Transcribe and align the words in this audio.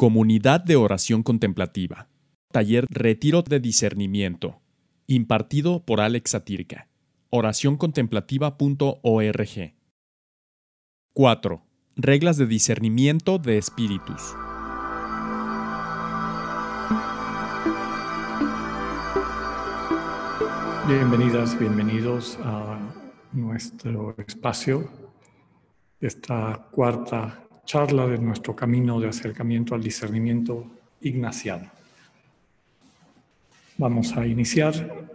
Comunidad 0.00 0.62
de 0.62 0.76
Oración 0.76 1.24
Contemplativa. 1.24 2.06
Taller 2.52 2.86
Retiro 2.88 3.42
de 3.42 3.58
Discernimiento. 3.58 4.60
Impartido 5.08 5.84
por 5.84 6.00
Alex 6.00 6.30
Satirka. 6.30 6.86
Oracioncontemplativa.org. 7.30 9.74
4. 11.14 11.62
Reglas 11.96 12.36
de 12.36 12.46
discernimiento 12.46 13.38
de 13.38 13.58
espíritus. 13.58 14.22
Bienvenidas, 20.86 21.58
bienvenidos 21.58 22.38
a 22.44 22.78
nuestro 23.32 24.14
espacio, 24.16 24.88
esta 26.00 26.68
cuarta 26.70 27.47
charla 27.68 28.06
de 28.06 28.16
nuestro 28.16 28.56
camino 28.56 28.98
de 28.98 29.08
acercamiento 29.08 29.74
al 29.74 29.82
discernimiento 29.82 30.64
ignaciano. 31.02 31.70
Vamos 33.76 34.16
a 34.16 34.26
iniciar 34.26 35.06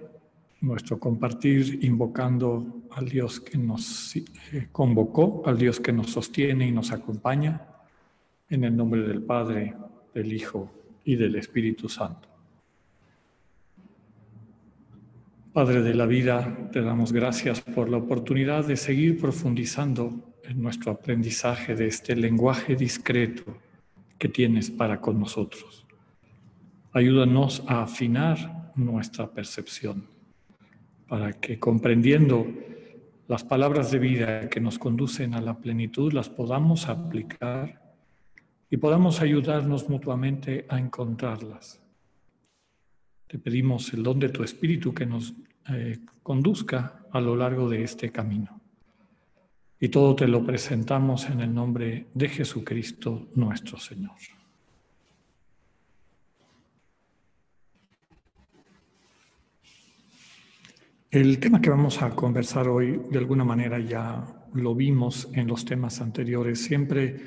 nuestro 0.62 1.00
compartir 1.00 1.84
invocando 1.84 2.84
al 2.92 3.10
Dios 3.10 3.40
que 3.40 3.58
nos 3.58 4.16
eh, 4.16 4.68
convocó, 4.72 5.42
al 5.48 5.58
Dios 5.58 5.80
que 5.80 5.92
nos 5.92 6.12
sostiene 6.12 6.68
y 6.68 6.72
nos 6.72 6.92
acompaña, 6.92 7.60
en 8.48 8.64
el 8.64 8.78
nombre 8.78 9.02
del 9.02 9.24
Padre, 9.24 9.74
del 10.14 10.32
Hijo 10.32 10.72
y 11.04 11.16
del 11.16 11.36
Espíritu 11.38 11.90
Santo. 11.90 12.30
Padre 15.54 15.82
de 15.82 15.96
la 15.96 16.06
vida, 16.06 16.70
te 16.72 16.84
damos 16.84 17.12
gracias 17.12 17.62
por 17.62 17.90
la 17.90 17.98
oportunidad 17.98 18.64
de 18.68 18.78
seguir 18.78 19.20
profundizando 19.20 20.33
nuestro 20.56 20.92
aprendizaje 20.92 21.76
de 21.76 21.88
este 21.88 22.16
lenguaje 22.16 22.76
discreto 22.76 23.58
que 24.18 24.30
tienes 24.30 24.70
para 24.70 25.00
con 25.00 25.20
nosotros. 25.20 25.86
Ayúdanos 26.92 27.64
a 27.68 27.84
afinar 27.84 28.72
nuestra 28.76 29.32
percepción 29.32 30.06
para 31.08 31.34
que 31.34 31.60
comprendiendo 31.60 32.48
las 33.28 33.44
palabras 33.44 33.92
de 33.92 34.00
vida 34.00 34.50
que 34.50 34.60
nos 34.60 34.78
conducen 34.78 35.34
a 35.34 35.42
la 35.42 35.58
plenitud 35.58 36.12
las 36.12 36.30
podamos 36.30 36.90
aplicar 36.90 37.82
y 38.70 38.78
podamos 38.78 39.22
ayudarnos 39.22 39.88
mutuamente 39.88 40.66
a 40.70 40.80
encontrarlas. 40.80 41.80
Te 43.28 43.40
pedimos 43.40 43.94
el 43.94 44.04
don 44.04 44.20
de 44.20 44.30
tu 44.30 44.44
Espíritu 44.44 44.94
que 44.94 45.06
nos 45.06 45.34
eh, 45.70 46.00
conduzca 46.22 47.06
a 47.12 47.22
lo 47.22 47.36
largo 47.36 47.70
de 47.70 47.84
este 47.84 48.12
camino. 48.12 48.63
Y 49.84 49.90
todo 49.90 50.16
te 50.16 50.30
lo 50.30 50.46
presentamos 50.46 51.26
en 51.30 51.42
el 51.42 51.54
nombre 51.54 52.08
de 52.14 52.30
Jesucristo 52.30 53.28
nuestro 53.36 53.78
Señor. 53.78 54.16
El 61.12 61.38
tema 61.38 61.60
que 61.60 61.70
vamos 61.70 62.02
a 62.02 62.12
conversar 62.12 62.70
hoy, 62.70 63.02
de 63.12 63.18
alguna 63.18 63.44
manera 63.44 63.78
ya 63.78 64.26
lo 64.54 64.74
vimos 64.74 65.28
en 65.34 65.48
los 65.48 65.66
temas 65.66 66.00
anteriores. 66.00 66.64
Siempre 66.64 67.18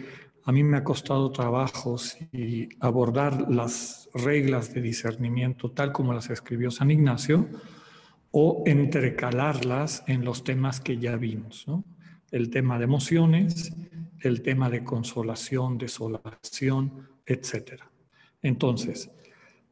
a 0.42 0.50
mí 0.50 0.64
me 0.64 0.78
ha 0.78 0.82
costado 0.82 1.30
trabajo 1.32 1.96
y 2.32 2.70
abordar 2.80 3.52
las 3.52 4.08
reglas 4.14 4.72
de 4.72 4.80
discernimiento 4.80 5.72
tal 5.72 5.92
como 5.92 6.14
las 6.14 6.30
escribió 6.30 6.70
San 6.70 6.91
Ignacio 6.91 7.50
o 8.30 8.62
entrecalarlas 8.64 10.04
en 10.06 10.24
los 10.24 10.42
temas 10.42 10.80
que 10.80 10.96
ya 10.96 11.16
vimos. 11.16 11.68
¿no? 11.68 11.84
El 12.30 12.50
tema 12.50 12.78
de 12.78 12.84
emociones, 12.84 13.72
el 14.20 14.42
tema 14.42 14.70
de 14.70 14.84
consolación, 14.84 15.78
desolación, 15.78 17.08
etc. 17.27 17.82
Entonces, 18.42 19.10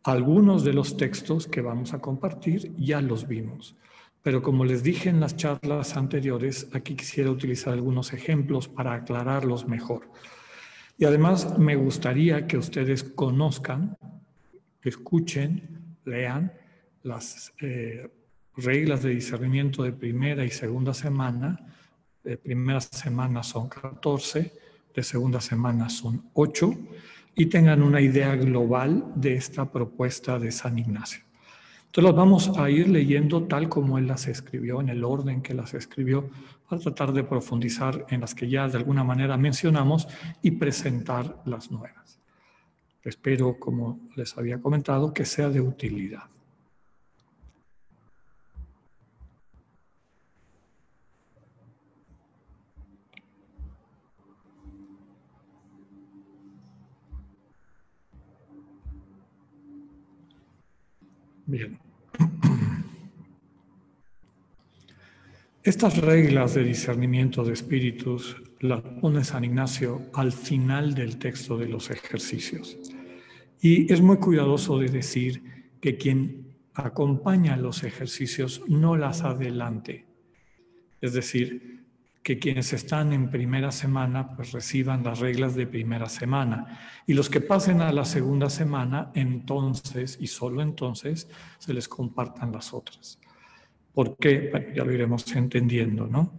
algunos 0.03 0.65
de 0.65 0.73
los 0.73 0.97
textos 0.97 1.47
que 1.47 1.63
vamos 1.63 1.95
a 1.95 2.01
compartir 2.01 2.75
ya 2.77 3.01
los 3.01 3.27
vimos, 3.27 3.77
pero 4.23 4.43
como 4.43 4.65
les 4.65 4.83
dije 4.83 5.11
en 5.11 5.21
las 5.21 5.37
charlas 5.37 5.97
anteriores, 5.97 6.69
aquí 6.73 6.95
quisiera 6.95 7.31
utilizar 7.31 7.75
algunos 7.75 8.13
ejemplos 8.13 8.69
para 8.69 8.95
aclararlos 8.95 9.69
mejor. 9.69 10.11
Y 10.97 11.05
además 11.05 11.59
me 11.59 11.77
gustaría 11.77 12.47
que 12.47 12.57
ustedes 12.57 13.05
conozcan, 13.05 13.99
escuchen, 14.83 15.97
lean 16.05 16.53
las 17.03 17.53
eh, 17.61 18.11
reglas 18.57 19.03
de 19.03 19.11
discernimiento 19.11 19.83
de 19.83 19.93
primera 19.93 20.45
y 20.45 20.51
segunda 20.51 20.95
semana, 20.95 21.74
de 22.25 22.39
primera 22.39 22.81
semana 22.81 23.43
son 23.43 23.69
14, 23.69 24.53
de 24.95 25.03
segunda 25.03 25.41
semana 25.41 25.89
son 25.91 26.31
8, 26.33 26.75
y 27.37 27.47
tengan 27.47 27.83
una 27.83 28.01
idea 28.01 28.35
global 28.37 29.13
de 29.15 29.35
esta 29.35 29.71
propuesta 29.71 30.39
de 30.39 30.51
San 30.51 30.79
Ignacio. 30.79 31.23
Entonces 31.87 32.05
las 32.05 32.17
vamos 32.17 32.59
a 32.59 32.71
ir 32.71 32.89
leyendo 32.89 33.45
tal 33.45 33.69
como 33.69 33.99
él 33.99 34.07
las 34.07 34.27
escribió, 34.27 34.81
en 34.81 34.89
el 34.89 35.05
orden 35.05 35.43
que 35.43 35.55
las 35.55 35.75
escribió, 35.75 36.29
para 36.69 36.81
tratar 36.81 37.13
de 37.13 37.23
profundizar 37.23 38.07
en 38.09 38.23
las 38.23 38.35
que 38.35 38.49
ya 38.49 38.67
de 38.69 38.79
alguna 38.79 39.05
manera 39.05 39.37
mencionamos 39.37 40.09
y 40.43 40.53
presentar 40.53 41.43
las 41.45 41.71
nuevas. 41.71 42.19
Espero, 43.03 43.59
como 43.59 44.09
les 44.17 44.37
había 44.39 44.61
comentado, 44.61 45.13
que 45.13 45.25
sea 45.25 45.51
de 45.51 45.61
utilidad. 45.61 46.34
Bien. 61.47 61.79
Estas 65.63 65.97
reglas 65.99 66.55
de 66.55 66.65
discernimiento 66.65 67.45
de 67.45 67.55
espíritus 67.55 68.37
las 68.61 68.83
pone 68.83 69.25
San 69.25 69.45
Ignacio 69.45 70.03
al 70.13 70.33
final 70.33 70.95
del 70.95 71.19
texto 71.19 71.57
de 71.57 71.69
los 71.69 71.91
ejercicios. 71.91 72.77
Y 73.61 73.91
es 73.93 74.01
muy 74.03 74.19
cuidadoso 74.19 74.79
de 74.79 74.89
decir 74.89 75.73
que 75.81 75.97
quien 75.97 76.55
acompaña 76.75 77.57
los 77.57 77.83
ejercicios 77.83 78.63
no 78.69 78.97
las 78.97 79.23
adelante. 79.23 80.07
Es 81.01 81.15
decir, 81.15 81.74
que 82.25 82.39
quienes 82.39 82.73
están 82.73 83.13
en 83.13 83.31
primera 83.31 83.71
semana 83.71 84.35
pues 84.35 84.53
reciban 84.53 85.05
las 85.05 85.21
reglas 85.21 85.55
de 85.55 85.67
primera 85.67 86.09
semana 86.09 86.81
y 87.07 87.13
los 87.13 87.29
que 87.29 87.43
pasen 87.43 87.83
a 87.83 87.93
la 87.93 88.07
segunda 88.07 88.49
semana 88.49 89.13
entonces 89.15 90.17
y 90.19 90.27
solo 90.27 90.63
entonces 90.63 91.29
se 91.59 91.75
les 91.75 91.87
compartan 91.87 92.51
las 92.51 92.73
otras. 92.73 93.21
¿Por 93.93 94.17
qué? 94.17 94.51
ya 94.75 94.85
lo 94.85 94.93
iremos 94.93 95.31
entendiendo, 95.37 96.07
¿no? 96.07 96.39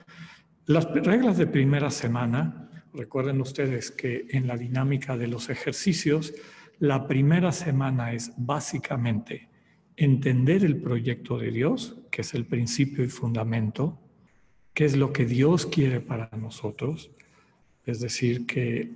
Las 0.66 0.91
reglas 0.91 1.38
de 1.38 1.46
primera 1.46 1.91
semana, 1.91 2.67
recuerden 2.91 3.40
ustedes 3.40 3.91
que 3.91 4.25
en 4.31 4.47
la 4.47 4.57
dinámica 4.57 5.16
de 5.16 5.28
los 5.28 5.50
ejercicios, 5.50 6.34
la 6.79 7.07
primera 7.07 7.52
semana 7.52 8.12
es 8.12 8.34
básicamente 8.38 9.50
entender 9.96 10.66
el 10.66 10.81
proyecto 10.81 11.38
de 11.38 11.52
Dios, 11.52 12.02
que 12.09 12.22
es 12.22 12.34
el 12.34 12.47
principio 12.47 13.03
y 13.03 13.07
fundamento, 13.07 14.02
qué 14.75 14.86
es 14.86 14.96
lo 14.96 15.12
que 15.13 15.25
Dios 15.25 15.66
quiere 15.66 16.02
para 16.02 16.30
nosotros, 16.38 17.09
es 17.86 18.02
decir, 18.02 18.46
que 18.46 18.91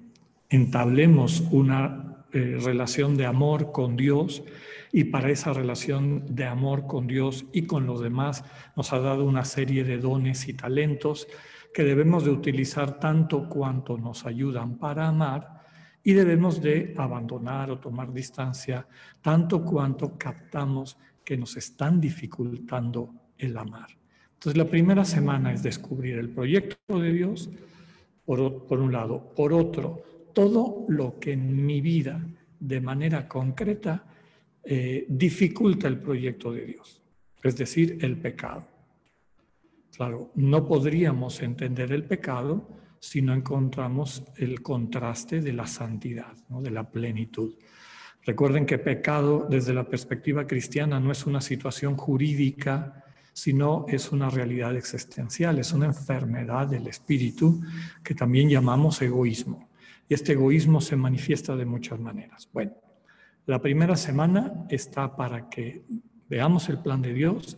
entablemos 0.50 1.42
una 1.52 2.26
eh, 2.34 2.58
relación 2.62 3.18
de 3.18 3.26
amor 3.26 3.72
con 3.72 3.96
Dios 3.96 4.44
y 4.92 5.06
para 5.06 5.32
esa 5.32 5.54
relación 5.54 6.36
de 6.36 6.46
amor 6.46 6.86
con 6.86 7.08
Dios 7.08 7.46
y 7.54 7.64
con 7.64 7.86
los 7.86 8.02
demás 8.02 8.44
nos 8.76 8.92
ha 8.92 9.00
dado 9.00 9.26
una 9.26 9.46
serie 9.46 9.84
de 9.84 10.00
dones 10.00 10.48
y 10.48 10.54
talentos 10.54 11.28
que 11.74 11.84
debemos 11.84 12.26
de 12.26 12.32
utilizar 12.32 13.00
tanto 13.00 13.48
cuanto 13.48 13.98
nos 13.98 14.26
ayudan 14.26 14.78
para 14.78 15.08
amar 15.08 15.64
y 16.04 16.14
debemos 16.14 16.62
de 16.62 16.94
abandonar 16.98 17.72
o 17.72 17.80
tomar 17.80 18.12
distancia 18.12 18.88
tanto 19.22 19.64
cuanto 19.64 20.18
captamos 20.18 20.98
que 21.24 21.38
nos 21.38 21.56
están 21.58 22.02
dificultando 22.02 23.14
el 23.38 23.56
amar. 23.58 23.99
Entonces 24.40 24.58
la 24.58 24.70
primera 24.70 25.04
semana 25.04 25.52
es 25.52 25.64
descubrir 25.64 26.18
el 26.18 26.30
proyecto 26.30 26.98
de 26.98 27.12
Dios, 27.12 27.50
por, 28.24 28.80
un 28.80 28.94
lado. 28.94 29.34
Por 29.36 29.52
otro, 29.52 30.02
todo 30.34 30.86
lo 30.88 31.20
que 31.20 31.34
en 31.34 31.66
mi 31.66 31.82
vida 31.82 32.26
de 32.58 32.80
manera 32.80 33.28
concreta 33.28 34.06
eh, 34.64 35.06
dificulta 35.10 35.90
el 35.90 36.00
proyecto 36.00 36.54
de 36.54 36.68
Dios, 36.68 37.02
es 37.44 37.58
decir, 37.58 37.98
el 38.00 38.16
pecado. 38.16 38.66
Claro, 39.94 40.32
no 40.36 40.66
podríamos 40.66 41.42
entender 41.42 41.92
el 41.92 42.06
pecado 42.06 42.66
si 43.02 43.22
no 43.22 43.34
encontramos 43.34 44.24
el 44.38 44.62
contraste 44.62 45.42
de 45.42 45.52
la 45.52 45.68
santidad, 45.68 46.34
de 46.48 46.72
la 46.72 46.90
plenitud. 46.90 47.56
Recuerden 48.24 48.66
que 48.66 48.78
pecado 48.78 49.48
desde 49.50 49.74
la 49.74 49.84
perspectiva 49.84 50.48
cristiana 50.48 50.98
no 51.02 51.12
es 51.12 51.26
una 51.26 51.42
situación 51.42 51.98
jurídica 51.98 53.04
sino 53.40 53.86
es 53.88 54.12
una 54.12 54.30
realidad 54.30 54.76
existencial, 54.76 55.60
es 55.60 55.72
una 55.72 55.86
enfermedad 55.86 56.68
del 56.68 56.88
espíritu 56.88 57.62
que 58.04 58.14
también 58.14 58.50
llamamos 58.50 59.02
egoísmo. 59.02 59.70
Y 60.10 60.14
este 60.14 60.34
egoísmo 60.34 60.82
se 60.82 60.98
manifiesta 60.98 61.56
de 61.56 61.64
muchas 61.64 62.02
maneras. 62.02 62.50
Bueno, 62.52 62.74
la 63.46 63.62
primera 63.62 63.96
semana 63.96 64.66
está 64.68 65.16
para 65.16 65.50
que 65.50 65.86
veamos 66.28 66.68
el 66.68 66.80
plan 66.80 67.02
de 67.02 67.14
Dios, 67.14 67.58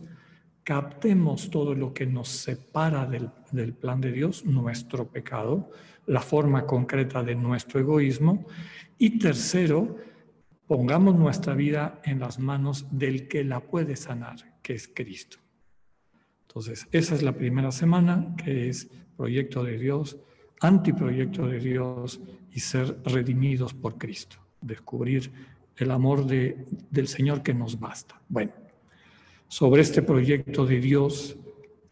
captemos 0.63 1.49
todo 1.49 1.73
lo 1.73 1.95
que 1.95 2.05
nos 2.05 2.27
separa 2.29 3.07
del, 3.07 3.31
del, 3.51 3.73
plan 3.73 3.99
de 3.99 4.11
Dios, 4.11 4.45
nuestro 4.45 5.07
pecado, 5.07 5.71
la 6.05 6.21
forma 6.21 6.67
concreta 6.67 7.23
de 7.23 7.33
nuestro 7.33 7.79
egoísmo. 7.79 8.45
Y 8.99 9.17
tercero, 9.17 9.95
pongamos 10.67 11.15
nuestra 11.15 11.55
vida 11.55 12.01
en 12.03 12.19
las 12.19 12.37
manos 12.37 12.85
del 12.91 13.27
que 13.27 13.43
la 13.43 13.61
puede 13.61 13.95
sanar, 13.95 14.59
que 14.61 14.75
es 14.75 14.87
Cristo. 14.87 15.41
Entonces, 16.51 16.85
esa 16.91 17.15
es 17.15 17.23
la 17.23 17.31
primera 17.31 17.71
semana, 17.71 18.35
que 18.35 18.67
es 18.67 18.89
proyecto 19.15 19.63
de 19.63 19.77
Dios, 19.77 20.17
antiproyecto 20.59 21.47
de 21.47 21.59
Dios 21.59 22.19
y 22.51 22.59
ser 22.59 22.97
redimidos 23.05 23.73
por 23.73 23.97
Cristo, 23.97 24.35
descubrir 24.59 25.31
el 25.77 25.91
amor 25.91 26.25
de, 26.25 26.65
del 26.89 27.07
Señor 27.07 27.41
que 27.41 27.53
nos 27.53 27.79
basta. 27.79 28.21
Bueno, 28.27 28.51
sobre 29.47 29.81
este 29.81 30.01
proyecto 30.01 30.65
de 30.65 30.81
Dios, 30.81 31.37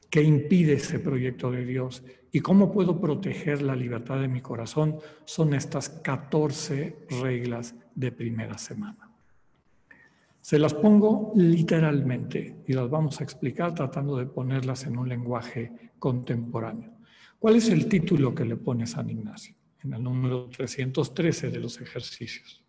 ¿qué 0.10 0.24
impide 0.24 0.74
ese 0.74 1.00
proyecto 1.00 1.50
de 1.52 1.64
Dios? 1.64 2.04
¿Y 2.30 2.42
cómo 2.42 2.70
puedo 2.70 3.00
proteger 3.00 3.62
la 3.62 3.78
libertad 3.78 4.20
de 4.20 4.28
mi 4.28 4.42
corazón? 4.42 5.00
Son 5.24 5.54
estas 5.54 5.88
14 5.88 7.08
reglas 7.22 7.76
de 7.96 8.12
primera 8.12 8.58
semana. 8.58 9.09
Se 10.42 10.58
las 10.58 10.74
pongo 10.74 11.34
literalmente 11.36 12.64
y 12.68 12.74
las 12.74 12.90
vamos 12.90 13.20
a 13.20 13.24
explicar 13.24 13.74
tratando 13.74 14.18
de 14.18 14.26
ponerlas 14.26 14.86
en 14.86 14.98
un 14.98 15.10
lenguaje 15.10 15.92
contemporáneo. 16.00 16.94
¿Cuál 17.38 17.58
es 17.58 17.70
el 17.70 17.88
título 17.88 18.34
que 18.34 18.46
le 18.46 18.56
pone 18.56 18.88
San 18.88 19.10
Ignacio 19.10 19.56
en 19.84 19.94
el 19.94 20.04
número 20.04 20.50
313 20.50 21.50
de 21.52 21.60
los 21.60 21.80
ejercicios? 21.82 22.64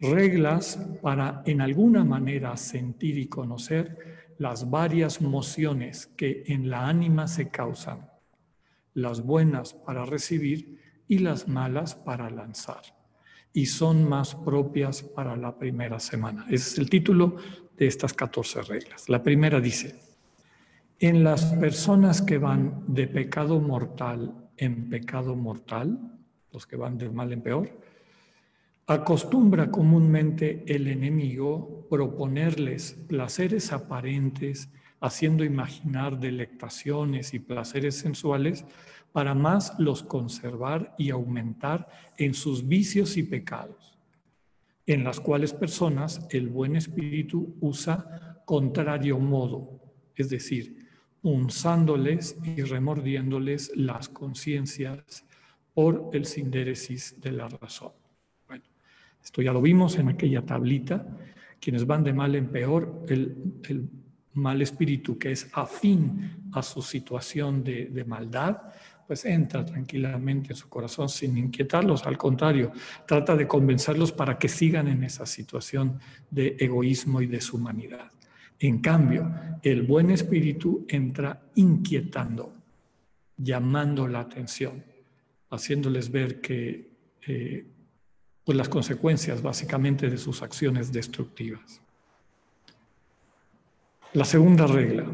Reglas 0.00 0.80
para 1.00 1.42
en 1.46 1.60
alguna 1.60 2.04
manera 2.04 2.56
sentir 2.56 3.18
y 3.18 3.28
conocer 3.28 4.34
las 4.38 4.68
varias 4.68 5.20
mociones 5.20 6.06
que 6.06 6.42
en 6.46 6.68
la 6.68 6.88
ánima 6.88 7.28
se 7.28 7.50
causan, 7.50 8.10
las 8.94 9.22
buenas 9.22 9.74
para 9.74 10.04
recibir 10.04 10.80
y 11.06 11.18
las 11.18 11.46
malas 11.46 11.94
para 11.94 12.28
lanzar 12.30 13.01
y 13.52 13.66
son 13.66 14.08
más 14.08 14.34
propias 14.34 15.02
para 15.02 15.36
la 15.36 15.58
primera 15.58 16.00
semana. 16.00 16.46
Ese 16.48 16.72
es 16.72 16.78
el 16.78 16.88
título 16.88 17.36
de 17.76 17.86
estas 17.86 18.14
14 18.14 18.62
reglas. 18.62 19.08
La 19.08 19.22
primera 19.22 19.60
dice, 19.60 19.94
en 20.98 21.24
las 21.24 21.44
personas 21.44 22.22
que 22.22 22.38
van 22.38 22.84
de 22.86 23.08
pecado 23.08 23.60
mortal 23.60 24.42
en 24.56 24.88
pecado 24.88 25.34
mortal, 25.34 25.98
los 26.52 26.66
que 26.66 26.76
van 26.76 26.98
de 26.98 27.10
mal 27.10 27.32
en 27.32 27.42
peor, 27.42 27.70
acostumbra 28.86 29.70
comúnmente 29.70 30.64
el 30.66 30.86
enemigo 30.86 31.86
proponerles 31.88 32.92
placeres 33.08 33.72
aparentes, 33.72 34.68
haciendo 35.00 35.44
imaginar 35.44 36.20
delectaciones 36.20 37.34
y 37.34 37.38
placeres 37.40 37.96
sensuales 37.98 38.64
para 39.12 39.34
más 39.34 39.78
los 39.78 40.02
conservar 40.02 40.94
y 40.98 41.10
aumentar 41.10 41.88
en 42.16 42.34
sus 42.34 42.66
vicios 42.66 43.16
y 43.16 43.22
pecados, 43.22 43.98
en 44.86 45.04
las 45.04 45.20
cuales 45.20 45.52
personas 45.52 46.26
el 46.30 46.48
buen 46.48 46.76
espíritu 46.76 47.54
usa 47.60 48.42
contrario 48.44 49.18
modo, 49.18 49.80
es 50.16 50.28
decir, 50.30 50.88
unzándoles 51.22 52.36
y 52.42 52.62
remordiéndoles 52.62 53.72
las 53.76 54.08
conciencias 54.08 55.24
por 55.72 56.10
el 56.12 56.26
sindéresis 56.26 57.20
de 57.20 57.32
la 57.32 57.48
razón. 57.48 57.92
Bueno, 58.48 58.64
esto 59.22 59.40
ya 59.40 59.52
lo 59.52 59.62
vimos 59.62 59.96
en 59.98 60.08
aquella 60.08 60.44
tablita. 60.44 61.06
Quienes 61.60 61.86
van 61.86 62.02
de 62.02 62.12
mal 62.12 62.34
en 62.34 62.48
peor, 62.48 63.06
el, 63.08 63.88
mal 64.34 64.62
espíritu 64.62 65.18
que 65.18 65.30
es 65.30 65.48
afín 65.52 66.50
a 66.52 66.62
su 66.62 66.80
situación 66.80 67.62
de 67.62 68.04
maldad, 68.06 68.62
pues 69.06 69.24
entra 69.24 69.64
tranquilamente 69.64 70.52
en 70.52 70.56
su 70.56 70.68
corazón 70.68 71.08
sin 71.08 71.36
inquietarlos, 71.36 72.06
al 72.06 72.16
contrario, 72.16 72.72
trata 73.06 73.36
de 73.36 73.46
convencerlos 73.46 74.12
para 74.12 74.38
que 74.38 74.48
sigan 74.48 74.88
en 74.88 75.04
esa 75.04 75.26
situación 75.26 75.98
de 76.30 76.56
egoísmo 76.58 77.20
y 77.20 77.26
deshumanidad. 77.26 78.10
En 78.58 78.78
cambio, 78.78 79.30
el 79.62 79.82
buen 79.82 80.10
espíritu 80.10 80.86
entra 80.88 81.42
inquietando, 81.56 82.54
llamando 83.36 84.06
la 84.06 84.20
atención, 84.20 84.84
haciéndoles 85.50 86.10
ver 86.10 86.40
que 86.40 86.90
eh, 87.26 87.66
pues 88.44 88.56
las 88.56 88.68
consecuencias 88.68 89.42
básicamente 89.42 90.08
de 90.10 90.18
sus 90.18 90.42
acciones 90.42 90.92
destructivas. 90.92 91.80
La 94.14 94.24
segunda 94.24 94.66
regla. 94.66 95.06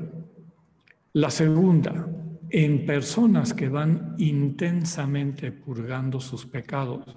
La 1.12 1.30
segunda, 1.30 2.06
en 2.50 2.86
personas 2.86 3.52
que 3.52 3.68
van 3.68 4.14
intensamente 4.18 5.52
purgando 5.52 6.20
sus 6.20 6.46
pecados 6.46 7.16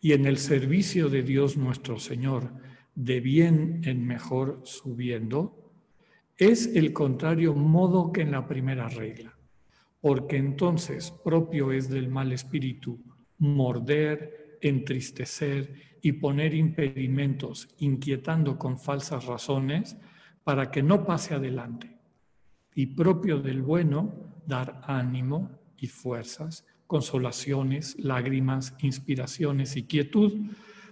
y 0.00 0.12
en 0.12 0.26
el 0.26 0.38
servicio 0.38 1.08
de 1.08 1.22
Dios 1.22 1.56
nuestro 1.56 1.98
Señor, 1.98 2.52
de 2.94 3.20
bien 3.20 3.82
en 3.84 4.06
mejor 4.06 4.60
subiendo, 4.64 5.72
es 6.36 6.66
el 6.74 6.92
contrario 6.92 7.54
modo 7.54 8.12
que 8.12 8.22
en 8.22 8.30
la 8.30 8.46
primera 8.46 8.88
regla, 8.88 9.36
porque 10.00 10.36
entonces 10.36 11.10
propio 11.24 11.72
es 11.72 11.88
del 11.88 12.08
mal 12.08 12.32
espíritu 12.32 13.00
morder, 13.38 14.58
entristecer 14.60 15.98
y 16.02 16.12
poner 16.12 16.54
impedimentos, 16.54 17.68
inquietando 17.78 18.58
con 18.58 18.78
falsas 18.78 19.24
razones, 19.26 19.96
para 20.44 20.70
que 20.70 20.82
no 20.82 21.04
pase 21.04 21.34
adelante, 21.34 21.98
y 22.74 22.86
propio 22.86 23.40
del 23.40 23.62
bueno 23.62 24.27
dar 24.48 24.80
ánimo 24.84 25.50
y 25.76 25.86
fuerzas, 25.86 26.64
consolaciones, 26.86 27.96
lágrimas, 27.98 28.74
inspiraciones 28.80 29.76
y 29.76 29.84
quietud, 29.84 30.32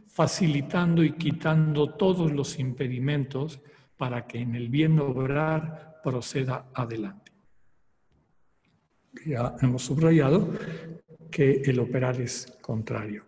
facilitando 0.06 1.02
y 1.02 1.12
quitando 1.12 1.94
todos 1.94 2.30
los 2.32 2.58
impedimentos 2.58 3.60
para 3.96 4.26
que 4.26 4.40
en 4.40 4.54
el 4.54 4.68
bien 4.68 5.00
obrar 5.00 6.00
proceda 6.04 6.66
adelante. 6.74 7.32
Ya 9.24 9.56
hemos 9.62 9.82
subrayado 9.82 10.52
que 11.30 11.62
el 11.64 11.80
operar 11.80 12.20
es 12.20 12.58
contrario. 12.60 13.24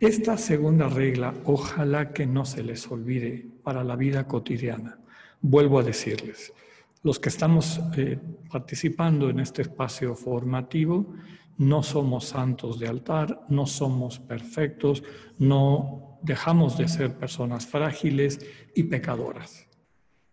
Esta 0.00 0.38
segunda 0.38 0.88
regla, 0.88 1.34
ojalá 1.44 2.14
que 2.14 2.26
no 2.26 2.46
se 2.46 2.62
les 2.62 2.90
olvide 2.90 3.46
para 3.62 3.84
la 3.84 3.96
vida 3.96 4.26
cotidiana. 4.26 4.98
Vuelvo 5.42 5.78
a 5.78 5.82
decirles, 5.82 6.54
los 7.02 7.18
que 7.18 7.28
estamos 7.28 7.80
eh, 7.96 8.18
participando 8.50 9.30
en 9.30 9.40
este 9.40 9.62
espacio 9.62 10.14
formativo 10.14 11.14
no 11.60 11.82
somos 11.82 12.24
santos 12.24 12.78
de 12.78 12.88
altar, 12.88 13.44
no 13.50 13.66
somos 13.66 14.18
perfectos, 14.18 15.02
no 15.38 16.18
dejamos 16.22 16.78
de 16.78 16.88
ser 16.88 17.18
personas 17.18 17.66
frágiles 17.66 18.40
y 18.74 18.84
pecadoras, 18.84 19.68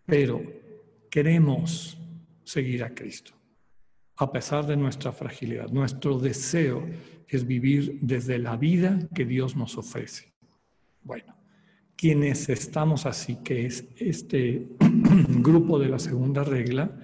pero 0.06 0.40
queremos 1.10 1.98
seguir 2.44 2.82
a 2.82 2.94
Cristo, 2.94 3.32
a 4.16 4.32
pesar 4.32 4.66
de 4.66 4.78
nuestra 4.78 5.12
fragilidad. 5.12 5.68
Nuestro 5.68 6.18
deseo 6.18 6.88
es 7.26 7.46
vivir 7.46 7.98
desde 8.00 8.38
la 8.38 8.56
vida 8.56 8.98
que 9.14 9.26
Dios 9.26 9.54
nos 9.54 9.76
ofrece. 9.76 10.32
Bueno, 11.02 11.37
quienes 11.98 12.48
estamos 12.48 13.06
así, 13.06 13.38
que 13.42 13.66
es 13.66 13.84
este 13.96 14.68
grupo 15.40 15.80
de 15.80 15.88
la 15.88 15.98
segunda 15.98 16.44
regla, 16.44 16.96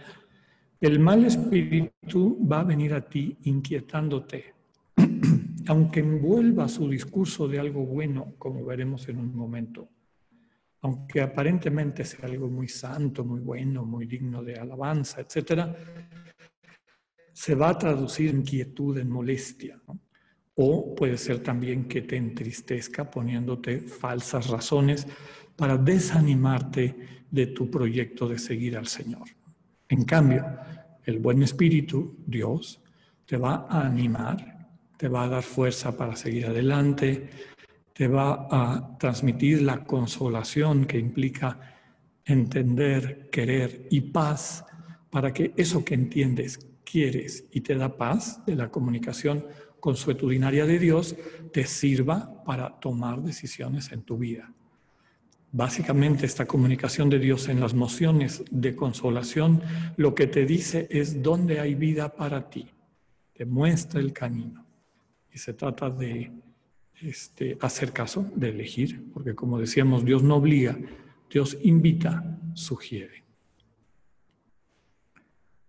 el 0.80 1.00
mal 1.00 1.24
espíritu 1.24 2.38
va 2.46 2.60
a 2.60 2.64
venir 2.64 2.94
a 2.94 3.00
ti 3.00 3.36
inquietándote, 3.42 4.54
aunque 5.66 5.98
envuelva 5.98 6.68
su 6.68 6.88
discurso 6.88 7.48
de 7.48 7.58
algo 7.58 7.84
bueno, 7.84 8.34
como 8.38 8.64
veremos 8.64 9.08
en 9.08 9.18
un 9.18 9.34
momento, 9.34 9.88
aunque 10.82 11.22
aparentemente 11.22 12.04
sea 12.04 12.26
algo 12.28 12.48
muy 12.48 12.68
santo, 12.68 13.24
muy 13.24 13.40
bueno, 13.40 13.84
muy 13.84 14.06
digno 14.06 14.44
de 14.44 14.54
alabanza, 14.54 15.22
etc., 15.22 15.74
se 17.32 17.56
va 17.56 17.70
a 17.70 17.78
traducir 17.78 18.30
en 18.30 18.36
inquietud, 18.36 18.96
en 18.98 19.10
molestia. 19.10 19.76
¿no? 19.88 19.98
O 20.54 20.94
puede 20.94 21.18
ser 21.18 21.40
también 21.40 21.88
que 21.88 22.02
te 22.02 22.16
entristezca 22.16 23.10
poniéndote 23.10 23.80
falsas 23.80 24.48
razones 24.48 25.06
para 25.56 25.76
desanimarte 25.76 26.94
de 27.30 27.46
tu 27.48 27.70
proyecto 27.70 28.28
de 28.28 28.38
seguir 28.38 28.76
al 28.76 28.86
Señor. 28.86 29.28
En 29.88 30.04
cambio, 30.04 30.44
el 31.04 31.18
buen 31.18 31.42
espíritu, 31.42 32.16
Dios, 32.26 32.80
te 33.26 33.36
va 33.36 33.66
a 33.68 33.86
animar, 33.86 34.68
te 34.96 35.08
va 35.08 35.24
a 35.24 35.28
dar 35.28 35.42
fuerza 35.42 35.96
para 35.96 36.16
seguir 36.16 36.46
adelante, 36.46 37.28
te 37.92 38.08
va 38.08 38.48
a 38.50 38.96
transmitir 38.98 39.62
la 39.62 39.84
consolación 39.84 40.84
que 40.84 40.98
implica 40.98 41.58
entender, 42.24 43.28
querer 43.30 43.86
y 43.90 44.00
paz 44.00 44.64
para 45.10 45.32
que 45.32 45.52
eso 45.56 45.84
que 45.84 45.94
entiendes, 45.94 46.58
quieres 46.84 47.44
y 47.50 47.60
te 47.60 47.76
da 47.76 47.96
paz 47.96 48.44
de 48.46 48.56
la 48.56 48.70
comunicación 48.70 49.46
consuetudinaria 49.84 50.64
de 50.64 50.78
Dios 50.78 51.14
te 51.52 51.66
sirva 51.66 52.42
para 52.42 52.80
tomar 52.80 53.20
decisiones 53.20 53.92
en 53.92 54.00
tu 54.00 54.16
vida. 54.16 54.50
Básicamente 55.52 56.24
esta 56.24 56.46
comunicación 56.46 57.10
de 57.10 57.18
Dios 57.18 57.50
en 57.50 57.60
las 57.60 57.74
mociones 57.74 58.42
de 58.50 58.74
consolación 58.74 59.60
lo 59.98 60.14
que 60.14 60.26
te 60.26 60.46
dice 60.46 60.88
es 60.90 61.22
dónde 61.22 61.60
hay 61.60 61.74
vida 61.74 62.14
para 62.14 62.48
ti, 62.48 62.66
te 63.34 63.44
muestra 63.44 64.00
el 64.00 64.14
camino. 64.14 64.64
Y 65.30 65.36
se 65.36 65.52
trata 65.52 65.90
de 65.90 66.32
este, 67.02 67.58
hacer 67.60 67.92
caso, 67.92 68.26
de 68.34 68.48
elegir, 68.48 69.12
porque 69.12 69.34
como 69.34 69.58
decíamos, 69.58 70.02
Dios 70.02 70.22
no 70.22 70.36
obliga, 70.36 70.78
Dios 71.30 71.58
invita, 71.60 72.40
sugiere. 72.54 73.22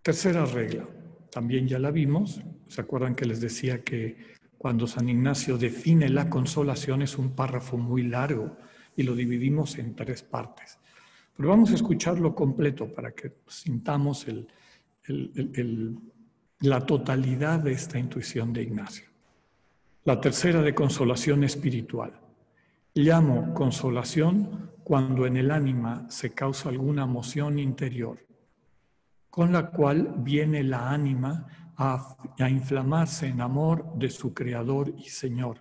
Tercera 0.01 0.45
regla, 0.45 0.87
también 1.35 1.67
ya 1.67 1.79
la 1.79 1.91
vimos, 1.91 2.41
¿se 2.69 2.79
acuerdan 2.79 3.13
que 3.13 3.25
les 3.25 3.41
decía 3.41 3.83
que 3.83 4.15
cuando 4.57 4.87
San 4.87 5.09
Ignacio 5.09 5.57
define 5.57 6.07
la 6.07 6.29
consolación 6.29 7.01
es 7.01 7.17
un 7.17 7.35
párrafo 7.35 7.75
muy 7.75 8.03
largo 8.03 8.55
y 8.95 9.03
lo 9.03 9.15
dividimos 9.15 9.77
en 9.77 9.97
tres 9.97 10.23
partes? 10.23 10.79
Pero 11.35 11.49
vamos 11.49 11.71
a 11.71 11.75
escucharlo 11.75 12.33
completo 12.33 12.87
para 12.87 13.11
que 13.11 13.33
sintamos 13.49 14.25
la 16.61 16.85
totalidad 16.85 17.59
de 17.59 17.73
esta 17.73 17.99
intuición 17.99 18.53
de 18.53 18.63
Ignacio. 18.63 19.09
La 20.05 20.21
tercera 20.21 20.61
de 20.61 20.73
consolación 20.73 21.43
espiritual. 21.43 22.13
Llamo 22.93 23.53
consolación 23.53 24.71
cuando 24.85 25.25
en 25.25 25.35
el 25.35 25.51
ánima 25.51 26.09
se 26.09 26.29
causa 26.29 26.69
alguna 26.69 27.03
emoción 27.03 27.59
interior 27.59 28.24
con 29.35 29.51
la 29.51 29.69
cual 29.69 30.13
viene 30.19 30.63
la 30.63 30.91
ánima 30.91 31.45
a, 31.75 32.15
inflamarse 32.49 33.27
en 33.27 33.41
amor 33.41 33.93
de 33.97 34.09
su 34.09 34.33
Creador 34.33 34.93
y 34.97 35.09
Señor. 35.09 35.59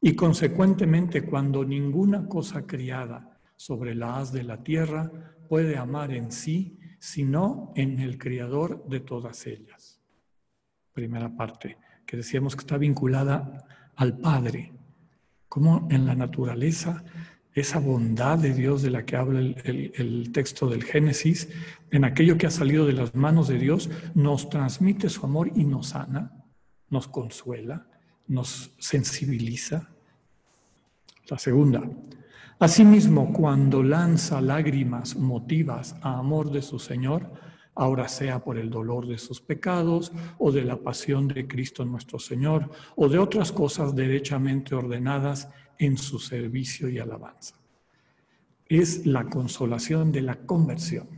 Y 0.00 0.14
consecuentemente 0.14 1.26
cuando 1.26 1.66
ninguna 1.66 2.26
cosa 2.26 2.66
criada 2.66 3.38
sobre 3.56 3.94
la 3.94 4.16
haz 4.16 4.32
de 4.32 4.42
la 4.42 4.62
tierra 4.62 5.12
puede 5.50 5.76
amar 5.76 6.12
en 6.12 6.32
sí, 6.32 6.78
sino 6.98 7.74
en 7.76 8.00
el 8.00 8.16
Creador 8.16 8.88
de 8.88 9.00
todas 9.00 9.46
ellas. 9.46 10.00
Primera 10.94 11.36
parte, 11.36 11.76
que 12.06 12.16
decíamos 12.16 12.56
que 12.56 12.60
está 12.60 12.78
vinculada 12.78 13.66
al 13.96 14.16
Padre, 14.16 14.72
como 15.46 15.86
en 15.90 16.06
la 16.06 16.14
naturaleza 16.14 17.04
esa 17.54 17.78
bondad 17.78 18.38
de 18.38 18.52
Dios 18.52 18.82
de 18.82 18.90
la 18.90 19.04
que 19.04 19.16
habla 19.16 19.38
el, 19.38 20.30
texto 20.32 20.68
del 20.68 20.82
Génesis, 20.82 21.48
en 21.90 22.04
aquello 22.04 22.36
que 22.36 22.46
ha 22.46 22.50
salido 22.50 22.84
de 22.84 22.92
las 22.92 23.14
manos 23.14 23.46
de 23.46 23.58
Dios, 23.58 23.88
nos 24.14 24.50
transmite 24.50 25.08
su 25.08 25.24
amor 25.24 25.50
y 25.54 25.64
nos 25.64 25.88
sana, 25.90 26.32
nos 26.90 27.06
consuela, 27.06 27.86
nos 28.26 28.72
sensibiliza. 28.78 29.88
La 31.28 31.38
segunda, 31.38 31.82
asimismo, 32.58 33.32
cuando 33.32 33.84
lanza 33.84 34.40
lágrimas 34.40 35.16
motivas 35.16 35.94
a 36.02 36.18
amor 36.18 36.50
de 36.50 36.60
su 36.60 36.80
Señor, 36.80 37.30
ahora 37.76 38.08
sea 38.08 38.42
por 38.42 38.58
el 38.58 38.68
dolor 38.68 39.06
de 39.06 39.18
sus 39.18 39.40
pecados 39.40 40.12
o 40.38 40.50
de 40.50 40.64
la 40.64 40.76
pasión 40.76 41.28
de 41.28 41.46
Cristo 41.46 41.84
nuestro 41.84 42.18
Señor 42.18 42.70
o 42.96 43.08
de 43.08 43.18
otras 43.18 43.52
cosas 43.52 43.94
derechamente 43.94 44.74
ordenadas 44.74 45.48
en 45.78 45.96
su 45.96 46.18
servicio 46.18 46.88
y 46.88 46.98
alabanza. 46.98 47.56
Es 48.68 49.06
la 49.06 49.24
consolación 49.24 50.12
de 50.12 50.22
la 50.22 50.36
conversión, 50.36 51.08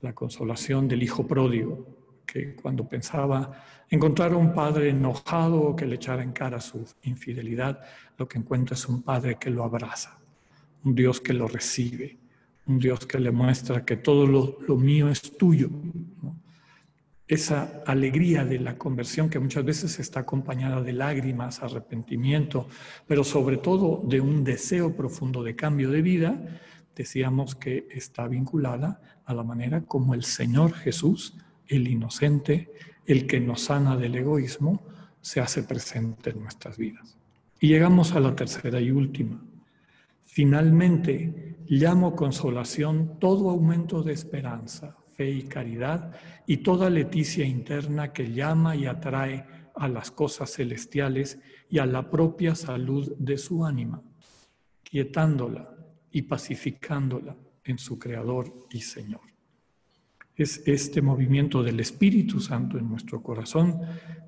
la 0.00 0.14
consolación 0.14 0.88
del 0.88 1.02
hijo 1.02 1.26
pródigo, 1.26 1.86
que 2.26 2.54
cuando 2.54 2.86
pensaba 2.86 3.64
encontrar 3.90 4.32
a 4.32 4.36
un 4.36 4.52
padre 4.52 4.90
enojado 4.90 5.60
o 5.62 5.76
que 5.76 5.86
le 5.86 5.96
echara 5.96 6.22
en 6.22 6.32
cara 6.32 6.60
su 6.60 6.84
infidelidad, 7.02 7.80
lo 8.18 8.28
que 8.28 8.38
encuentra 8.38 8.74
es 8.74 8.86
un 8.86 9.02
padre 9.02 9.36
que 9.40 9.50
lo 9.50 9.64
abraza, 9.64 10.18
un 10.84 10.94
Dios 10.94 11.20
que 11.20 11.32
lo 11.32 11.48
recibe, 11.48 12.18
un 12.66 12.78
Dios 12.78 13.06
que 13.06 13.18
le 13.18 13.30
muestra 13.30 13.84
que 13.84 13.96
todo 13.96 14.26
lo, 14.26 14.76
mío 14.76 15.08
es 15.08 15.22
tuyo. 15.36 15.70
Esa 17.28 17.82
alegría 17.86 18.46
de 18.46 18.58
la 18.58 18.78
conversión 18.78 19.28
que 19.28 19.38
muchas 19.38 19.62
veces 19.62 19.98
está 20.00 20.20
acompañada 20.20 20.82
de 20.82 20.94
lágrimas, 20.94 21.62
arrepentimiento, 21.62 22.68
pero 23.06 23.22
sobre 23.22 23.58
todo 23.58 24.02
de 24.06 24.22
un 24.22 24.44
deseo 24.44 24.96
profundo 24.96 25.42
de 25.42 25.54
cambio 25.54 25.90
de 25.90 26.00
vida, 26.00 26.42
decíamos 26.96 27.54
que 27.54 27.86
está 27.90 28.26
vinculada 28.28 29.02
a 29.26 29.34
la 29.34 29.44
manera 29.44 29.82
como 29.82 30.14
el 30.14 30.24
Señor 30.24 30.72
Jesús, 30.72 31.36
el 31.66 31.86
inocente, 31.86 32.72
el 33.04 33.26
que 33.26 33.40
nos 33.40 33.60
sana 33.60 33.98
del 33.98 34.14
egoísmo, 34.14 34.82
se 35.20 35.40
hace 35.40 35.62
presente 35.62 36.30
en 36.30 36.40
nuestras 36.40 36.78
vidas. 36.78 37.18
Y 37.60 37.68
llegamos 37.68 38.12
a 38.12 38.20
la 38.20 38.34
tercera 38.34 38.80
y 38.80 38.90
última. 38.90 39.42
Finalmente, 40.24 41.58
llamo 41.66 42.16
consolación 42.16 43.18
todo 43.18 43.50
aumento 43.50 44.02
de 44.02 44.14
esperanza, 44.14 44.96
fe 45.18 45.30
y 45.32 45.42
caridad 45.42 46.12
y 46.46 46.58
toda 46.58 46.88
leticia 46.88 47.44
interna 47.44 48.12
que 48.12 48.32
llama 48.32 48.76
y 48.76 48.86
atrae 48.86 49.44
a 49.74 49.88
las 49.88 50.12
cosas 50.12 50.52
celestiales 50.52 51.40
y 51.68 51.78
a 51.80 51.86
la 51.86 52.08
propia 52.08 52.54
salud 52.54 53.12
de 53.18 53.36
su 53.36 53.66
ánima, 53.66 54.00
quietándola 54.84 55.76
y 56.12 56.22
pacificándola 56.22 57.36
en 57.64 57.78
su 57.78 57.98
Creador 57.98 58.68
y 58.70 58.80
Señor. 58.80 59.22
Es 60.36 60.62
este 60.66 61.02
movimiento 61.02 61.64
del 61.64 61.80
Espíritu 61.80 62.38
Santo 62.38 62.78
en 62.78 62.88
nuestro 62.88 63.20
corazón 63.20 63.80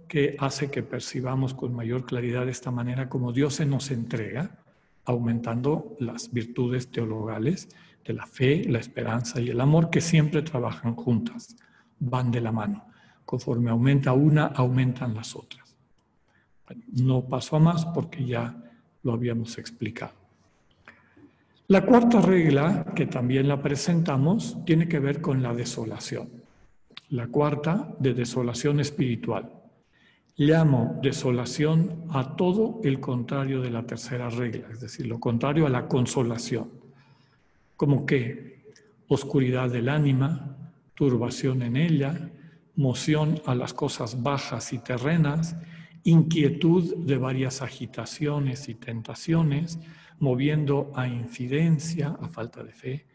que 0.08 0.34
hace 0.40 0.72
que 0.72 0.82
percibamos 0.82 1.54
con 1.54 1.72
mayor 1.72 2.04
claridad 2.04 2.48
esta 2.48 2.72
manera 2.72 3.08
como 3.08 3.32
Dios 3.32 3.54
se 3.54 3.64
nos 3.64 3.92
entrega 3.92 4.58
aumentando 5.04 5.96
las 6.00 6.32
virtudes 6.32 6.90
teologales 6.90 7.68
de 8.04 8.12
la 8.14 8.26
fe, 8.26 8.64
la 8.68 8.78
esperanza 8.78 9.40
y 9.40 9.50
el 9.50 9.60
amor 9.60 9.90
que 9.90 10.00
siempre 10.00 10.42
trabajan 10.42 10.94
juntas, 10.94 11.56
van 11.98 12.30
de 12.30 12.40
la 12.40 12.52
mano. 12.52 12.86
Conforme 13.24 13.70
aumenta 13.70 14.12
una, 14.12 14.46
aumentan 14.46 15.14
las 15.14 15.36
otras. 15.36 15.76
no 16.92 17.24
paso 17.24 17.56
a 17.56 17.58
más 17.58 17.84
porque 17.86 18.24
ya 18.24 18.56
lo 19.02 19.12
habíamos 19.12 19.58
explicado. 19.58 20.12
La 21.66 21.86
cuarta 21.86 22.20
regla, 22.20 22.84
que 22.96 23.06
también 23.06 23.46
la 23.46 23.62
presentamos, 23.62 24.56
tiene 24.64 24.88
que 24.88 24.98
ver 24.98 25.20
con 25.20 25.42
la 25.42 25.54
desolación. 25.54 26.28
La 27.10 27.28
cuarta 27.28 27.94
de 28.00 28.14
desolación 28.14 28.80
espiritual. 28.80 29.52
Llamo 30.36 30.98
desolación 31.02 32.06
a 32.10 32.34
todo 32.34 32.80
el 32.82 32.98
contrario 32.98 33.60
de 33.60 33.70
la 33.70 33.84
tercera 33.84 34.30
regla, 34.30 34.66
es 34.72 34.80
decir, 34.80 35.06
lo 35.06 35.20
contrario 35.20 35.66
a 35.66 35.70
la 35.70 35.86
consolación. 35.86 36.79
Como 37.80 38.04
que 38.04 38.74
oscuridad 39.08 39.70
del 39.70 39.88
ánima, 39.88 40.74
turbación 40.92 41.62
en 41.62 41.78
ella, 41.78 42.30
moción 42.76 43.40
a 43.46 43.54
las 43.54 43.72
cosas 43.72 44.22
bajas 44.22 44.74
y 44.74 44.80
terrenas, 44.80 45.56
inquietud 46.04 47.06
de 47.06 47.16
varias 47.16 47.62
agitaciones 47.62 48.68
y 48.68 48.74
tentaciones, 48.74 49.78
moviendo 50.18 50.92
a 50.94 51.08
infidencia, 51.08 52.18
a 52.20 52.28
falta 52.28 52.62
de 52.62 52.72
fe, 52.74 53.06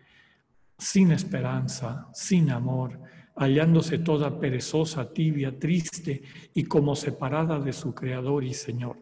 sin 0.80 1.12
esperanza, 1.12 2.08
sin 2.12 2.50
amor, 2.50 3.00
hallándose 3.36 4.00
toda 4.00 4.40
perezosa, 4.40 5.14
tibia, 5.14 5.60
triste 5.60 6.24
y 6.56 6.64
como 6.64 6.96
separada 6.96 7.60
de 7.60 7.72
su 7.72 7.94
Creador 7.94 8.44
y 8.44 8.56
Señor. 8.56 8.98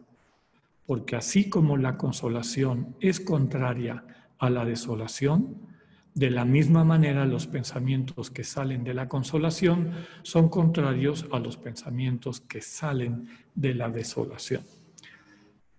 Porque 0.84 1.16
así 1.16 1.48
como 1.48 1.78
la 1.78 1.96
consolación 1.96 2.96
es 3.00 3.18
contraria 3.18 4.04
a 4.44 4.50
la 4.50 4.64
desolación, 4.64 5.72
de 6.14 6.30
la 6.30 6.44
misma 6.44 6.84
manera 6.84 7.26
los 7.26 7.46
pensamientos 7.46 8.30
que 8.30 8.44
salen 8.44 8.84
de 8.84 8.94
la 8.94 9.08
consolación 9.08 9.92
son 10.22 10.48
contrarios 10.48 11.26
a 11.32 11.40
los 11.40 11.56
pensamientos 11.56 12.40
que 12.40 12.60
salen 12.60 13.26
de 13.54 13.74
la 13.74 13.88
desolación. 13.90 14.62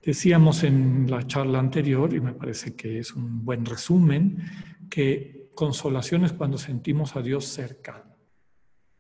Decíamos 0.02 0.64
en 0.64 1.10
la 1.10 1.26
charla 1.26 1.60
anterior, 1.60 2.14
y 2.14 2.20
me 2.20 2.34
parece 2.34 2.76
que 2.76 3.00
es 3.00 3.14
un 3.14 3.46
buen 3.46 3.66
resumen, 3.66 4.44
que 4.90 5.50
consolación 5.56 6.26
es 6.26 6.34
cuando 6.34 6.58
sentimos 6.58 7.16
a 7.16 7.22
Dios 7.22 7.46
cercano 7.46 8.16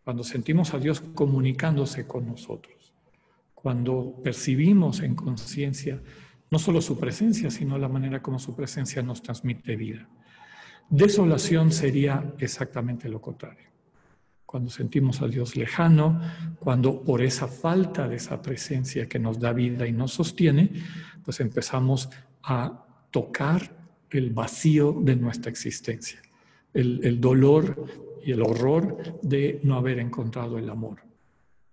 cuando 0.06 0.24
sentimos 0.24 0.76
a 0.76 0.80
Dios 0.80 1.02
comunicándose 1.02 2.06
con 2.06 2.28
nosotros, 2.28 2.94
cuando 3.56 4.22
percibimos 4.24 5.00
en 5.00 5.16
conciencia 5.16 6.00
no 6.52 6.60
solo 6.60 6.82
su 6.82 6.98
presencia, 7.00 7.50
sino 7.50 7.78
la 7.78 7.90
manera 7.90 8.22
como 8.22 8.40
su 8.40 8.56
presencia 8.56 9.02
nos 9.02 9.22
transmite 9.22 9.76
vida. 9.76 10.08
Desolación 10.90 11.72
sería 11.72 12.34
exactamente 12.38 13.10
lo 13.10 13.20
contrario. 13.20 13.70
Cuando 14.46 14.70
sentimos 14.70 15.22
a 15.22 15.28
Dios 15.28 15.56
lejano, 15.56 16.22
cuando 16.60 17.02
por 17.02 17.22
esa 17.22 17.48
falta 17.48 18.08
de 18.08 18.18
esa 18.18 18.42
presencia 18.42 19.10
que 19.10 19.20
nos 19.20 19.40
da 19.40 19.52
vida 19.52 19.88
y 19.88 19.92
nos 19.92 20.14
sostiene, 20.14 20.72
pues 21.24 21.40
empezamos 21.40 22.10
a 22.44 22.86
tocar 23.12 23.76
el 24.12 24.30
vacío 24.30 24.96
de 25.02 25.16
nuestra 25.16 25.50
existencia, 25.50 26.22
el, 26.74 27.02
el 27.04 27.20
dolor 27.20 27.86
y 28.24 28.32
el 28.32 28.42
horror 28.44 29.20
de 29.22 29.60
no 29.64 29.76
haber 29.76 30.00
encontrado 30.00 30.58
el 30.58 30.70
amor. 30.70 31.02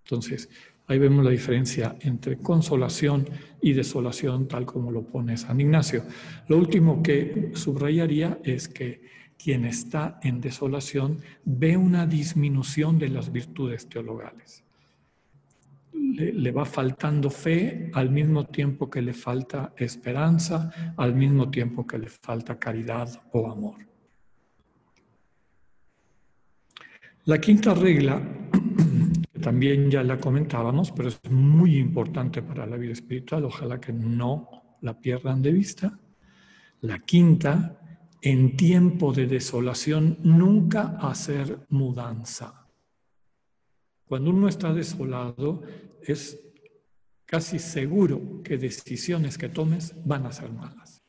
Entonces, 0.04 0.48
Ahí 0.88 0.98
vemos 0.98 1.24
la 1.24 1.30
diferencia 1.30 1.96
entre 2.00 2.38
consolación 2.38 3.28
y 3.60 3.72
desolación, 3.72 4.48
tal 4.48 4.66
como 4.66 4.90
lo 4.90 5.02
pone 5.02 5.36
San 5.36 5.60
Ignacio. 5.60 6.04
Lo 6.48 6.58
último 6.58 7.02
que 7.02 7.52
subrayaría 7.54 8.38
es 8.42 8.68
que 8.68 9.00
quien 9.42 9.64
está 9.64 10.20
en 10.22 10.40
desolación 10.40 11.20
ve 11.44 11.76
una 11.76 12.06
disminución 12.06 12.98
de 12.98 13.08
las 13.08 13.32
virtudes 13.32 13.88
teologales. 13.88 14.64
Le, 15.92 16.50
va 16.52 16.64
faltando 16.64 17.30
fe 17.30 17.90
al 17.94 18.10
mismo 18.10 18.46
tiempo 18.46 18.90
que 18.90 19.02
le 19.02 19.14
falta 19.14 19.72
esperanza, 19.76 20.94
al 20.96 21.14
mismo 21.14 21.50
tiempo 21.50 21.86
que 21.86 21.98
le 21.98 22.08
falta 22.08 22.58
caridad 22.58 23.08
o 23.32 23.50
amor. 23.50 23.78
La 27.24 27.40
quinta 27.40 27.72
regla 27.72 28.20
también 29.42 29.90
ya 29.90 30.02
la 30.02 30.18
comentábamos, 30.18 30.90
pero 30.90 31.10
es 31.10 31.20
muy 31.30 31.76
importante 31.76 32.40
para 32.40 32.64
la 32.64 32.78
vida 32.78 32.92
espiritual, 32.92 33.44
ojalá 33.44 33.78
que 33.78 33.92
no 33.92 34.78
la 34.80 34.98
pierdan 34.98 35.42
de 35.42 35.52
vista. 35.52 35.98
La 36.80 37.00
quinta, 37.00 37.78
en 38.22 38.56
tiempo 38.56 39.12
de 39.12 39.26
desolación, 39.26 40.18
nunca 40.22 40.96
hacer 41.00 41.66
mudanza. 41.68 42.66
Cuando 44.06 44.30
uno 44.30 44.48
está 44.48 44.72
desolado, 44.72 45.62
es 46.00 46.40
casi 47.26 47.58
seguro 47.58 48.42
que 48.42 48.56
decisiones 48.56 49.36
que 49.36 49.50
tomes 49.50 49.94
van 50.04 50.24
a 50.24 50.32
ser 50.32 50.50
malas. 50.50 51.02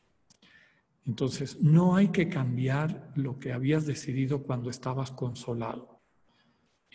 Entonces, 1.06 1.60
no 1.62 1.96
hay 1.96 2.08
que 2.08 2.28
cambiar 2.28 3.12
lo 3.14 3.38
que 3.38 3.52
habías 3.52 3.86
decidido 3.86 4.42
cuando 4.42 4.68
estabas 4.68 5.10
consolado 5.10 5.93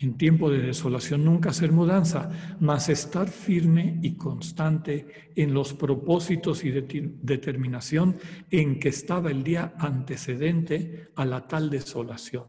en 0.00 0.16
tiempo 0.16 0.50
de 0.50 0.62
desolación 0.62 1.26
nunca 1.26 1.50
hacer 1.50 1.72
mudanza, 1.72 2.56
mas 2.58 2.88
estar 2.88 3.28
firme 3.28 3.98
y 4.02 4.14
constante 4.14 5.30
en 5.36 5.52
los 5.52 5.74
propósitos 5.74 6.64
y 6.64 6.70
determinación 6.70 8.16
en 8.50 8.80
que 8.80 8.88
estaba 8.88 9.30
el 9.30 9.44
día 9.44 9.74
antecedente 9.78 11.10
a 11.16 11.26
la 11.26 11.46
tal 11.46 11.68
desolación, 11.68 12.46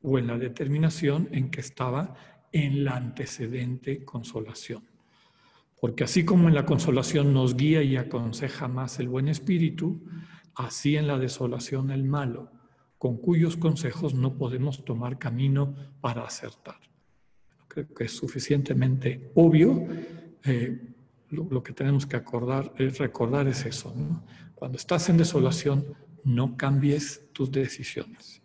o 0.00 0.18
en 0.18 0.26
la 0.26 0.38
determinación 0.38 1.28
en 1.32 1.50
que 1.50 1.60
estaba 1.60 2.14
en 2.50 2.82
la 2.82 2.96
antecedente 2.96 4.02
consolación. 4.02 4.82
Porque 5.78 6.04
así 6.04 6.24
como 6.24 6.48
en 6.48 6.54
la 6.54 6.64
consolación 6.64 7.34
nos 7.34 7.56
guía 7.56 7.82
y 7.82 7.96
aconseja 7.96 8.68
más 8.68 8.98
el 9.00 9.08
buen 9.08 9.28
espíritu, 9.28 10.02
así 10.54 10.96
en 10.96 11.06
la 11.06 11.18
desolación 11.18 11.90
el 11.90 12.04
malo 12.04 12.59
con 13.00 13.16
cuyos 13.16 13.56
consejos 13.56 14.12
no 14.12 14.36
podemos 14.36 14.84
tomar 14.84 15.18
camino 15.18 15.74
para 16.02 16.22
acertar. 16.22 16.76
Creo 17.66 17.94
que 17.94 18.04
es 18.04 18.12
suficientemente 18.12 19.32
obvio. 19.36 19.86
Eh, 20.44 20.78
lo, 21.30 21.62
que 21.62 21.72
tenemos 21.72 22.04
que 22.04 22.16
acordar, 22.16 22.74
es 22.76 22.98
recordar 22.98 23.48
es 23.48 23.64
eso. 23.64 23.94
Cuando 24.54 24.76
estás 24.76 25.08
en 25.08 25.16
desolación, 25.16 25.86
no 26.24 26.58
cambies 26.58 27.22
tus 27.32 27.50
decisiones. 27.50 28.42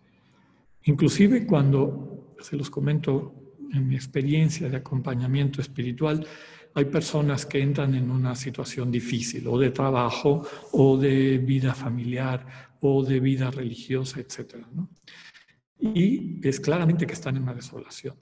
Inclusive 0.83 1.45
cuando, 1.45 2.33
se 2.39 2.55
los 2.55 2.69
comento 2.69 3.35
en 3.73 3.85
mi 3.85 3.95
experiencia 3.95 4.69
de 4.69 4.77
acompañamiento 4.77 5.59
espiritual, 5.59 6.25
hay 6.73 6.85
personas 6.85 7.45
que 7.45 7.61
entran 7.61 7.93
en 7.93 8.09
una 8.09 8.35
situación 8.35 8.89
difícil, 8.89 9.49
o 9.49 9.59
de 9.59 9.71
trabajo, 9.71 10.47
o 10.71 10.97
de 10.97 11.39
vida 11.39 11.73
familiar, 11.73 12.74
o 12.85 13.03
de 13.03 13.19
vida 13.19 13.51
religiosa, 13.51 14.19
etc. 14.19 14.65
Y 15.79 16.39
es 16.47 16.59
claramente 16.59 17.07
que 17.07 17.13
están 17.13 17.37
en 17.37 17.43
una 17.43 17.53
desolación. 17.53 18.15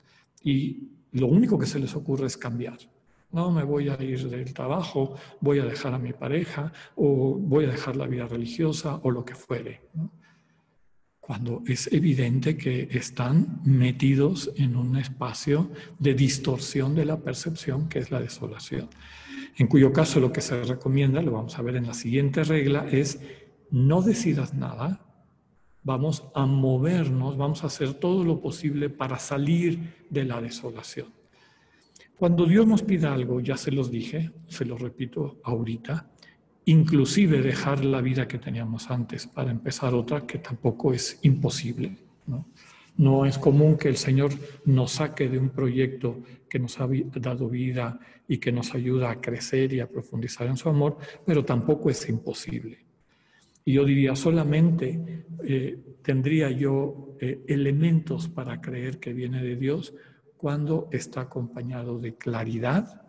Y 0.43 0.89
lo 1.11 1.27
único 1.27 1.59
que 1.59 1.65
se 1.65 1.79
les 1.79 1.95
ocurre 1.95 2.27
es 2.27 2.37
cambiar. 2.37 2.77
No 3.31 3.51
me 3.51 3.63
voy 3.63 3.89
a 3.89 4.01
ir 4.01 4.29
del 4.29 4.53
trabajo, 4.53 5.15
voy 5.41 5.59
a 5.59 5.65
dejar 5.65 5.93
a 5.93 5.99
mi 5.99 6.13
pareja 6.13 6.71
o 6.95 7.35
voy 7.35 7.65
a 7.65 7.69
dejar 7.69 7.95
la 7.95 8.07
vida 8.07 8.27
religiosa 8.27 8.99
o 9.03 9.11
lo 9.11 9.25
que 9.25 9.35
fuere. 9.35 9.81
Cuando 11.19 11.63
es 11.65 11.91
evidente 11.91 12.57
que 12.57 12.89
están 12.91 13.61
metidos 13.63 14.51
en 14.55 14.75
un 14.75 14.97
espacio 14.97 15.71
de 15.97 16.13
distorsión 16.13 16.93
de 16.95 17.05
la 17.05 17.21
percepción 17.21 17.89
que 17.89 17.99
es 17.99 18.11
la 18.11 18.19
desolación. 18.19 18.89
En 19.57 19.67
cuyo 19.67 19.93
caso 19.93 20.19
lo 20.19 20.31
que 20.31 20.41
se 20.41 20.61
recomienda, 20.63 21.21
lo 21.21 21.31
vamos 21.31 21.57
a 21.57 21.61
ver 21.61 21.75
en 21.75 21.87
la 21.87 21.93
siguiente 21.93 22.43
regla, 22.43 22.87
es 22.91 23.19
no 23.73 24.03
decidas 24.03 24.53
nada, 24.53 25.01
vamos 25.81 26.25
a 26.35 26.45
movernos, 26.45 27.37
vamos 27.37 27.63
a 27.63 27.67
hacer 27.67 27.95
todo 27.95 28.23
lo 28.23 28.39
posible 28.39 28.91
para 28.91 29.17
salir 29.17 30.05
de 30.11 30.25
la 30.25 30.39
desolación. 30.39 31.07
Cuando 32.15 32.45
Dios 32.45 32.67
nos 32.67 32.83
pida 32.83 33.11
algo, 33.11 33.39
ya 33.39 33.57
se 33.57 33.71
los 33.71 33.89
dije, 33.89 34.29
se 34.47 34.63
los 34.63 34.79
repito 34.79 35.41
ahorita, 35.43 36.11
inclusive 36.65 37.41
dejar 37.41 37.83
la 37.83 38.01
vida 38.01 38.27
que 38.27 38.37
teníamos 38.37 38.91
antes 38.91 39.25
para 39.25 39.49
empezar 39.49 39.95
otra, 39.95 40.27
que 40.27 40.37
tampoco 40.37 40.93
es 40.93 41.17
imposible. 41.23 41.97
¿no? 42.27 42.45
no 42.97 43.25
es 43.25 43.39
común 43.39 43.75
que 43.75 43.89
el 43.89 43.97
Señor 43.97 44.33
nos 44.65 44.91
saque 44.91 45.29
de 45.29 45.39
un 45.39 45.49
proyecto 45.49 46.21
que 46.47 46.59
nos 46.59 46.79
ha 46.79 46.87
dado 47.15 47.49
vida 47.49 47.99
y 48.27 48.37
que 48.37 48.51
nos 48.51 48.75
ayuda 48.75 49.09
a 49.09 49.19
crecer 49.19 49.73
y 49.73 49.79
a 49.79 49.89
profundizar 49.89 50.45
en 50.45 50.57
su 50.57 50.69
amor, 50.69 50.99
pero 51.25 51.43
tampoco 51.43 51.89
es 51.89 52.07
imposible. 52.07 52.92
Y 53.65 53.73
yo 53.73 53.85
diría, 53.85 54.15
solamente 54.15 55.25
eh, 55.43 55.97
tendría 56.01 56.49
yo 56.49 57.15
eh, 57.19 57.43
elementos 57.47 58.27
para 58.27 58.59
creer 58.59 58.99
que 58.99 59.13
viene 59.13 59.41
de 59.41 59.55
Dios 59.55 59.93
cuando 60.37 60.89
está 60.91 61.21
acompañado 61.21 61.99
de 61.99 62.15
claridad, 62.15 63.01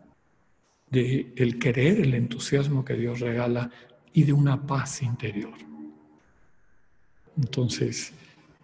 de 0.91 1.33
el 1.37 1.59
querer, 1.59 2.01
el 2.01 2.15
entusiasmo 2.15 2.85
que 2.85 2.95
Dios 2.95 3.21
regala 3.21 3.71
y 4.13 4.23
de 4.23 4.33
una 4.33 4.65
paz 4.65 5.03
interior. 5.03 5.55
Entonces, 7.37 8.13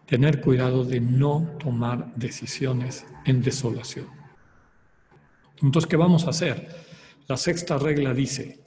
tener 0.06 0.40
cuidado 0.40 0.84
de 0.84 1.00
no 1.00 1.56
tomar 1.58 2.14
decisiones 2.14 3.04
en 3.24 3.42
desolación. 3.42 4.06
Entonces, 5.62 5.88
¿qué 5.88 5.96
vamos 5.96 6.26
a 6.26 6.30
hacer? 6.30 6.68
La 7.26 7.36
sexta 7.36 7.78
regla 7.78 8.14
dice, 8.14 8.60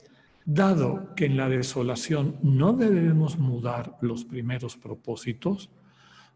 Dado 0.46 1.14
que 1.14 1.24
en 1.24 1.36
la 1.36 1.48
desolación 1.48 2.36
no 2.42 2.74
debemos 2.74 3.38
mudar 3.38 3.96
los 4.02 4.24
primeros 4.24 4.76
propósitos, 4.76 5.70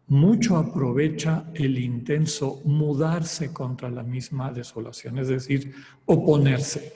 mucho 0.07 0.57
aprovecha 0.57 1.45
el 1.53 1.77
intenso 1.77 2.61
mudarse 2.65 3.53
contra 3.53 3.91
la 3.91 4.01
misma 4.01 4.51
desolación, 4.51 5.19
es 5.19 5.27
decir, 5.27 5.75
oponerse, 6.05 6.91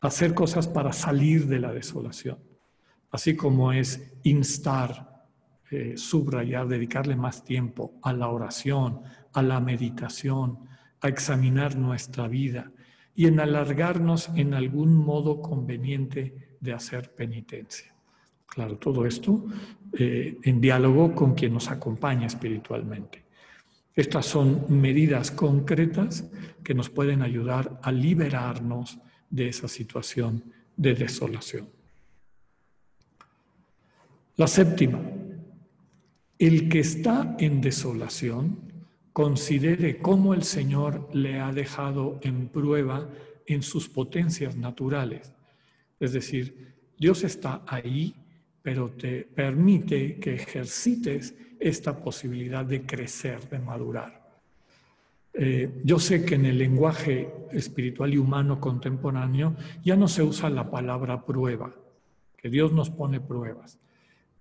hacer 0.00 0.34
cosas 0.34 0.66
para 0.66 0.92
salir 0.92 1.46
de 1.46 1.60
la 1.60 1.72
desolación, 1.72 2.38
así 3.12 3.36
como 3.36 3.72
es 3.72 4.12
instar, 4.24 5.24
eh, 5.70 5.94
subrayar, 5.96 6.66
dedicarle 6.66 7.14
más 7.14 7.44
tiempo 7.44 7.94
a 8.02 8.12
la 8.12 8.28
oración, 8.28 9.02
a 9.32 9.42
la 9.42 9.60
meditación, 9.60 10.58
a 11.00 11.08
examinar 11.08 11.76
nuestra 11.76 12.26
vida, 12.26 12.72
y 13.16 13.26
en 13.26 13.40
alargarnos 13.40 14.30
en 14.36 14.52
algún 14.52 14.94
modo 14.94 15.40
conveniente 15.40 16.56
de 16.60 16.72
hacer 16.74 17.14
penitencia. 17.14 17.94
Claro, 18.46 18.76
todo 18.76 19.06
esto 19.06 19.46
eh, 19.92 20.38
en 20.42 20.60
diálogo 20.60 21.14
con 21.14 21.34
quien 21.34 21.54
nos 21.54 21.70
acompaña 21.70 22.26
espiritualmente. 22.26 23.24
Estas 23.94 24.26
son 24.26 24.66
medidas 24.68 25.30
concretas 25.30 26.28
que 26.62 26.74
nos 26.74 26.90
pueden 26.90 27.22
ayudar 27.22 27.80
a 27.82 27.90
liberarnos 27.90 28.98
de 29.30 29.48
esa 29.48 29.68
situación 29.68 30.44
de 30.76 30.94
desolación. 30.94 31.68
La 34.36 34.46
séptima, 34.46 35.00
el 36.38 36.68
que 36.68 36.80
está 36.80 37.34
en 37.38 37.62
desolación 37.62 38.75
considere 39.16 39.96
cómo 39.96 40.34
el 40.34 40.42
Señor 40.42 41.08
le 41.14 41.40
ha 41.40 41.50
dejado 41.50 42.18
en 42.20 42.48
prueba 42.48 43.08
en 43.46 43.62
sus 43.62 43.88
potencias 43.88 44.56
naturales. 44.56 45.32
Es 45.98 46.12
decir, 46.12 46.74
Dios 46.98 47.24
está 47.24 47.62
ahí, 47.66 48.14
pero 48.60 48.90
te 48.90 49.22
permite 49.22 50.16
que 50.16 50.34
ejercites 50.34 51.34
esta 51.58 51.96
posibilidad 52.04 52.66
de 52.66 52.82
crecer, 52.82 53.48
de 53.48 53.58
madurar. 53.58 54.36
Eh, 55.32 55.80
yo 55.82 55.98
sé 55.98 56.22
que 56.26 56.34
en 56.34 56.44
el 56.44 56.58
lenguaje 56.58 57.32
espiritual 57.52 58.12
y 58.12 58.18
humano 58.18 58.60
contemporáneo 58.60 59.56
ya 59.82 59.96
no 59.96 60.08
se 60.08 60.24
usa 60.24 60.50
la 60.50 60.70
palabra 60.70 61.24
prueba, 61.24 61.74
que 62.36 62.50
Dios 62.50 62.70
nos 62.70 62.90
pone 62.90 63.18
pruebas. 63.18 63.78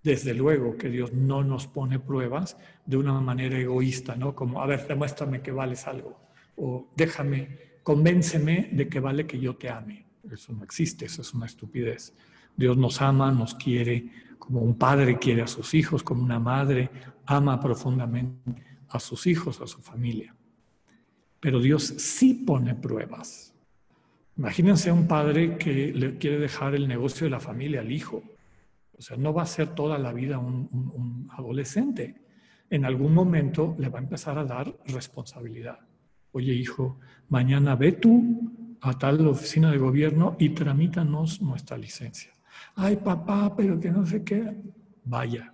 Desde 0.06 0.36
luego 0.36 0.78
que 0.78 0.88
Dios 0.88 1.14
no 1.14 1.44
nos 1.44 1.66
pone 1.66 1.98
pruebas 1.98 2.58
de 2.86 2.96
una 2.96 3.20
manera 3.20 3.58
egoísta, 3.58 4.16
¿no? 4.16 4.36
Como, 4.36 4.62
a 4.62 4.68
ver, 4.68 4.88
demuéstrame 4.88 5.42
que 5.42 5.52
vales 5.52 5.88
algo. 5.88 6.20
O 6.58 6.92
déjame, 6.96 7.80
convénceme 7.82 8.70
de 8.72 8.88
que 8.88 9.00
vale 9.00 9.26
que 9.26 9.40
yo 9.40 9.56
te 9.56 9.68
ame. 9.68 10.06
Eso 10.32 10.54
no 10.54 10.64
existe, 10.64 11.06
eso 11.06 11.24
es 11.24 11.34
una 11.34 11.48
estupidez. 11.48 12.14
Dios 12.56 12.78
nos 12.78 13.02
ama, 13.02 13.32
nos 13.32 13.56
quiere, 13.56 14.12
como 14.38 14.62
un 14.62 14.78
padre 14.78 15.18
quiere 15.18 15.42
a 15.42 15.48
sus 15.48 15.74
hijos, 15.74 16.04
como 16.04 16.22
una 16.22 16.40
madre 16.40 16.92
ama 17.26 17.60
profundamente 17.60 18.64
a 18.90 19.00
sus 19.00 19.26
hijos, 19.26 19.60
a 19.60 19.66
su 19.66 19.82
familia. 19.82 20.36
Pero 21.40 21.60
Dios 21.60 21.82
sí 21.84 22.36
pone 22.46 22.76
pruebas. 22.76 23.56
Imagínense 24.38 24.92
a 24.92 24.94
un 24.94 25.08
padre 25.08 25.58
que 25.58 25.92
le 25.96 26.20
quiere 26.20 26.38
dejar 26.38 26.76
el 26.76 26.88
negocio 26.88 27.26
de 27.26 27.32
la 27.32 27.40
familia 27.40 27.80
al 27.82 27.92
hijo. 27.92 28.22
O 28.98 29.02
sea, 29.02 29.18
no 29.18 29.34
va 29.34 29.44
a 29.44 29.48
ser 29.48 29.76
toda 29.76 29.98
la 29.98 30.14
vida 30.14 30.40
un, 30.40 31.30
adolescente. 31.32 32.16
En 32.70 32.86
algún 32.86 33.14
momento 33.14 33.76
le 33.78 33.90
va 33.90 34.00
a 34.00 34.02
empezar 34.02 34.38
a 34.38 34.46
dar 34.46 34.76
responsabilidad. 34.86 35.80
Oye, 36.32 36.54
hijo, 36.54 37.00
mañana 37.30 37.76
ve 37.76 37.94
tú 37.94 38.78
a 38.82 38.98
tal 38.98 39.26
oficina 39.28 39.72
de 39.72 39.78
gobierno 39.78 40.36
y 40.40 40.50
tramítanos 40.50 41.42
nuestra 41.42 41.78
licencia. 41.78 42.32
Ay, 42.76 42.98
papá, 42.98 43.56
pero 43.56 43.80
que 43.80 43.92
no 43.92 44.06
sé 44.06 44.24
qué. 44.24 44.56
Vaya, 45.04 45.54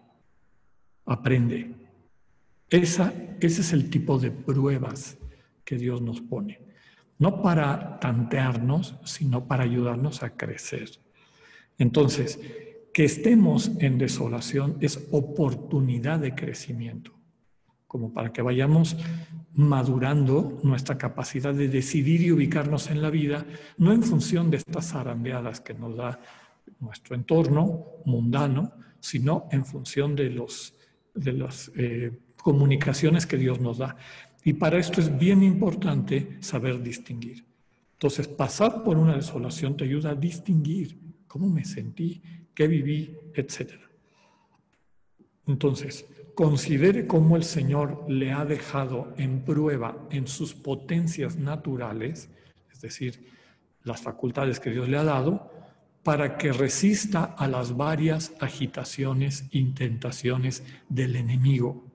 aprende. 1.05 1.75
Esa, 2.69 3.13
ese 3.39 3.61
es 3.61 3.73
el 3.73 3.89
tipo 3.89 4.17
de 4.17 4.31
pruebas 4.31 5.17
que 5.65 5.77
Dios 5.77 6.01
nos 6.01 6.21
pone. 6.21 6.61
No 7.19 7.41
para 7.41 7.99
tantearnos, 7.99 8.97
sino 9.03 9.45
para 9.47 9.63
ayudarnos 9.63 10.23
a 10.23 10.35
crecer. 10.35 10.89
Entonces, 11.77 12.39
que 12.93 13.05
estemos 13.05 13.71
en 13.79 13.97
desolación 13.97 14.77
es 14.81 15.07
oportunidad 15.11 16.19
de 16.19 16.35
crecimiento, 16.35 17.13
como 17.87 18.13
para 18.13 18.33
que 18.33 18.41
vayamos 18.41 18.97
madurando 19.53 20.59
nuestra 20.63 20.97
capacidad 20.97 21.53
de 21.53 21.67
decidir 21.67 22.21
y 22.21 22.31
ubicarnos 22.31 22.89
en 22.89 23.01
la 23.01 23.09
vida, 23.09 23.45
no 23.77 23.91
en 23.91 24.03
función 24.03 24.49
de 24.49 24.57
estas 24.57 24.91
zarandeadas 24.91 25.61
que 25.61 25.73
nos 25.73 25.95
da 25.95 26.19
nuestro 26.79 27.15
entorno 27.15 27.85
mundano, 28.05 28.73
sino 28.99 29.47
en 29.51 29.65
función 29.65 30.15
de, 30.15 30.29
los, 30.29 30.75
de 31.13 31.33
las 31.33 31.71
eh, 31.75 32.11
comunicaciones 32.37 33.25
que 33.25 33.37
Dios 33.37 33.59
nos 33.59 33.79
da. 33.79 33.97
Y 34.43 34.53
para 34.53 34.77
esto 34.79 35.01
es 35.01 35.17
bien 35.17 35.43
importante 35.43 36.37
saber 36.39 36.81
distinguir. 36.81 37.45
Entonces, 37.93 38.27
pasar 38.27 38.83
por 38.83 38.97
una 38.97 39.15
desolación 39.15 39.77
te 39.77 39.83
ayuda 39.83 40.11
a 40.11 40.15
distinguir 40.15 40.97
cómo 41.27 41.47
me 41.47 41.65
sentí, 41.65 42.21
qué 42.53 42.67
viví, 42.67 43.17
etc. 43.33 43.73
Entonces, 45.47 46.05
considere 46.35 47.07
cómo 47.07 47.35
el 47.35 47.43
Señor 47.43 48.05
le 48.07 48.31
ha 48.31 48.45
dejado 48.45 49.13
en 49.17 49.41
prueba 49.41 50.07
en 50.09 50.27
sus 50.27 50.53
potencias 50.53 51.37
naturales, 51.37 52.29
es 52.71 52.81
decir, 52.81 53.27
las 53.83 54.01
facultades 54.01 54.59
que 54.59 54.71
Dios 54.71 54.87
le 54.87 54.97
ha 54.97 55.03
dado, 55.03 55.51
para 56.03 56.37
que 56.37 56.51
resista 56.51 57.23
a 57.23 57.47
las 57.47 57.77
varias 57.77 58.33
agitaciones, 58.39 59.45
intentaciones 59.51 60.63
del 60.89 61.15
enemigo. 61.15 61.85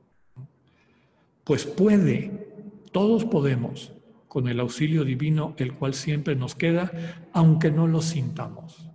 Pues 1.44 1.64
puede, 1.64 2.82
todos 2.92 3.24
podemos, 3.24 3.92
con 4.28 4.48
el 4.48 4.60
auxilio 4.60 5.04
divino, 5.04 5.54
el 5.56 5.74
cual 5.74 5.94
siempre 5.94 6.36
nos 6.36 6.54
queda, 6.54 6.92
aunque 7.32 7.70
no 7.70 7.86
lo 7.86 8.02
sintamos. 8.02 8.90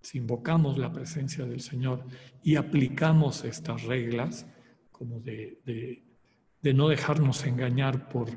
Si 0.00 0.18
invocamos 0.18 0.78
la 0.78 0.92
presencia 0.92 1.44
del 1.44 1.60
Señor 1.60 2.04
y 2.42 2.56
aplicamos 2.56 3.44
estas 3.44 3.82
reglas, 3.84 4.46
como 4.90 5.20
de, 5.20 6.02
no 6.62 6.88
dejarnos 6.88 7.44
engañar 7.44 8.08
por, 8.08 8.30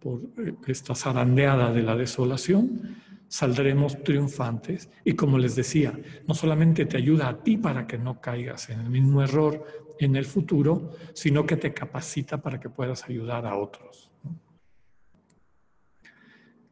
por 0.00 0.20
esta 0.66 0.94
zarandeada 0.94 1.72
de 1.72 1.82
la 1.82 1.96
desolación, 1.96 2.96
saldremos 3.28 4.02
triunfantes. 4.02 4.90
Y 5.04 5.14
como 5.14 5.38
les 5.38 5.56
decía, 5.56 5.98
no 6.26 6.34
solamente 6.34 6.86
te 6.86 6.96
ayuda 6.96 7.28
a 7.28 7.42
ti 7.42 7.56
para 7.56 7.86
que 7.86 7.98
no 7.98 8.20
caigas 8.20 8.70
en 8.70 8.80
el 8.80 8.90
mismo 8.90 9.22
error 9.22 9.64
en 10.00 10.16
el 10.16 10.24
futuro, 10.24 10.92
sino 11.12 11.44
que 11.46 11.56
te 11.56 11.72
capacita 11.74 12.38
para 12.38 12.58
que 12.58 12.70
puedas 12.70 13.04
ayudar 13.04 13.46
a 13.46 13.56
otros. 13.56 14.10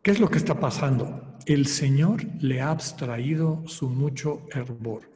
¿Qué 0.02 0.10
es 0.10 0.20
lo 0.20 0.28
que 0.28 0.38
está 0.38 0.58
pasando? 0.58 1.37
El 1.48 1.66
Señor 1.66 2.26
le 2.42 2.60
ha 2.60 2.70
abstraído 2.70 3.66
su 3.66 3.88
mucho 3.88 4.46
hervor. 4.52 5.10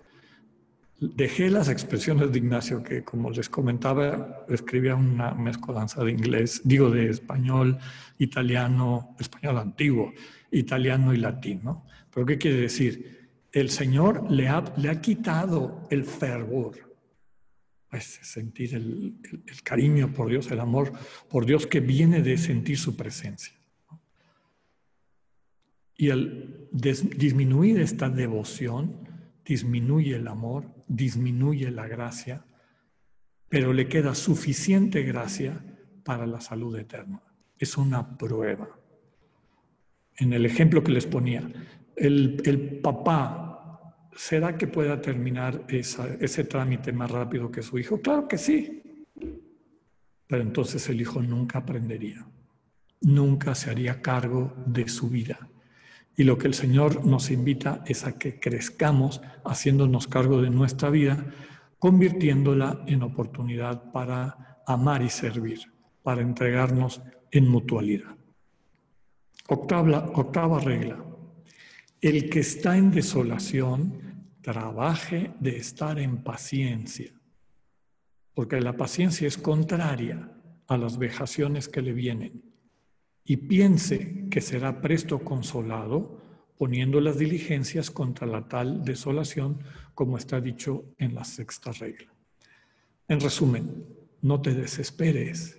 Dejé 0.99 1.51
las 1.51 1.69
expresiones 1.69 2.33
de 2.33 2.39
Ignacio, 2.39 2.83
que 2.83 3.05
como 3.05 3.29
les 3.31 3.51
comentaba, 3.51 4.47
escribía 4.49 4.95
una 4.95 5.35
mezcolanza 5.35 6.03
de 6.03 6.13
inglés, 6.13 6.63
digo 6.65 6.89
de 6.89 7.11
español, 7.11 7.77
italiano, 8.17 9.15
español 9.21 9.59
antiguo, 9.59 10.15
italiano 10.51 11.13
y 11.13 11.19
latino. 11.19 11.85
¿Pero 12.11 12.25
qué 12.25 12.39
quiere 12.39 12.63
decir? 12.63 13.29
El 13.53 13.69
Señor 13.69 14.31
le 14.31 14.49
ha, 14.49 14.65
le 14.79 14.89
ha 14.89 15.03
quitado 15.03 15.87
el 15.91 16.07
fervor, 16.07 16.97
es 17.93 18.21
sentir 18.23 18.75
el, 18.75 19.17
cariño 19.63 20.11
por 20.15 20.31
Dios, 20.31 20.51
el 20.51 20.61
amor 20.61 20.95
por 21.29 21.45
Dios 21.45 21.67
que 21.67 21.81
viene 21.81 22.23
de 22.23 22.39
sentir 22.39 22.79
su 22.79 22.97
presencia. 22.97 23.53
Y 25.97 26.11
al 26.11 26.69
disminuir 26.73 27.81
esta 27.81 28.09
devoción, 28.09 29.09
disminuye 29.45 30.17
el 30.17 30.27
amor, 30.27 30.65
disminuye 30.89 31.71
la 31.71 31.87
gracia, 31.87 32.45
pero 33.49 33.73
le 33.73 33.89
queda 33.89 34.15
suficiente 34.15 35.03
gracia 35.03 35.63
para 36.05 36.27
la 36.27 36.41
salud 36.41 36.77
eterna. 36.77 37.23
Es 37.59 37.77
una 37.77 38.17
prueba 38.17 38.83
en 40.19 40.33
el 40.33 40.47
ejemplo 40.47 40.83
que 40.83 40.93
les 40.93 41.07
ponía, 41.07 41.49
el, 41.97 42.81
papá, 42.83 44.09
¿será 44.15 44.57
que 44.57 44.67
pueda 44.67 45.01
terminar 45.01 45.65
ese 45.69 46.45
trámite 46.45 46.93
más 46.93 47.11
rápido 47.11 47.51
que 47.51 47.63
su 47.63 47.79
hijo? 47.79 48.01
Claro 48.01 48.29
que 48.29 48.39
sí. 48.39 49.05
Pero 50.27 50.43
entonces 50.43 50.89
el 50.89 51.01
hijo 51.01 51.23
nunca 51.23 51.59
aprendería, 51.59 52.27
nunca 53.01 53.55
se 53.55 53.71
haría 53.71 54.01
cargo 54.01 54.55
de 54.67 54.89
su 54.89 55.09
vida. 55.09 55.49
Y 56.17 56.25
lo 56.25 56.37
que 56.37 56.47
el 56.47 56.55
Señor 56.55 57.07
nos 57.07 57.31
invita 57.31 57.83
es 57.87 58.05
a 58.05 58.19
que 58.19 58.39
crezcamos 58.39 59.21
haciéndonos 59.45 60.09
cargo 60.09 60.43
de 60.43 60.51
nuestra 60.51 60.91
vida, 60.91 61.27
convirtiéndola 61.79 62.85
en 62.87 63.03
oportunidad 63.03 63.91
para 63.93 64.63
amar 64.67 65.03
y 65.03 65.09
servir, 65.09 65.61
para 66.03 66.23
entregarnos 66.23 67.03
en 67.31 67.49
mutualidad. 67.49 68.17
Octava, 69.49 70.61
regla. 70.61 71.05
El 72.01 72.31
que 72.31 72.41
está 72.41 72.77
en 72.77 72.91
desolación, 72.91 74.29
trabaje 74.43 75.33
de 75.41 75.57
estar 75.57 75.99
en 75.99 76.23
paciencia, 76.23 77.13
porque 78.35 78.61
la 78.61 78.77
paciencia 78.77 79.29
es 79.29 79.39
contraria 79.39 80.31
a 80.69 80.77
las 80.77 80.99
vejaciones 80.99 81.69
que 81.69 81.83
le 81.83 81.93
vienen, 81.93 82.52
y 83.25 83.37
piense 83.37 84.27
que 84.31 84.41
será 84.41 84.81
presto 84.81 85.21
consolado 85.21 86.21
poniendo 86.63 87.01
las 87.01 87.19
diligencias 87.19 87.91
contra 87.91 88.27
la 88.27 88.47
tal 88.49 88.85
desolación, 88.85 89.59
como 89.95 90.17
está 90.17 90.41
dicho 90.41 90.85
en 90.99 91.15
la 91.15 91.25
sexta 91.25 91.73
regla. 91.73 92.13
En 93.09 93.21
resumen, 93.21 93.85
no 94.21 94.41
te 94.41 94.55
desesperes, 94.55 95.59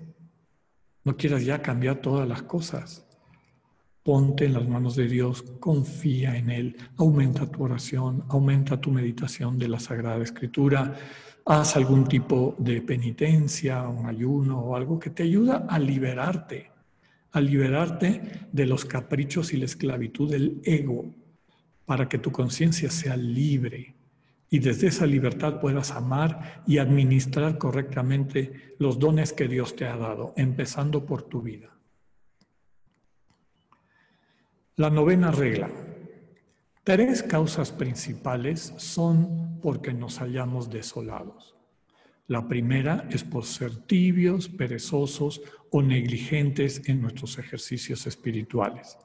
no 1.04 1.17
quieras 1.17 1.43
ya 1.43 1.62
cambiar 1.62 1.97
todas 1.97 2.28
las 2.28 2.43
cosas. 2.43 3.06
Ponte 4.02 4.45
en 4.45 4.54
las 4.54 4.67
manos 4.67 4.95
de 4.95 5.08
Dios, 5.08 5.43
confía 5.60 6.38
en 6.38 6.49
Él, 6.49 6.78
aumenta 6.97 7.49
tu 7.52 7.63
oración, 7.63 8.23
aumenta 8.30 8.80
tu 8.80 8.89
meditación 8.91 9.60
de 9.60 9.67
la 9.67 9.80
Sagrada 9.80 10.23
Escritura, 10.23 10.95
haz 11.45 11.76
algún 11.76 12.06
tipo 12.06 12.56
de 12.60 12.82
penitencia, 12.82 13.88
un 13.88 14.06
ayuno 14.06 14.60
o 14.60 14.76
algo 14.76 14.99
que 14.99 15.10
te 15.10 15.23
ayuda 15.23 15.65
a 15.69 15.78
liberarte, 15.80 16.73
a 17.34 17.41
liberarte 17.41 18.48
de 18.52 18.65
los 18.65 18.86
caprichos 18.86 19.54
y 19.54 19.58
la 19.58 19.65
esclavitud 19.65 20.32
del 20.32 20.62
ego, 20.63 21.13
para 21.86 22.08
que 22.08 22.17
tu 22.17 22.32
conciencia 22.32 22.89
sea 22.89 23.17
libre 23.17 23.96
y 24.54 24.60
desde 24.60 24.86
esa 24.86 25.08
libertad 25.08 25.60
puedas 25.60 25.89
amar 25.89 26.62
y 26.67 26.78
administrar 26.78 27.58
correctamente 27.58 28.76
los 28.78 29.00
dones 29.00 29.34
que 29.34 29.48
Dios 29.48 29.76
te 29.76 29.88
ha 29.88 29.98
dado, 29.98 30.32
empezando 30.38 31.08
por 31.08 31.24
tu 31.24 31.41
vida. 31.41 31.76
La 34.76 34.91
novena 34.91 35.32
regla. 35.32 35.72
Tres 36.84 37.24
causas 37.24 37.72
principales 37.72 38.76
son 38.78 39.60
porque 39.60 39.91
nos 39.91 40.19
hallamos 40.19 40.69
desolados. 40.69 41.56
La 42.28 42.48
primera 42.48 43.08
es 43.10 43.24
por 43.24 43.46
ser 43.46 43.76
tibios, 43.76 44.50
perezosos 44.50 45.41
o 45.76 45.82
negligentes 45.82 46.88
en 46.88 47.02
nuestros 47.02 47.40
ejercicios 47.40 48.06
espirituales. 48.06 48.96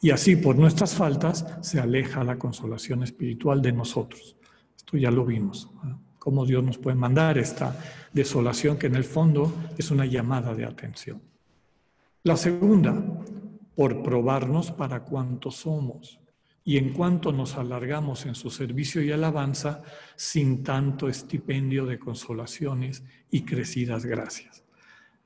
Y 0.00 0.10
así 0.10 0.36
por 0.36 0.56
nuestras 0.56 0.94
faltas 0.94 1.44
se 1.60 1.80
aleja 1.80 2.24
la 2.24 2.38
consolación 2.38 3.02
espiritual 3.02 3.60
de 3.60 3.72
nosotros. 3.72 4.34
Esto 4.74 4.96
ya 4.96 5.10
lo 5.10 5.26
vimos. 5.26 5.68
Cómo 6.18 6.46
Dios 6.46 6.64
nos 6.64 6.78
puede 6.78 6.96
mandar 6.96 7.36
esta 7.36 7.78
desolación 8.10 8.78
que 8.78 8.86
en 8.86 8.94
el 8.94 9.04
fondo 9.04 9.52
es 9.76 9.90
una 9.90 10.06
llamada 10.06 10.54
de 10.54 10.64
atención. 10.64 11.20
La 12.22 12.38
segunda, 12.38 13.04
por 13.76 14.02
probarnos 14.02 14.70
para 14.70 15.04
cuanto 15.04 15.50
somos 15.50 16.20
y 16.64 16.78
en 16.78 16.94
cuanto 16.94 17.32
nos 17.32 17.56
alargamos 17.56 18.24
en 18.24 18.34
su 18.34 18.48
servicio 18.48 19.02
y 19.02 19.12
alabanza 19.12 19.82
sin 20.16 20.62
tanto 20.62 21.06
estipendio 21.06 21.84
de 21.84 21.98
consolaciones 21.98 23.04
y 23.30 23.42
crecidas 23.42 24.06
gracias. 24.06 24.64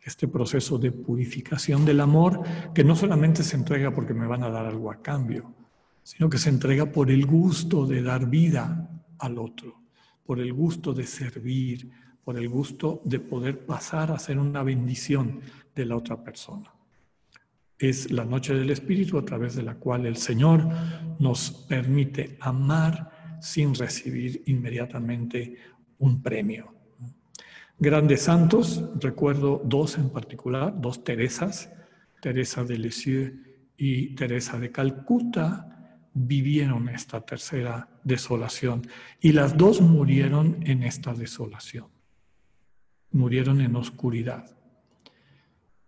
Este 0.04 0.26
proceso 0.26 0.78
de 0.78 0.90
purificación 0.90 1.84
del 1.84 2.00
amor 2.00 2.42
que 2.74 2.84
no 2.84 2.96
solamente 2.96 3.42
se 3.42 3.56
entrega 3.56 3.94
porque 3.94 4.14
me 4.14 4.26
van 4.26 4.42
a 4.42 4.50
dar 4.50 4.66
algo 4.66 4.90
a 4.90 5.00
cambio, 5.00 5.54
sino 6.02 6.28
que 6.28 6.38
se 6.38 6.48
entrega 6.48 6.86
por 6.86 7.10
el 7.10 7.24
gusto 7.26 7.86
de 7.86 8.02
dar 8.02 8.28
vida 8.28 8.88
al 9.18 9.38
otro, 9.38 9.82
por 10.24 10.40
el 10.40 10.52
gusto 10.52 10.92
de 10.92 11.06
servir, 11.06 11.90
por 12.24 12.36
el 12.36 12.48
gusto 12.48 13.00
de 13.04 13.20
poder 13.20 13.64
pasar 13.64 14.10
a 14.10 14.18
ser 14.18 14.38
una 14.38 14.62
bendición 14.62 15.40
de 15.74 15.86
la 15.86 15.96
otra 15.96 16.22
persona. 16.22 16.72
Es 17.78 18.10
la 18.10 18.24
noche 18.24 18.54
del 18.54 18.70
Espíritu 18.70 19.18
a 19.18 19.24
través 19.24 19.56
de 19.56 19.62
la 19.62 19.74
cual 19.74 20.06
el 20.06 20.16
Señor 20.16 20.68
nos 21.18 21.50
permite 21.68 22.36
amar 22.40 23.38
sin 23.40 23.74
recibir 23.74 24.42
inmediatamente 24.46 25.56
un 25.98 26.22
premio. 26.22 26.81
Grandes 27.82 28.22
santos, 28.22 28.84
recuerdo 29.00 29.60
dos 29.64 29.98
en 29.98 30.10
particular, 30.10 30.80
dos 30.80 31.02
Teresas, 31.02 31.68
Teresa 32.20 32.62
de 32.62 32.78
Lisieux 32.78 33.34
y 33.76 34.14
Teresa 34.14 34.60
de 34.60 34.70
Calcuta, 34.70 35.98
vivieron 36.14 36.88
esta 36.88 37.22
tercera 37.22 37.88
desolación 38.04 38.86
y 39.20 39.32
las 39.32 39.56
dos 39.56 39.80
murieron 39.80 40.58
en 40.64 40.84
esta 40.84 41.12
desolación. 41.12 41.88
Murieron 43.10 43.60
en 43.60 43.74
oscuridad. 43.74 44.56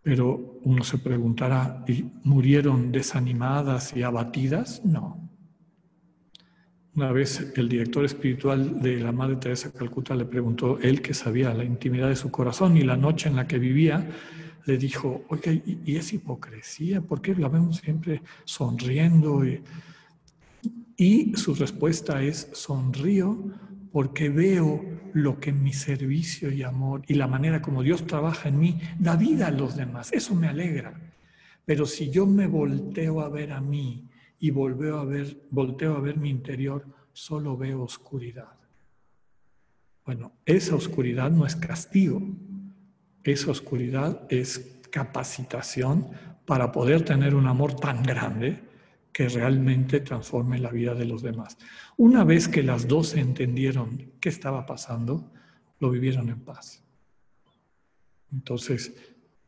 Pero 0.02 0.58
uno 0.64 0.82
se 0.82 0.98
preguntará, 0.98 1.84
¿y 1.86 2.10
murieron 2.24 2.90
desanimadas 2.90 3.96
y 3.96 4.02
abatidas? 4.02 4.84
No. 4.84 5.23
Una 6.96 7.10
vez 7.10 7.52
el 7.56 7.68
director 7.68 8.04
espiritual 8.04 8.80
de 8.80 9.00
la 9.00 9.10
Madre 9.10 9.36
Teresa 9.36 9.68
de 9.68 9.78
Calcuta 9.78 10.14
le 10.14 10.26
preguntó, 10.26 10.78
él 10.80 11.02
que 11.02 11.12
sabía 11.12 11.52
la 11.52 11.64
intimidad 11.64 12.08
de 12.08 12.14
su 12.14 12.30
corazón 12.30 12.76
y 12.76 12.84
la 12.84 12.96
noche 12.96 13.28
en 13.28 13.34
la 13.34 13.48
que 13.48 13.58
vivía, 13.58 14.08
le 14.64 14.78
dijo, 14.78 15.24
oiga, 15.28 15.52
¿y, 15.52 15.96
es 15.96 16.12
hipocresía? 16.12 17.00
¿Por 17.00 17.20
qué 17.20 17.34
la 17.34 17.48
vemos 17.48 17.78
siempre 17.78 18.22
sonriendo? 18.44 19.44
Y, 19.44 19.60
y 20.96 21.34
su 21.36 21.54
respuesta 21.54 22.22
es, 22.22 22.48
sonrío 22.52 23.38
porque 23.90 24.28
veo 24.28 24.84
lo 25.12 25.38
que 25.38 25.52
mi 25.52 25.72
servicio 25.72 26.52
y 26.52 26.62
amor 26.62 27.02
y 27.06 27.14
la 27.14 27.26
manera 27.26 27.62
como 27.62 27.82
Dios 27.82 28.06
trabaja 28.06 28.48
en 28.48 28.58
mí 28.58 28.80
da 28.98 29.16
vida 29.16 29.48
a 29.48 29.52
los 29.52 29.76
demás. 29.76 30.12
Eso 30.12 30.34
me 30.34 30.48
alegra. 30.48 30.94
Pero 31.64 31.86
si 31.86 32.10
yo 32.10 32.26
me 32.26 32.46
volteo 32.46 33.20
a 33.20 33.28
ver 33.28 33.52
a 33.52 33.60
mí 33.60 34.08
y 34.38 34.50
volteo 34.50 34.98
a 34.98 35.04
ver, 35.04 35.46
volteo 35.50 35.96
a 35.96 36.00
ver 36.00 36.16
mi 36.16 36.30
interior, 36.30 36.84
solo 37.12 37.56
veo 37.56 37.82
oscuridad. 37.82 38.52
Bueno, 40.04 40.32
esa 40.44 40.74
oscuridad 40.74 41.30
no 41.30 41.46
es 41.46 41.56
castigo. 41.56 42.20
Esa 43.22 43.50
oscuridad 43.50 44.26
es 44.28 44.80
capacitación 44.90 46.08
para 46.44 46.72
poder 46.72 47.04
tener 47.04 47.34
un 47.34 47.46
amor 47.46 47.74
tan 47.74 48.02
grande 48.02 48.62
que 49.12 49.28
realmente 49.28 50.00
transforme 50.00 50.58
la 50.58 50.70
vida 50.70 50.94
de 50.94 51.06
los 51.06 51.22
demás. 51.22 51.56
Una 51.96 52.24
vez 52.24 52.48
que 52.48 52.62
las 52.62 52.86
dos 52.86 53.14
entendieron 53.14 54.12
qué 54.20 54.28
estaba 54.28 54.66
pasando, 54.66 55.30
lo 55.78 55.90
vivieron 55.90 56.28
en 56.28 56.40
paz. 56.40 56.82
Entonces, 58.32 58.92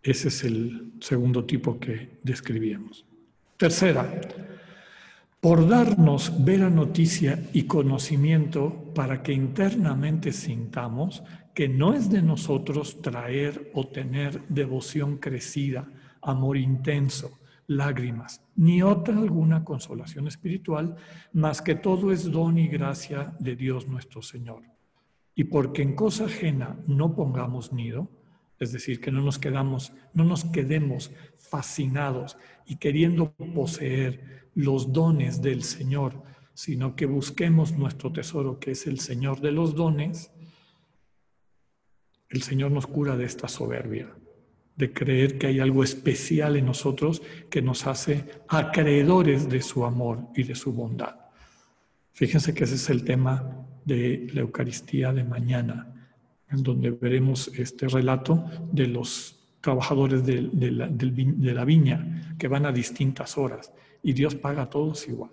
ese 0.02 0.28
es 0.28 0.44
el 0.44 0.92
segundo 1.00 1.44
tipo 1.44 1.78
que 1.80 2.20
describíamos. 2.22 3.04
Tercera, 3.56 4.08
por 5.40 5.68
darnos 5.68 6.44
vera 6.44 6.70
noticia 6.70 7.48
y 7.52 7.64
conocimiento 7.64 8.92
para 8.94 9.22
que 9.22 9.32
internamente 9.32 10.32
sintamos 10.32 11.22
que 11.54 11.68
no 11.68 11.94
es 11.94 12.10
de 12.10 12.22
nosotros 12.22 13.00
traer 13.00 13.70
o 13.74 13.86
tener 13.86 14.42
devoción 14.48 15.16
crecida, 15.16 15.88
amor 16.20 16.56
intenso, 16.56 17.38
lágrimas, 17.66 18.42
ni 18.56 18.82
otra 18.82 19.16
alguna 19.16 19.64
consolación 19.64 20.28
espiritual, 20.28 20.96
más 21.32 21.62
que 21.62 21.74
todo 21.74 22.12
es 22.12 22.30
don 22.30 22.58
y 22.58 22.68
gracia 22.68 23.34
de 23.38 23.56
Dios 23.56 23.88
nuestro 23.88 24.22
Señor. 24.22 24.62
Y 25.34 25.44
porque 25.44 25.82
en 25.82 25.94
cosa 25.94 26.26
ajena 26.26 26.76
no 26.86 27.14
pongamos 27.14 27.72
nido, 27.72 28.10
es 28.58 28.72
decir, 28.72 29.00
que 29.00 29.10
no 29.10 29.20
nos 29.20 29.38
quedamos, 29.38 29.92
no 30.14 30.24
nos 30.24 30.44
quedemos 30.44 31.10
fascinados 31.36 32.36
y 32.66 32.76
queriendo 32.76 33.32
poseer 33.32 34.48
los 34.54 34.92
dones 34.92 35.42
del 35.42 35.62
Señor, 35.62 36.22
sino 36.54 36.96
que 36.96 37.06
busquemos 37.06 37.76
nuestro 37.76 38.12
tesoro, 38.12 38.58
que 38.58 38.72
es 38.72 38.86
el 38.86 39.00
Señor 39.00 39.40
de 39.40 39.52
los 39.52 39.74
dones, 39.74 40.30
el 42.28 42.42
Señor 42.42 42.70
nos 42.70 42.86
cura 42.86 43.16
de 43.16 43.24
esta 43.24 43.48
soberbia 43.48 44.14
de 44.76 44.92
creer 44.92 45.38
que 45.38 45.46
hay 45.46 45.60
algo 45.60 45.82
especial 45.82 46.56
en 46.56 46.66
nosotros 46.66 47.22
que 47.50 47.62
nos 47.62 47.86
hace 47.86 48.24
acreedores 48.48 49.48
de 49.48 49.62
su 49.62 49.84
amor 49.84 50.28
y 50.34 50.42
de 50.42 50.54
su 50.54 50.72
bondad. 50.72 51.16
Fíjense 52.12 52.54
que 52.54 52.64
ese 52.64 52.74
es 52.74 52.90
el 52.90 53.04
tema 53.04 53.66
de 53.84 54.28
la 54.32 54.42
Eucaristía 54.42 55.12
de 55.12 55.24
mañana, 55.24 55.94
donde 56.62 56.90
veremos 56.90 57.48
este 57.56 57.88
relato 57.88 58.44
de 58.72 58.86
los 58.86 59.38
trabajadores 59.60 60.24
de, 60.24 60.42
la, 60.70 60.88
de 60.88 61.54
la 61.54 61.64
viña 61.64 62.36
que 62.38 62.48
van 62.48 62.66
a 62.66 62.72
distintas 62.72 63.36
horas 63.36 63.72
y 64.02 64.12
Dios 64.12 64.34
paga 64.34 64.62
a 64.62 64.70
todos 64.70 65.08
igual. 65.08 65.32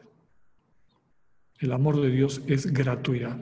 El 1.59 1.71
amor 1.71 2.01
de 2.01 2.09
Dios 2.09 2.41
es 2.47 2.73
gratuidad. 2.73 3.37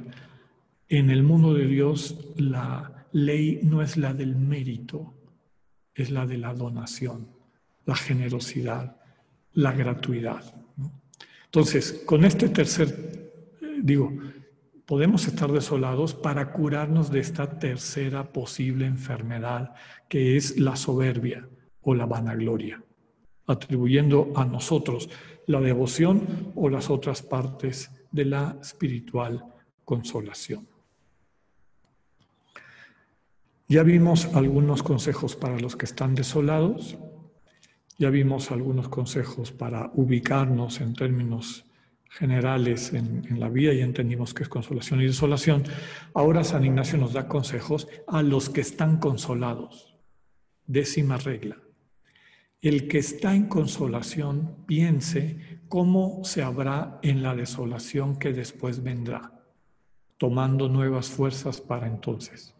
En 0.90 1.10
el 1.10 1.24
mundo 1.24 1.54
de 1.54 1.66
Dios 1.66 2.18
la 2.36 3.08
ley 3.14 3.62
no 3.64 3.82
es 3.82 3.98
la 3.98 4.14
del 4.14 4.36
mérito, 4.36 5.14
es 5.96 6.12
la 6.12 6.26
de 6.26 6.38
la 6.38 6.54
donación, 6.54 7.28
la 7.86 7.96
generosidad, 7.96 8.98
la 9.54 9.72
gratuidad. 9.72 10.54
Entonces, 11.46 12.04
con 12.06 12.24
este 12.26 12.50
tercer, 12.50 13.32
eh, 13.62 13.80
digo, 13.82 14.14
podemos 14.92 15.26
estar 15.26 15.50
desolados 15.54 16.14
para 16.14 16.52
curarnos 16.52 17.10
de 17.12 17.22
esta 17.22 17.60
tercera 17.60 18.34
posible 18.34 18.86
enfermedad, 18.86 19.74
que 20.10 20.36
es 20.36 20.60
la 20.60 20.76
soberbia 20.76 21.48
o 21.80 21.96
la 21.96 22.06
vanagloria, 22.06 22.84
atribuyendo 23.48 24.34
a 24.36 24.44
nosotros 24.44 25.10
la 25.48 25.62
devoción 25.62 26.52
o 26.56 26.68
las 26.68 26.90
otras 26.90 27.22
partes 27.22 27.90
de 28.12 28.26
la 28.26 28.58
espiritual 28.62 29.46
consolación. 29.86 30.68
Ya 33.70 33.84
vimos 33.84 34.26
algunos 34.34 34.84
consejos 34.84 35.38
para 35.38 35.58
los 35.58 35.78
que 35.78 35.86
están 35.86 36.16
desolados, 36.16 36.98
ya 37.98 38.10
vimos 38.10 38.52
algunos 38.52 38.90
consejos 38.90 39.54
para 39.54 39.90
ubicarnos 39.94 40.82
en 40.82 40.94
términos 40.96 41.64
generales 42.12 42.92
en, 42.94 43.40
la 43.40 43.48
vida 43.48 43.74
y 43.74 43.80
entendimos 43.80 44.34
que 44.34 44.44
es 44.44 44.50
consolación 44.50 45.02
y 45.02 45.06
desolación. 45.06 45.64
Ahora 46.14 46.44
San 46.44 46.66
Ignacio 46.66 46.98
nos 46.98 47.14
da 47.14 47.28
consejos 47.28 47.88
a 48.08 48.22
los 48.22 48.50
que 48.50 48.62
están 48.62 48.98
consolados. 48.98 49.96
Décima 50.68 51.18
regla. 51.18 51.58
El 52.62 52.88
que 52.88 53.00
está 53.00 53.34
en 53.34 53.48
consolación 53.48 54.66
piense 54.68 55.62
cómo 55.70 56.24
se 56.24 56.44
habrá 56.44 57.00
en 57.02 57.24
la 57.24 57.34
desolación 57.34 58.20
que 58.20 58.34
después 58.34 58.84
vendrá, 58.84 59.32
tomando 60.18 60.68
nuevas 60.68 61.10
fuerzas 61.10 61.62
para 61.62 61.88
entonces. 61.88 62.54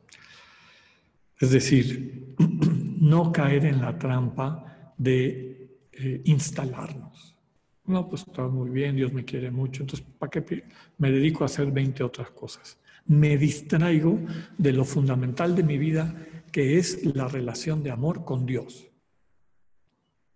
Es 1.40 1.52
decir, 1.52 2.36
no 2.38 3.32
caer 3.32 3.66
en 3.66 3.82
la 3.82 4.00
trampa 4.00 4.94
de 4.98 5.76
eh, 5.92 6.22
instalarnos. 6.24 7.31
No, 7.86 8.08
pues 8.08 8.26
está 8.28 8.48
muy 8.48 8.70
bien, 8.70 8.96
Dios 8.96 9.12
me 9.12 9.26
quiere 9.26 9.52
mucho, 9.52 9.84
entonces 9.84 10.06
¿para 10.20 10.30
qué 10.30 10.64
me 10.98 11.12
dedico 11.12 11.44
a 11.44 11.48
hacer 11.48 11.72
20 11.72 12.04
otras 12.04 12.30
cosas? 12.32 12.80
Me 13.06 13.38
distraigo 13.38 14.20
de 14.58 14.74
lo 14.74 14.86
fundamental 14.86 15.56
de 15.56 15.64
mi 15.64 15.78
vida, 15.78 16.16
que 16.52 16.78
es 16.78 17.04
la 17.16 17.28
relación 17.28 17.82
de 17.82 17.92
amor 17.92 18.24
con 18.24 18.46
Dios. 18.46 18.92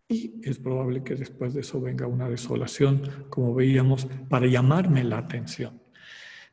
Y 0.08 0.42
es 0.44 0.60
probable 0.60 1.04
que 1.04 1.16
después 1.16 1.54
de 1.54 1.62
eso 1.62 1.82
venga 1.82 2.08
una 2.08 2.30
desolación, 2.30 3.26
como 3.30 3.54
veíamos, 3.54 4.08
para 4.30 4.48
llamarme 4.48 5.04
la 5.04 5.18
atención. 5.20 5.82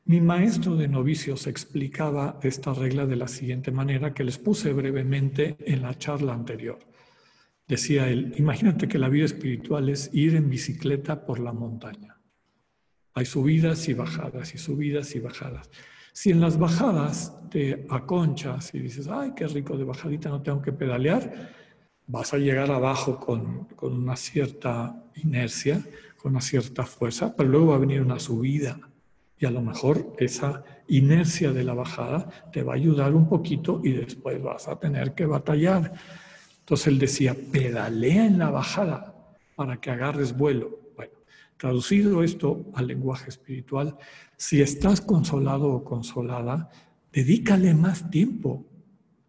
Mi 0.04 0.20
maestro 0.20 0.74
de 0.76 0.88
novicios 0.88 1.46
explicaba 1.46 2.40
esta 2.42 2.74
regla 2.74 3.06
de 3.06 3.16
la 3.16 3.28
siguiente 3.28 3.70
manera 3.70 4.14
que 4.14 4.24
les 4.24 4.38
puse 4.38 4.72
brevemente 4.72 5.56
en 5.60 5.82
la 5.82 5.96
charla 5.96 6.34
anterior. 6.34 6.78
Decía 7.72 8.06
él, 8.10 8.34
imagínate 8.36 8.86
que 8.86 8.98
la 8.98 9.08
vida 9.08 9.24
espiritual 9.24 9.88
es 9.88 10.10
ir 10.12 10.34
en 10.34 10.50
bicicleta 10.50 11.24
por 11.24 11.40
la 11.40 11.54
montaña. 11.54 12.18
Hay 13.14 13.24
subidas 13.24 13.88
y 13.88 13.94
bajadas 13.94 14.54
y 14.54 14.58
subidas 14.58 15.14
y 15.14 15.20
bajadas. 15.20 15.70
Si 16.12 16.30
en 16.30 16.42
las 16.42 16.58
bajadas 16.58 17.34
te 17.50 17.86
aconchas 17.88 18.74
y 18.74 18.80
dices, 18.80 19.08
ay, 19.08 19.32
qué 19.34 19.46
rico 19.46 19.78
de 19.78 19.84
bajadita, 19.84 20.28
no 20.28 20.42
tengo 20.42 20.60
que 20.60 20.74
pedalear, 20.74 21.50
vas 22.06 22.34
a 22.34 22.36
llegar 22.36 22.70
abajo 22.70 23.18
con, 23.18 23.64
con 23.74 23.94
una 23.94 24.16
cierta 24.16 25.06
inercia, 25.14 25.82
con 26.18 26.32
una 26.32 26.42
cierta 26.42 26.84
fuerza, 26.84 27.34
pero 27.34 27.48
luego 27.48 27.68
va 27.68 27.76
a 27.76 27.78
venir 27.78 28.02
una 28.02 28.18
subida 28.18 28.78
y 29.38 29.46
a 29.46 29.50
lo 29.50 29.62
mejor 29.62 30.14
esa 30.18 30.62
inercia 30.88 31.52
de 31.52 31.64
la 31.64 31.72
bajada 31.72 32.28
te 32.52 32.62
va 32.62 32.74
a 32.74 32.76
ayudar 32.76 33.14
un 33.14 33.30
poquito 33.30 33.80
y 33.82 33.92
después 33.92 34.42
vas 34.42 34.68
a 34.68 34.78
tener 34.78 35.14
que 35.14 35.24
batallar. 35.24 35.94
Entonces 36.62 36.86
él 36.86 36.98
decía, 36.98 37.36
pedalea 37.50 38.24
en 38.24 38.38
la 38.38 38.50
bajada 38.50 39.14
para 39.56 39.80
que 39.80 39.90
agarres 39.90 40.36
vuelo. 40.36 40.78
Bueno, 40.94 41.12
traducido 41.56 42.22
esto 42.22 42.66
al 42.74 42.86
lenguaje 42.86 43.30
espiritual, 43.30 43.96
si 44.36 44.62
estás 44.62 45.00
consolado 45.00 45.68
o 45.72 45.84
consolada, 45.84 46.70
dedícale 47.12 47.74
más 47.74 48.08
tiempo 48.10 48.64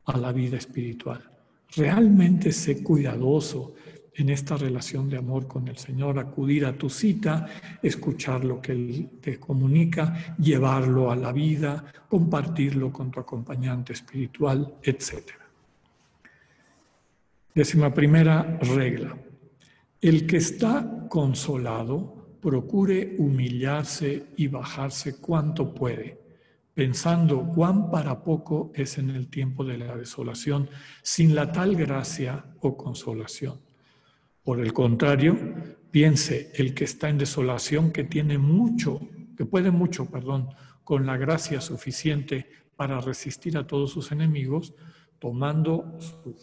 a 0.05 0.17
la 0.17 0.31
vida 0.31 0.57
espiritual. 0.57 1.27
Realmente 1.75 2.51
sé 2.51 2.83
cuidadoso 2.83 3.73
en 4.15 4.29
esta 4.29 4.55
relación 4.55 5.09
de 5.09 5.17
amor 5.17 5.47
con 5.47 5.67
el 5.67 5.77
Señor, 5.77 6.19
acudir 6.19 6.65
a 6.67 6.77
tu 6.77 6.87
cita, 6.87 7.47
escuchar 7.81 8.45
lo 8.45 8.61
que 8.61 8.73
Él 8.73 9.09
te 9.19 9.39
comunica, 9.39 10.35
llevarlo 10.37 11.11
a 11.11 11.15
la 11.15 11.31
vida, 11.31 11.83
compartirlo 12.07 12.93
con 12.93 13.09
tu 13.09 13.19
acompañante 13.19 13.93
espiritual, 13.93 14.75
etc. 14.83 15.42
Décima 17.53 17.93
primera 17.93 18.57
regla. 18.61 19.17
El 20.01 20.25
que 20.27 20.37
está 20.37 21.07
consolado 21.09 22.37
procure 22.41 23.15
humillarse 23.17 24.27
y 24.35 24.47
bajarse 24.47 25.19
cuanto 25.19 25.73
puede 25.73 26.23
pensando 26.73 27.47
cuán 27.47 27.91
para 27.91 28.23
poco 28.23 28.71
es 28.73 28.97
en 28.97 29.11
el 29.11 29.27
tiempo 29.27 29.63
de 29.63 29.77
la 29.77 29.95
desolación, 29.95 30.69
sin 31.01 31.35
la 31.35 31.51
tal 31.51 31.75
gracia 31.75 32.45
o 32.61 32.75
consolación. 32.77 33.59
Por 34.43 34.59
el 34.59 34.73
contrario, 34.73 35.37
piense 35.91 36.51
el 36.55 36.73
que 36.73 36.85
está 36.85 37.09
en 37.09 37.19
desolación 37.19 37.91
que 37.91 38.03
tiene 38.03 38.37
mucho, 38.37 38.99
que 39.37 39.45
puede 39.45 39.71
mucho, 39.71 40.09
perdón, 40.09 40.49
con 40.83 41.05
la 41.05 41.17
gracia 41.17 41.61
suficiente 41.61 42.47
para 42.75 42.99
resistir 42.99 43.57
a 43.57 43.67
todos 43.67 43.91
sus 43.91 44.11
enemigos, 44.11 44.73
tomando 45.23 45.97
sus 46.01 46.35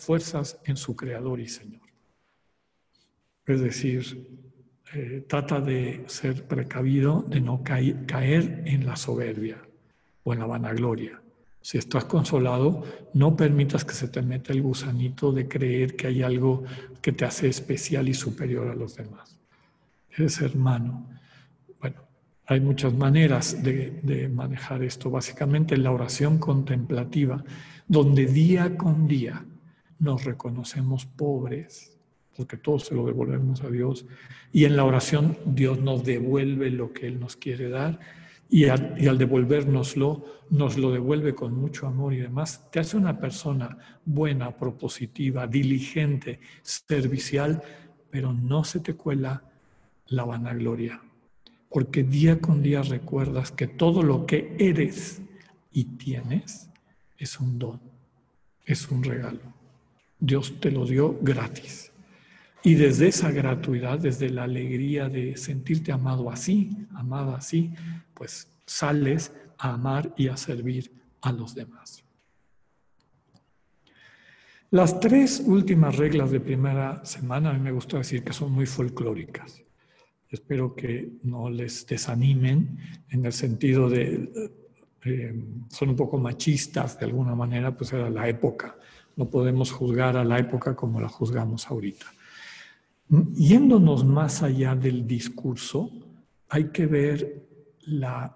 fuerzas 0.00 0.58
en 0.64 0.78
su 0.78 0.96
Creador 0.96 1.40
y 1.40 1.46
Señor. 1.46 1.82
Es 3.44 3.60
decir, 3.60 4.26
eh, 4.94 5.26
trata 5.28 5.60
de 5.60 6.04
ser 6.06 6.48
precavido, 6.48 7.22
de 7.28 7.42
no 7.42 7.62
caer 7.62 8.62
en 8.64 8.86
la 8.86 8.96
soberbia 8.96 9.58
o 10.22 10.32
en 10.32 10.38
la 10.38 10.46
vanagloria. 10.46 11.20
Si 11.60 11.76
estás 11.76 12.06
consolado, 12.06 12.84
no 13.12 13.36
permitas 13.36 13.84
que 13.84 13.92
se 13.92 14.08
te 14.08 14.22
meta 14.22 14.54
el 14.54 14.62
gusanito 14.62 15.30
de 15.30 15.46
creer 15.46 15.94
que 15.94 16.06
hay 16.06 16.22
algo 16.22 16.64
que 17.02 17.12
te 17.12 17.26
hace 17.26 17.48
especial 17.48 18.08
y 18.08 18.14
superior 18.14 18.68
a 18.68 18.74
los 18.74 18.96
demás. 18.96 19.38
Eres 20.16 20.40
hermano. 20.40 21.06
Bueno, 21.78 22.00
hay 22.46 22.60
muchas 22.60 22.94
maneras 22.94 23.62
de, 23.62 24.00
de 24.02 24.30
manejar 24.30 24.82
esto. 24.82 25.10
Básicamente 25.10 25.76
la 25.76 25.90
oración 25.90 26.38
contemplativa, 26.38 27.44
donde 27.86 28.26
día 28.26 28.76
con 28.76 29.06
día 29.06 29.44
nos 29.98 30.24
reconocemos 30.24 31.06
pobres, 31.06 31.96
porque 32.36 32.56
todo 32.56 32.78
se 32.78 32.94
lo 32.94 33.06
devolvemos 33.06 33.62
a 33.62 33.70
Dios. 33.70 34.06
Y 34.52 34.64
en 34.64 34.76
la 34.76 34.84
oración 34.84 35.38
Dios 35.46 35.80
nos 35.80 36.04
devuelve 36.04 36.70
lo 36.70 36.92
que 36.92 37.06
Él 37.06 37.20
nos 37.20 37.36
quiere 37.36 37.68
dar 37.68 38.00
y 38.48 38.66
al, 38.66 38.94
y 38.98 39.06
al 39.06 39.18
devolvernoslo 39.18 40.24
nos 40.50 40.76
lo 40.76 40.90
devuelve 40.92 41.34
con 41.34 41.54
mucho 41.54 41.86
amor 41.86 42.12
y 42.12 42.18
demás. 42.18 42.70
Te 42.70 42.80
hace 42.80 42.96
una 42.96 43.18
persona 43.18 43.76
buena, 44.04 44.56
propositiva, 44.56 45.46
diligente, 45.46 46.40
servicial, 46.62 47.62
pero 48.10 48.32
no 48.32 48.64
se 48.64 48.80
te 48.80 48.94
cuela 48.94 49.42
la 50.06 50.24
vanagloria, 50.24 51.00
porque 51.70 52.04
día 52.04 52.40
con 52.40 52.62
día 52.62 52.82
recuerdas 52.82 53.50
que 53.50 53.66
todo 53.66 54.02
lo 54.02 54.26
que 54.26 54.54
eres 54.58 55.22
y 55.72 55.84
tienes 55.84 56.70
es 57.24 57.40
un 57.40 57.58
don, 57.58 57.80
es 58.64 58.90
un 58.90 59.02
regalo. 59.02 59.40
Dios 60.18 60.60
te 60.60 60.70
lo 60.70 60.86
dio 60.86 61.18
gratis. 61.20 61.90
Y 62.62 62.74
desde 62.74 63.08
esa 63.08 63.30
gratuidad, 63.30 63.98
desde 63.98 64.30
la 64.30 64.44
alegría 64.44 65.08
de 65.08 65.36
sentirte 65.36 65.92
amado 65.92 66.30
así, 66.30 66.70
amada 66.94 67.36
así, 67.36 67.74
pues 68.14 68.48
sales 68.66 69.32
a 69.58 69.74
amar 69.74 70.14
y 70.16 70.28
a 70.28 70.36
servir 70.36 70.92
a 71.20 71.32
los 71.32 71.54
demás. 71.54 72.02
Las 74.70 74.98
tres 74.98 75.42
últimas 75.44 75.96
reglas 75.96 76.30
de 76.30 76.40
primera 76.40 77.04
semana, 77.04 77.50
a 77.50 77.52
mí 77.52 77.60
me 77.60 77.72
gusta 77.72 77.98
decir 77.98 78.24
que 78.24 78.32
son 78.32 78.52
muy 78.52 78.66
folclóricas. 78.66 79.62
Espero 80.28 80.74
que 80.74 81.12
no 81.22 81.48
les 81.48 81.86
desanimen 81.86 82.78
en 83.08 83.24
el 83.24 83.32
sentido 83.32 83.88
de, 83.88 84.30
eh, 85.04 85.34
son 85.68 85.90
un 85.90 85.96
poco 85.96 86.18
machistas 86.18 86.98
de 86.98 87.06
alguna 87.06 87.34
manera, 87.34 87.76
pues 87.76 87.92
era 87.92 88.08
la 88.10 88.28
época. 88.28 88.76
No 89.16 89.28
podemos 89.28 89.70
juzgar 89.70 90.16
a 90.16 90.24
la 90.24 90.38
época 90.38 90.74
como 90.74 91.00
la 91.00 91.08
juzgamos 91.08 91.66
ahorita. 91.68 92.06
Yéndonos 93.34 94.04
más 94.04 94.42
allá 94.42 94.74
del 94.74 95.06
discurso, 95.06 95.90
hay 96.48 96.70
que 96.70 96.86
ver 96.86 97.44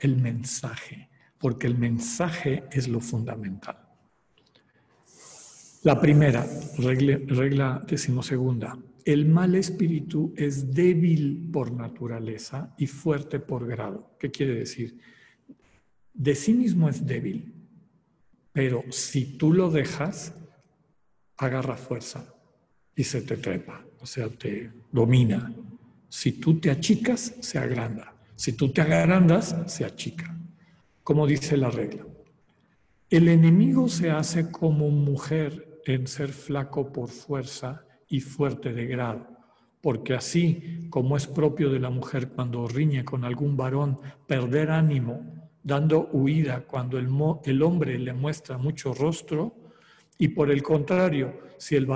el 0.00 0.16
mensaje, 0.16 1.08
porque 1.38 1.66
el 1.66 1.78
mensaje 1.78 2.64
es 2.70 2.86
lo 2.86 3.00
fundamental. 3.00 3.76
La 5.84 6.00
primera, 6.00 6.46
regla, 6.76 7.18
regla 7.26 7.84
decimosegunda, 7.88 8.78
el 9.04 9.26
mal 9.26 9.54
espíritu 9.54 10.34
es 10.36 10.74
débil 10.74 11.48
por 11.50 11.72
naturaleza 11.72 12.74
y 12.76 12.86
fuerte 12.86 13.40
por 13.40 13.66
grado. 13.66 14.10
¿Qué 14.18 14.30
quiere 14.30 14.54
decir? 14.54 14.98
De 16.18 16.34
sí 16.34 16.52
mismo 16.52 16.90
es 16.90 17.06
débil, 17.06 17.54
pero 18.52 18.84
si 18.90 19.38
tú 19.38 19.54
lo 19.54 19.70
dejas, 19.70 20.34
agarra 21.38 21.78
fuerza 21.78 22.34
y 22.94 23.04
se 23.04 23.22
te 23.22 23.38
trepa 23.38 23.88
o 24.00 24.06
sea, 24.06 24.28
te 24.28 24.70
domina. 24.92 25.52
Si 26.08 26.32
tú 26.32 26.58
te 26.58 26.70
achicas, 26.70 27.34
se 27.40 27.58
agranda. 27.58 28.14
Si 28.36 28.52
tú 28.52 28.70
te 28.70 28.80
agrandas, 28.80 29.56
se 29.66 29.84
achica. 29.84 30.36
Como 31.02 31.26
dice 31.26 31.56
la 31.56 31.70
regla. 31.70 32.06
El 33.10 33.28
enemigo 33.28 33.88
se 33.88 34.10
hace 34.10 34.50
como 34.50 34.90
mujer 34.90 35.80
en 35.86 36.06
ser 36.06 36.30
flaco 36.30 36.92
por 36.92 37.08
fuerza 37.08 37.84
y 38.08 38.20
fuerte 38.20 38.72
de 38.74 38.86
grado, 38.86 39.26
porque 39.80 40.14
así 40.14 40.86
como 40.90 41.16
es 41.16 41.26
propio 41.26 41.70
de 41.70 41.80
la 41.80 41.90
mujer 41.90 42.28
cuando 42.28 42.68
riñe 42.68 43.04
con 43.04 43.24
algún 43.24 43.56
varón 43.56 43.98
perder 44.26 44.70
ánimo, 44.70 45.37
dando 45.68 46.08
huida 46.12 46.62
cuando 46.62 46.98
el, 46.98 47.08
el 47.44 47.62
hombre 47.62 47.98
le 47.98 48.14
muestra 48.14 48.56
mucho 48.56 48.94
rostro, 48.94 49.54
y 50.16 50.28
por 50.28 50.50
el 50.50 50.62
contrario, 50.62 51.38
si 51.58 51.76
el, 51.76 51.86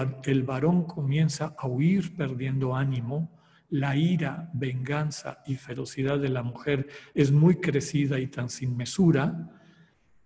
varón 0.43 0.85
comienza 0.85 1.57
a 1.59 1.67
huir 1.67 2.15
perdiendo 2.15 2.77
ánimo, 2.77 3.41
la 3.71 3.97
ira, 3.97 4.51
venganza 4.53 5.43
y 5.47 5.57
ferocidad 5.57 6.19
de 6.19 6.29
la 6.29 6.43
mujer 6.43 6.87
es 7.15 7.33
muy 7.33 7.57
crecida 7.57 8.21
y 8.21 8.27
tan 8.27 8.51
sin 8.51 8.77
mesura, 8.77 9.49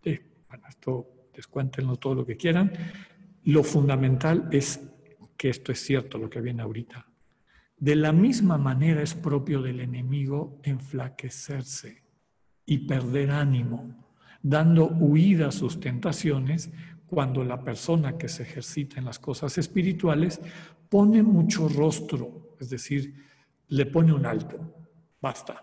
eh, 0.02 0.26
esto 0.68 1.08
descuéntenlo 1.32 1.96
todo 1.96 2.16
lo 2.16 2.26
que 2.26 2.36
quieran, 2.36 2.72
lo 3.44 3.62
fundamental 3.62 4.48
es 4.50 4.80
que 5.36 5.50
esto 5.50 5.70
es 5.70 5.78
cierto, 5.78 6.18
lo 6.18 6.28
que 6.28 6.40
viene 6.40 6.62
ahorita. 6.62 7.06
De 7.78 7.94
la 7.94 8.10
misma 8.10 8.58
manera 8.58 9.02
es 9.02 9.14
propio 9.14 9.62
del 9.62 9.78
enemigo 9.78 10.58
enflaquecerse 10.64 12.05
y 12.66 12.78
perder 12.78 13.30
ánimo, 13.30 14.04
dando 14.42 14.88
huida 14.88 15.48
a 15.48 15.52
sus 15.52 15.80
tentaciones 15.80 16.70
cuando 17.06 17.44
la 17.44 17.62
persona 17.62 18.18
que 18.18 18.28
se 18.28 18.42
ejercita 18.42 18.98
en 18.98 19.06
las 19.06 19.18
cosas 19.18 19.56
espirituales 19.58 20.40
pone 20.88 21.22
mucho 21.22 21.68
rostro, 21.68 22.56
es 22.60 22.70
decir, 22.70 23.14
le 23.68 23.86
pone 23.86 24.12
un 24.12 24.26
alto, 24.26 24.74
basta. 25.20 25.62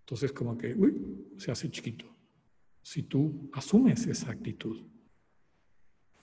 Entonces 0.00 0.32
como 0.32 0.56
que, 0.56 0.74
uy, 0.74 1.34
se 1.36 1.50
hace 1.50 1.70
chiquito. 1.70 2.06
Si 2.82 3.04
tú 3.04 3.50
asumes 3.52 4.06
esa 4.06 4.30
actitud. 4.30 4.86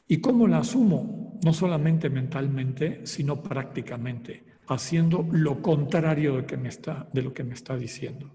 ¿Y 0.07 0.21
cómo 0.21 0.47
la 0.47 0.59
asumo? 0.59 1.39
No 1.43 1.53
solamente 1.53 2.09
mentalmente, 2.09 3.05
sino 3.05 3.41
prácticamente, 3.41 4.45
haciendo 4.67 5.27
lo 5.31 5.61
contrario 5.61 6.37
de, 6.37 6.45
que 6.45 6.55
me 6.55 6.69
está, 6.69 7.09
de 7.13 7.21
lo 7.21 7.33
que 7.33 7.43
me 7.43 7.53
está 7.53 7.75
diciendo. 7.77 8.31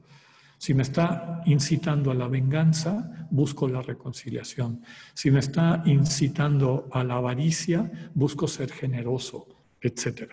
Si 0.59 0.75
me 0.75 0.83
está 0.83 1.43
incitando 1.47 2.11
a 2.11 2.15
la 2.15 2.27
venganza, 2.27 3.29
busco 3.31 3.69
la 3.69 3.81
reconciliación. 3.81 4.83
Si 5.15 5.31
me 5.31 5.39
está 5.39 5.83
incitando 5.87 6.89
a 6.93 7.05
la 7.05 7.15
avaricia, 7.15 8.11
busco 8.15 8.49
ser 8.49 8.73
generoso, 8.73 9.47
etc. 9.81 10.33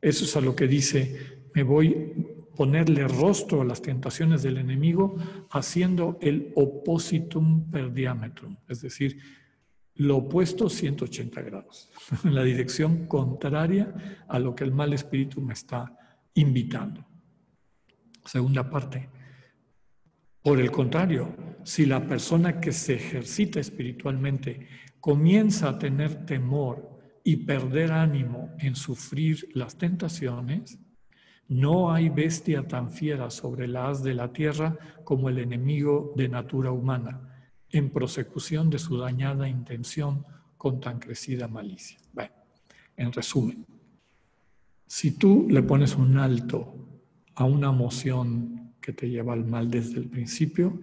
Eso 0.00 0.24
es 0.24 0.36
a 0.36 0.42
lo 0.42 0.54
que 0.54 0.68
dice, 0.68 1.48
me 1.54 1.62
voy 1.62 2.14
a 2.52 2.56
ponerle 2.56 3.08
rostro 3.08 3.62
a 3.62 3.64
las 3.64 3.82
tentaciones 3.82 4.42
del 4.42 4.58
enemigo 4.58 5.16
haciendo 5.50 6.18
el 6.20 6.52
oppositum 6.54 7.70
per 7.70 7.92
diametrum, 7.92 8.56
es 8.68 8.80
decir, 8.82 9.18
lo 9.96 10.18
opuesto 10.18 10.68
180 10.68 11.40
grados, 11.42 11.90
en 12.24 12.34
la 12.34 12.42
dirección 12.42 13.06
contraria 13.06 14.24
a 14.28 14.38
lo 14.38 14.54
que 14.54 14.64
el 14.64 14.72
mal 14.72 14.92
espíritu 14.92 15.40
me 15.40 15.54
está 15.54 15.96
invitando. 16.34 17.06
Segunda 18.26 18.68
parte. 18.68 19.08
Por 20.42 20.60
el 20.60 20.70
contrario, 20.70 21.34
si 21.64 21.86
la 21.86 22.06
persona 22.06 22.60
que 22.60 22.72
se 22.72 22.94
ejercita 22.94 23.58
espiritualmente 23.58 24.68
comienza 25.00 25.68
a 25.68 25.78
tener 25.78 26.26
temor 26.26 27.00
y 27.24 27.36
perder 27.38 27.92
ánimo 27.92 28.54
en 28.58 28.76
sufrir 28.76 29.48
las 29.54 29.76
tentaciones, 29.76 30.78
no 31.48 31.92
hay 31.92 32.08
bestia 32.08 32.66
tan 32.66 32.90
fiera 32.90 33.30
sobre 33.30 33.68
la 33.68 33.88
haz 33.88 34.02
de 34.02 34.14
la 34.14 34.32
tierra 34.32 34.76
como 35.04 35.28
el 35.28 35.38
enemigo 35.38 36.12
de 36.16 36.28
natura 36.28 36.72
humana, 36.72 37.50
en 37.70 37.90
prosecución 37.90 38.70
de 38.70 38.78
su 38.78 38.96
dañada 38.98 39.48
intención 39.48 40.24
con 40.56 40.80
tan 40.80 40.98
crecida 40.98 41.48
malicia. 41.48 41.98
Bueno, 42.12 42.34
en 42.96 43.12
resumen, 43.12 43.66
si 44.86 45.12
tú 45.12 45.46
le 45.48 45.62
pones 45.62 45.96
un 45.96 46.16
alto 46.18 46.85
a 47.36 47.44
una 47.44 47.68
emoción 47.68 48.72
que 48.80 48.92
te 48.92 49.08
lleva 49.08 49.32
al 49.32 49.44
mal 49.44 49.70
desde 49.70 49.98
el 49.98 50.08
principio, 50.08 50.80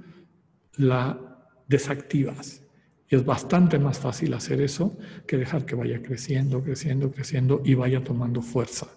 la 0.77 1.19
desactivas. 1.67 2.61
Y 3.09 3.15
es 3.15 3.25
bastante 3.25 3.77
más 3.79 3.99
fácil 3.99 4.33
hacer 4.33 4.61
eso 4.61 4.97
que 5.27 5.37
dejar 5.37 5.65
que 5.65 5.75
vaya 5.75 6.01
creciendo, 6.01 6.63
creciendo, 6.63 7.11
creciendo 7.11 7.61
y 7.65 7.73
vaya 7.73 8.03
tomando 8.03 8.41
fuerza. 8.41 8.87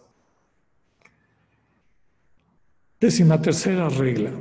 Décima 3.00 3.40
tercera 3.40 3.88
regla. 3.88 4.32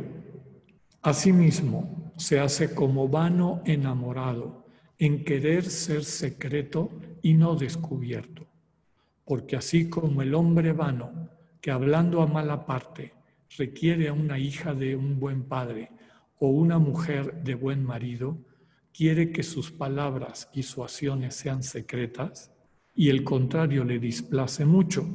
Asimismo, 1.01 2.13
se 2.17 2.39
hace 2.39 2.73
como 2.73 3.07
vano 3.07 3.61
enamorado 3.65 4.65
en 4.97 5.23
querer 5.23 5.65
ser 5.65 6.03
secreto 6.03 6.89
y 7.21 7.33
no 7.33 7.55
descubierto. 7.55 8.47
Porque 9.25 9.55
así 9.55 9.89
como 9.89 10.21
el 10.21 10.33
hombre 10.33 10.71
vano, 10.71 11.29
que 11.65 11.71
hablando 11.71 12.21
a 12.21 12.27
mala 12.27 12.63
parte, 12.63 13.15
requiere 13.57 14.09
a 14.09 14.13
una 14.13 14.37
hija 14.37 14.75
de 14.75 14.95
un 14.95 15.19
buen 15.19 15.45
padre 15.45 15.89
o 16.37 16.49
una 16.49 16.77
mujer 16.77 17.41
de 17.41 17.55
buen 17.55 17.83
marido, 17.83 18.37
quiere 18.93 19.31
que 19.31 19.41
sus 19.41 19.71
palabras 19.71 20.47
y 20.53 20.61
sus 20.61 20.83
acciones 20.83 21.33
sean 21.33 21.63
secretas, 21.63 22.51
y 22.93 23.09
el 23.09 23.23
contrario 23.23 23.83
le 23.83 23.97
displace 23.97 24.63
mucho, 24.63 25.09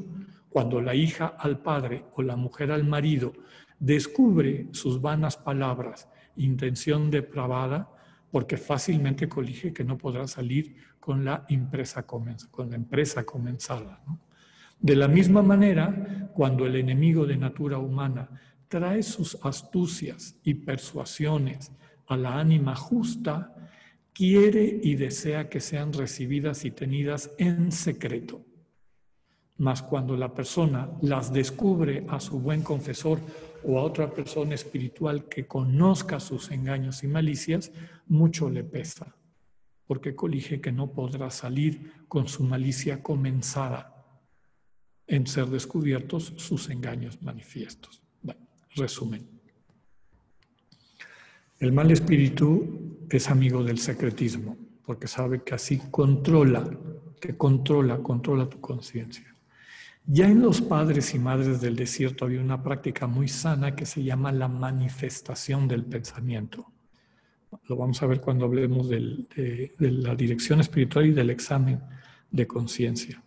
cuando 0.49 0.81
la 0.81 0.97
hija 0.97 1.37
al 1.39 1.61
padre 1.61 2.07
o 2.15 2.23
la 2.23 2.35
mujer 2.35 2.73
al 2.73 2.83
marido 2.83 3.33
descubre 3.79 4.71
sus 4.73 5.01
vanas 5.01 5.37
palabras, 5.37 6.09
intención 6.35 7.13
depravada, 7.13 7.93
porque 8.33 8.57
fácilmente 8.57 9.29
colige 9.29 9.73
que 9.73 9.85
no 9.85 9.97
podrá 9.97 10.27
salir 10.27 10.75
con 10.99 11.25
la, 11.25 11.47
empresa, 11.49 12.09
con 12.09 12.71
la 12.71 12.75
empresa 12.75 13.23
comenzada. 13.23 14.03
De 14.81 14.97
la 14.97 15.09
misma 15.09 15.43
manera, 15.43 16.31
cuando 16.33 16.65
el 16.65 16.75
enemigo 16.75 17.27
de 17.27 17.37
natura 17.37 17.77
humana 17.77 18.31
trae 18.69 19.03
sus 19.03 19.37
astucias 19.43 20.37
y 20.43 20.55
persuasiones 20.55 21.71
a 22.07 22.17
la 22.17 22.39
ánima 22.39 22.75
justa, 22.75 23.55
quiere 24.15 24.81
y 24.83 24.95
desea 24.95 25.51
que 25.51 25.61
sean 25.61 25.93
recibidas 25.93 26.65
y 26.65 26.71
tenidas 26.71 27.31
en 27.37 27.73
secreto. 27.73 28.47
Mas 29.59 29.83
cuando 29.83 30.17
la 30.17 30.33
persona 30.33 30.89
las 31.03 31.31
descubre 31.31 32.07
a 32.09 32.19
su 32.19 32.41
buen 32.41 32.63
confesor 32.63 33.21
o 33.63 33.79
a 33.79 33.83
otra 33.83 34.11
persona 34.15 34.55
espiritual 34.55 35.29
que 35.29 35.47
conozca 35.47 36.21
sus 36.21 36.51
engaños 36.51 37.05
y 37.05 37.09
malicias, 37.09 37.71
mucho 38.07 38.49
le 38.49 38.65
pesa, 38.65 39.15
porque 39.87 40.15
colige 40.15 40.63
que 40.63 40.73
no 40.73 40.93
podrá 40.93 41.31
salir 41.31 41.93
con 42.09 42.29
su 42.29 42.45
malicia 42.45 43.03
comenzada 43.03 44.00
en 45.11 45.27
ser 45.27 45.47
descubiertos 45.47 46.33
sus 46.37 46.71
engaños 46.71 47.21
manifiestos. 47.21 48.01
Bueno, 48.23 48.41
resumen. 48.77 49.27
El 51.59 51.73
mal 51.73 51.91
espíritu 51.91 53.07
es 53.11 53.29
amigo 53.29 53.65
del 53.65 53.79
secretismo, 53.79 54.57
porque 54.87 55.09
sabe 55.09 55.43
que 55.43 55.55
así 55.55 55.83
controla, 55.91 56.65
que 57.21 57.37
controla, 57.37 57.99
controla 57.99 58.49
tu 58.49 58.61
conciencia. 58.61 59.27
Ya 60.07 60.29
en 60.29 60.41
los 60.41 60.61
padres 60.63 61.13
y 61.15 61.19
madres 61.19 61.61
del 61.61 61.75
desierto 61.75 62.25
había 62.25 62.41
una 62.41 62.63
práctica 62.63 63.09
muy 63.09 63.29
sana 63.29 63.75
que 63.75 63.87
se 63.87 64.05
llama 64.05 64.31
la 64.31 64.49
manifestación 64.49 65.67
del 65.67 65.85
pensamiento. 65.85 66.67
Lo 67.67 67.77
vamos 67.77 68.01
a 68.03 68.07
ver 68.07 68.21
cuando 68.21 68.45
hablemos 68.45 68.89
de, 68.89 69.75
la 69.79 70.15
dirección 70.15 70.61
espiritual 70.61 71.07
y 71.07 71.13
del 71.13 71.31
examen 71.31 71.81
de 72.31 72.47
conciencia. 72.47 73.21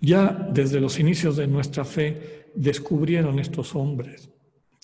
Ya 0.00 0.48
desde 0.52 0.80
los 0.80 0.98
inicios 0.98 1.36
de 1.36 1.46
nuestra 1.46 1.84
fe 1.84 2.50
descubrieron 2.54 3.38
estos 3.38 3.74
hombres 3.74 4.30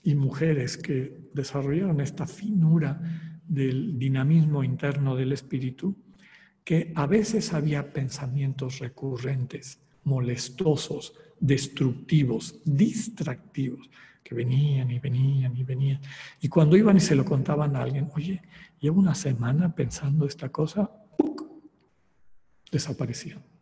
y 0.03 0.15
mujeres 0.15 0.77
que 0.77 1.31
desarrollaron 1.33 2.01
esta 2.01 2.27
finura 2.27 3.01
del 3.49 3.99
dinamismo 3.99 4.63
interno 4.63 5.17
del 5.17 5.33
espíritu, 5.33 5.97
que 6.63 6.93
a 6.95 7.07
veces 7.07 7.55
había 7.55 7.93
pensamientos 7.93 8.79
recurrentes 8.79 9.79
molestosos, 10.05 11.15
destructivos, 11.41 12.61
distractivos, 12.65 13.89
que 14.23 14.35
venían 14.35 14.91
y 14.91 14.99
venían 14.99 15.57
y 15.57 15.65
venían. 15.65 16.01
Y 16.41 16.49
cuando 16.49 16.77
iban 16.77 16.97
y 16.97 17.01
se 17.01 17.15
lo 17.15 17.25
contaban 17.25 17.75
a 17.75 17.83
alguien, 17.83 18.11
oye, 18.15 18.43
llevo 18.81 19.01
una 19.01 19.15
semana 19.15 19.75
pensando 19.75 20.27
esta 20.27 20.51
cosa, 20.51 20.91
desaparecían 22.71 23.56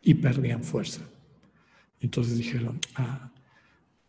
y 0.00 0.14
perdían 0.14 0.64
fuerza. 0.64 1.02
Entonces 2.00 2.36
dijeron, 2.38 2.80
ah, 2.94 3.30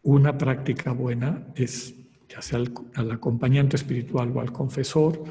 una 0.04 0.38
práctica 0.38 0.92
buena 0.92 1.48
es, 1.56 1.96
ya 2.28 2.42
sea 2.42 2.60
al, 2.96 3.12
acompañante 3.12 3.76
espiritual 3.76 4.32
o 4.36 4.42
al 4.42 4.52
confesor, 4.52 5.24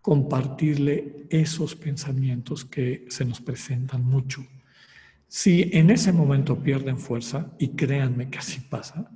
compartirle 0.00 1.26
esos 1.30 1.74
pensamientos 1.74 2.64
que 2.64 3.06
se 3.08 3.24
nos 3.24 3.40
presentan 3.40 4.04
mucho 4.04 4.44
si 5.28 5.70
en 5.72 5.90
ese 5.90 6.12
momento 6.12 6.56
pierden 6.62 6.98
fuerza, 6.98 7.52
y 7.58 7.68
créanme 7.68 8.30
que 8.30 8.38
así 8.38 8.60
pasa, 8.60 9.10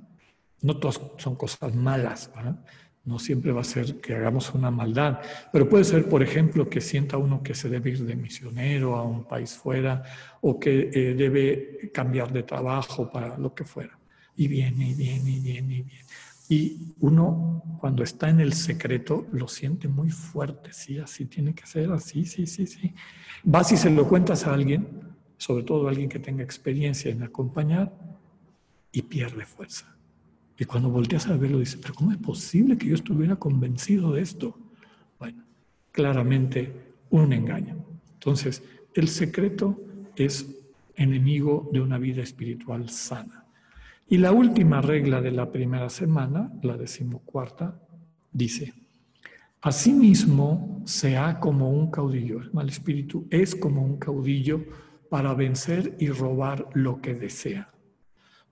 no 0.61 0.77
todas 0.77 1.01
son 1.17 1.35
cosas 1.35 1.73
malas, 1.73 2.29
no 3.03 3.19
siempre 3.19 3.51
va 3.51 3.61
a 3.61 3.65
ser 3.65 3.99
que 3.99 4.15
hagamos 4.15 4.53
una 4.53 4.69
maldad, 4.69 5.19
pero 5.51 5.67
puede 5.67 5.83
ser, 5.83 6.07
por 6.07 6.21
ejemplo, 6.21 6.69
que 6.69 6.81
sienta 6.81 7.17
uno 7.17 7.41
que 7.41 7.55
se 7.55 7.69
debe 7.69 7.91
ir 7.91 8.05
de 8.05 8.15
misionero 8.15 8.95
a 8.95 9.03
un 9.03 9.23
país 9.25 9.53
fuera 9.53 10.03
o 10.41 10.59
que 10.59 10.89
eh, 10.93 11.15
debe 11.15 11.91
cambiar 11.93 12.31
de 12.31 12.43
trabajo 12.43 13.11
para 13.11 13.37
lo 13.37 13.53
que 13.53 13.65
fuera. 13.65 13.97
Y 14.35 14.47
viene, 14.47 14.91
y 14.91 14.93
viene, 14.93 15.31
y 15.31 15.39
viene, 15.39 15.73
y 15.73 15.81
viene. 15.81 16.05
Y 16.49 16.93
uno 16.99 17.77
cuando 17.79 18.03
está 18.03 18.29
en 18.29 18.39
el 18.39 18.53
secreto 18.53 19.25
lo 19.31 19.47
siente 19.47 19.87
muy 19.87 20.11
fuerte, 20.11 20.73
sí, 20.73 20.99
así 20.99 21.25
tiene 21.25 21.55
que 21.55 21.65
ser, 21.65 21.91
así, 21.91 22.25
sí, 22.25 22.45
sí, 22.45 22.67
sí. 22.67 22.93
Vas 23.43 23.71
y 23.71 23.77
se 23.77 23.89
lo 23.89 24.07
cuentas 24.07 24.45
a 24.45 24.53
alguien 24.53 25.11
sobre 25.41 25.63
todo 25.63 25.87
alguien 25.87 26.07
que 26.07 26.19
tenga 26.19 26.43
experiencia 26.43 27.09
en 27.09 27.23
acompañar, 27.23 27.91
y 28.91 29.01
pierde 29.01 29.43
fuerza. 29.43 29.95
Y 30.61 30.65
cuando 30.65 30.91
volteas 30.91 31.25
a 31.25 31.35
verlo, 31.37 31.57
dices, 31.57 31.79
pero 31.81 31.95
¿cómo 31.95 32.11
es 32.11 32.19
posible 32.19 32.77
que 32.77 32.85
yo 32.85 32.93
estuviera 32.93 33.35
convencido 33.35 34.11
de 34.11 34.21
esto? 34.21 34.55
Bueno, 35.17 35.43
claramente 35.91 36.71
un 37.09 37.33
engaño. 37.33 37.83
Entonces, 38.13 38.61
el 38.93 39.07
secreto 39.07 39.83
es 40.15 40.55
enemigo 40.93 41.67
de 41.73 41.81
una 41.81 41.97
vida 41.97 42.21
espiritual 42.21 42.91
sana. 42.91 43.43
Y 44.07 44.19
la 44.19 44.33
última 44.33 44.83
regla 44.83 45.19
de 45.19 45.31
la 45.31 45.51
primera 45.51 45.89
semana, 45.89 46.53
la 46.61 46.77
decimocuarta, 46.77 47.81
dice, 48.31 48.75
Asimismo, 49.63 50.83
sea 50.85 51.39
como 51.39 51.71
un 51.71 51.89
caudillo, 51.89 52.39
el 52.39 52.53
mal 52.53 52.69
espíritu 52.69 53.25
es 53.31 53.55
como 53.55 53.83
un 53.83 53.97
caudillo 53.97 54.63
para 55.09 55.33
vencer 55.33 55.95
y 55.97 56.09
robar 56.09 56.69
lo 56.75 57.01
que 57.01 57.15
desea. 57.15 57.71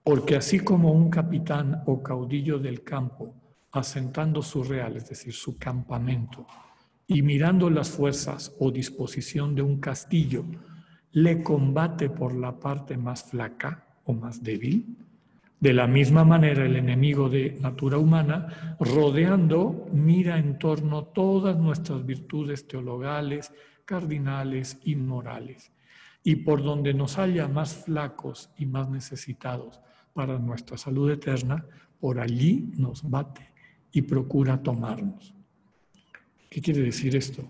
Porque 0.02 0.36
así 0.36 0.60
como 0.60 0.92
un 0.92 1.10
capitán 1.10 1.82
o 1.86 2.02
caudillo 2.02 2.58
del 2.58 2.82
campo, 2.82 3.34
asentando 3.72 4.42
su 4.42 4.64
real, 4.64 4.96
es 4.96 5.08
decir, 5.08 5.34
su 5.34 5.58
campamento, 5.58 6.46
y 7.06 7.22
mirando 7.22 7.68
las 7.68 7.90
fuerzas 7.90 8.54
o 8.58 8.70
disposición 8.70 9.54
de 9.54 9.62
un 9.62 9.78
castillo, 9.78 10.44
le 11.12 11.42
combate 11.42 12.08
por 12.08 12.34
la 12.34 12.58
parte 12.58 12.96
más 12.96 13.24
flaca 13.24 13.86
o 14.04 14.14
más 14.14 14.42
débil, 14.42 14.96
de 15.58 15.74
la 15.74 15.86
misma 15.86 16.24
manera 16.24 16.64
el 16.64 16.76
enemigo 16.76 17.28
de 17.28 17.58
natura 17.60 17.98
humana, 17.98 18.76
rodeando, 18.80 19.86
mira 19.92 20.38
en 20.38 20.58
torno 20.58 21.04
todas 21.04 21.58
nuestras 21.58 22.06
virtudes 22.06 22.66
teologales, 22.66 23.52
cardinales 23.84 24.78
y 24.82 24.96
morales. 24.96 25.70
Y 26.22 26.36
por 26.36 26.62
donde 26.62 26.94
nos 26.94 27.18
haya 27.18 27.46
más 27.48 27.74
flacos 27.84 28.50
y 28.56 28.64
más 28.64 28.88
necesitados 28.88 29.80
para 30.12 30.38
nuestra 30.38 30.76
salud 30.76 31.10
eterna, 31.10 31.64
por 32.00 32.18
allí 32.18 32.72
nos 32.76 33.08
bate 33.08 33.50
y 33.92 34.02
procura 34.02 34.62
tomarnos. 34.62 35.34
¿Qué 36.48 36.60
quiere 36.60 36.82
decir 36.82 37.14
esto? 37.16 37.44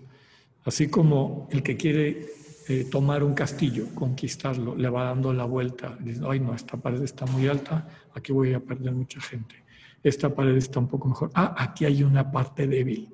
Así 0.65 0.89
como 0.89 1.49
el 1.51 1.63
que 1.63 1.77
quiere 1.77 2.27
eh, 2.69 2.85
tomar 2.91 3.23
un 3.25 3.35
castillo, 3.35 3.87
conquistarlo, 3.95 4.77
le 4.77 4.89
va 4.89 5.05
dando 5.05 5.33
la 5.33 5.45
vuelta, 5.45 5.97
dice, 6.01 6.21
ay 6.29 6.41
no, 6.41 6.55
esta 6.55 6.77
pared 6.77 7.03
está 7.03 7.27
muy 7.27 7.49
alta, 7.49 7.89
aquí 8.15 8.33
voy 8.33 8.53
a 8.53 8.61
perder 8.61 8.93
mucha 8.93 9.21
gente. 9.21 9.57
Esta 10.03 10.35
pared 10.35 10.57
está 10.57 10.79
un 10.81 10.89
poco 10.89 11.09
mejor. 11.09 11.31
Ah, 11.35 11.55
aquí 11.59 11.85
hay 11.85 12.03
una 12.03 12.31
parte 12.31 12.67
débil, 12.67 13.09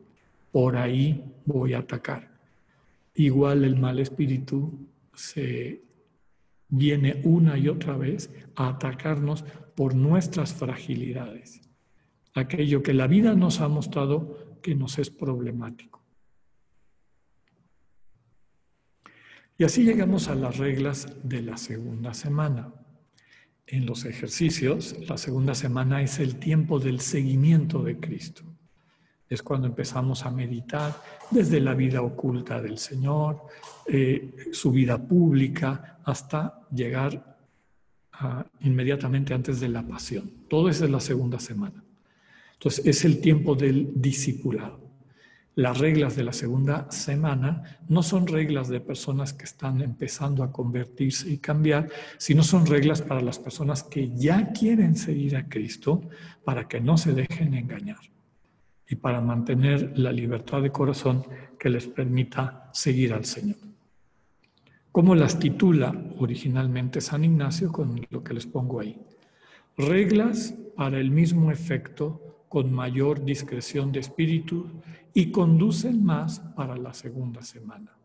por 0.52 0.76
ahí 0.76 1.24
voy 1.44 1.74
a 1.74 1.78
atacar. 1.78 2.34
igual 3.14 3.64
el 3.64 3.76
mal 3.76 3.98
espíritu 3.98 4.78
se 5.14 5.85
viene 6.68 7.20
una 7.24 7.58
y 7.58 7.68
otra 7.68 7.96
vez 7.96 8.30
a 8.54 8.68
atacarnos 8.68 9.44
por 9.74 9.94
nuestras 9.94 10.54
fragilidades, 10.54 11.60
aquello 12.34 12.82
que 12.82 12.94
la 12.94 13.06
vida 13.06 13.34
nos 13.34 13.60
ha 13.60 13.68
mostrado 13.68 14.58
que 14.62 14.74
nos 14.74 14.98
es 14.98 15.10
problemático. 15.10 16.02
Y 19.58 19.64
así 19.64 19.84
llegamos 19.84 20.28
a 20.28 20.34
las 20.34 20.58
reglas 20.58 21.08
de 21.22 21.40
la 21.40 21.56
segunda 21.56 22.12
semana. 22.12 22.74
En 23.66 23.86
los 23.86 24.04
ejercicios, 24.04 24.96
la 25.08 25.16
segunda 25.16 25.54
semana 25.54 26.02
es 26.02 26.18
el 26.18 26.36
tiempo 26.36 26.78
del 26.78 27.00
seguimiento 27.00 27.82
de 27.82 27.98
Cristo. 27.98 28.55
Es 29.28 29.42
cuando 29.42 29.66
empezamos 29.66 30.24
a 30.24 30.30
meditar 30.30 30.94
desde 31.30 31.60
la 31.60 31.74
vida 31.74 32.02
oculta 32.02 32.60
del 32.60 32.78
Señor, 32.78 33.42
eh, 33.86 34.50
su 34.52 34.70
vida 34.70 34.98
pública, 34.98 35.98
hasta 36.04 36.60
llegar 36.70 37.36
inmediatamente 38.60 39.34
antes 39.34 39.60
de 39.60 39.68
la 39.68 39.86
pasión. 39.86 40.30
Todo 40.48 40.68
eso 40.68 40.84
es 40.84 40.90
la 40.90 41.00
segunda 41.00 41.38
semana. 41.38 41.84
Entonces, 42.54 42.86
es 42.86 43.04
el 43.04 43.20
tiempo 43.20 43.54
del 43.54 43.92
discipulado. 43.94 44.86
Las 45.54 45.78
reglas 45.78 46.16
de 46.16 46.24
la 46.24 46.32
segunda 46.32 46.90
semana 46.90 47.80
no 47.88 48.02
son 48.02 48.26
reglas 48.26 48.68
de 48.68 48.80
personas 48.80 49.32
que 49.32 49.44
están 49.44 49.80
empezando 49.80 50.42
a 50.42 50.52
convertirse 50.52 51.30
y 51.30 51.38
cambiar, 51.38 51.88
sino 52.18 52.42
son 52.42 52.66
reglas 52.66 53.02
para 53.02 53.22
las 53.22 53.38
personas 53.38 53.82
que 53.82 54.14
ya 54.14 54.52
quieren 54.52 54.96
seguir 54.96 55.36
a 55.36 55.48
Cristo 55.48 56.02
para 56.44 56.68
que 56.68 56.80
no 56.80 56.98
se 56.98 57.12
dejen 57.12 57.54
engañar 57.54 58.15
y 58.88 58.96
para 58.96 59.20
mantener 59.20 59.98
la 59.98 60.12
libertad 60.12 60.62
de 60.62 60.70
corazón 60.70 61.24
que 61.58 61.68
les 61.68 61.86
permita 61.86 62.70
seguir 62.72 63.12
al 63.12 63.24
Señor. 63.24 63.56
¿Cómo 64.92 65.14
las 65.14 65.38
titula 65.38 65.94
originalmente 66.18 67.00
San 67.00 67.24
Ignacio 67.24 67.70
con 67.70 68.00
lo 68.10 68.22
que 68.24 68.34
les 68.34 68.46
pongo 68.46 68.80
ahí? 68.80 68.98
Reglas 69.76 70.54
para 70.74 70.98
el 70.98 71.10
mismo 71.10 71.50
efecto 71.50 72.46
con 72.48 72.72
mayor 72.72 73.24
discreción 73.24 73.92
de 73.92 74.00
espíritu 74.00 74.68
y 75.12 75.30
conducen 75.30 76.04
más 76.04 76.40
para 76.40 76.76
la 76.76 76.94
segunda 76.94 77.42
semana. 77.42 77.96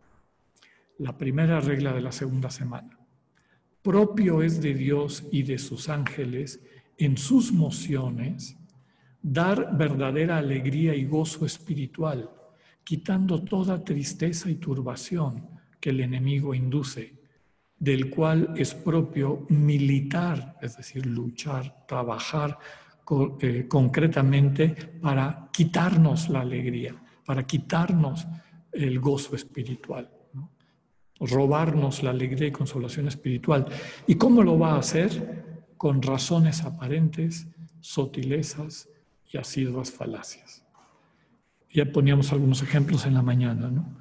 La 0.97 1.17
primera 1.17 1.61
regla 1.61 1.93
de 1.93 2.01
la 2.01 2.11
segunda 2.11 2.49
semana. 2.49 2.97
Propio 3.81 4.43
es 4.43 4.61
de 4.61 4.73
Dios 4.73 5.23
y 5.31 5.43
de 5.43 5.57
sus 5.57 5.89
ángeles 5.89 6.61
en 6.97 7.17
sus 7.17 7.51
mociones 7.51 8.57
dar 9.21 9.77
verdadera 9.77 10.37
alegría 10.37 10.95
y 10.95 11.05
gozo 11.05 11.45
espiritual, 11.45 12.29
quitando 12.83 13.43
toda 13.43 13.83
tristeza 13.83 14.49
y 14.49 14.55
turbación 14.55 15.47
que 15.79 15.91
el 15.91 15.99
enemigo 16.01 16.53
induce, 16.53 17.21
del 17.77 18.09
cual 18.09 18.53
es 18.55 18.73
propio 18.73 19.45
militar, 19.49 20.57
es 20.61 20.77
decir, 20.77 21.05
luchar, 21.05 21.85
trabajar 21.87 22.57
eh, 23.39 23.65
concretamente 23.67 24.69
para 25.01 25.49
quitarnos 25.51 26.29
la 26.29 26.41
alegría, 26.41 26.95
para 27.25 27.45
quitarnos 27.45 28.27
el 28.71 28.99
gozo 28.99 29.35
espiritual, 29.35 30.09
robarnos 31.19 32.03
la 32.03 32.11
alegría 32.11 32.47
y 32.47 32.51
consolación 32.51 33.07
espiritual. 33.07 33.65
¿Y 34.07 34.15
cómo 34.15 34.43
lo 34.43 34.57
va 34.57 34.73
a 34.73 34.79
hacer? 34.79 35.65
Con 35.75 36.01
razones 36.01 36.61
aparentes, 36.61 37.47
sutilezas, 37.79 38.90
y 39.31 39.37
asiduas 39.37 39.91
falacias. 39.91 40.65
Ya 41.69 41.91
poníamos 41.91 42.31
algunos 42.31 42.61
ejemplos 42.61 43.05
en 43.05 43.13
la 43.13 43.21
mañana, 43.21 43.69
¿no? 43.69 43.97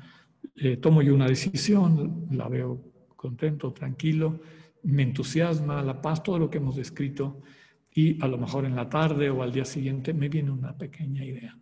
Eh, 0.56 0.76
tomo 0.76 1.02
yo 1.02 1.14
una 1.14 1.28
decisión, 1.28 2.26
la 2.30 2.48
veo 2.48 2.82
contento, 3.16 3.72
tranquilo, 3.72 4.40
me 4.82 5.02
entusiasma 5.02 5.82
la 5.82 6.00
paz, 6.00 6.22
todo 6.22 6.38
lo 6.38 6.50
que 6.50 6.58
hemos 6.58 6.76
descrito, 6.76 7.42
y 7.92 8.22
a 8.22 8.28
lo 8.28 8.38
mejor 8.38 8.64
en 8.64 8.74
la 8.74 8.88
tarde 8.88 9.30
o 9.30 9.42
al 9.42 9.52
día 9.52 9.64
siguiente 9.64 10.14
me 10.14 10.28
viene 10.28 10.50
una 10.50 10.76
pequeña 10.76 11.24
idea. 11.24 11.56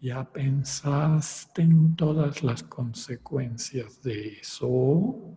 ¿Ya 0.00 0.30
pensaste 0.30 1.62
en 1.62 1.96
todas 1.96 2.42
las 2.42 2.62
consecuencias 2.62 4.02
de 4.02 4.40
eso? 4.40 5.36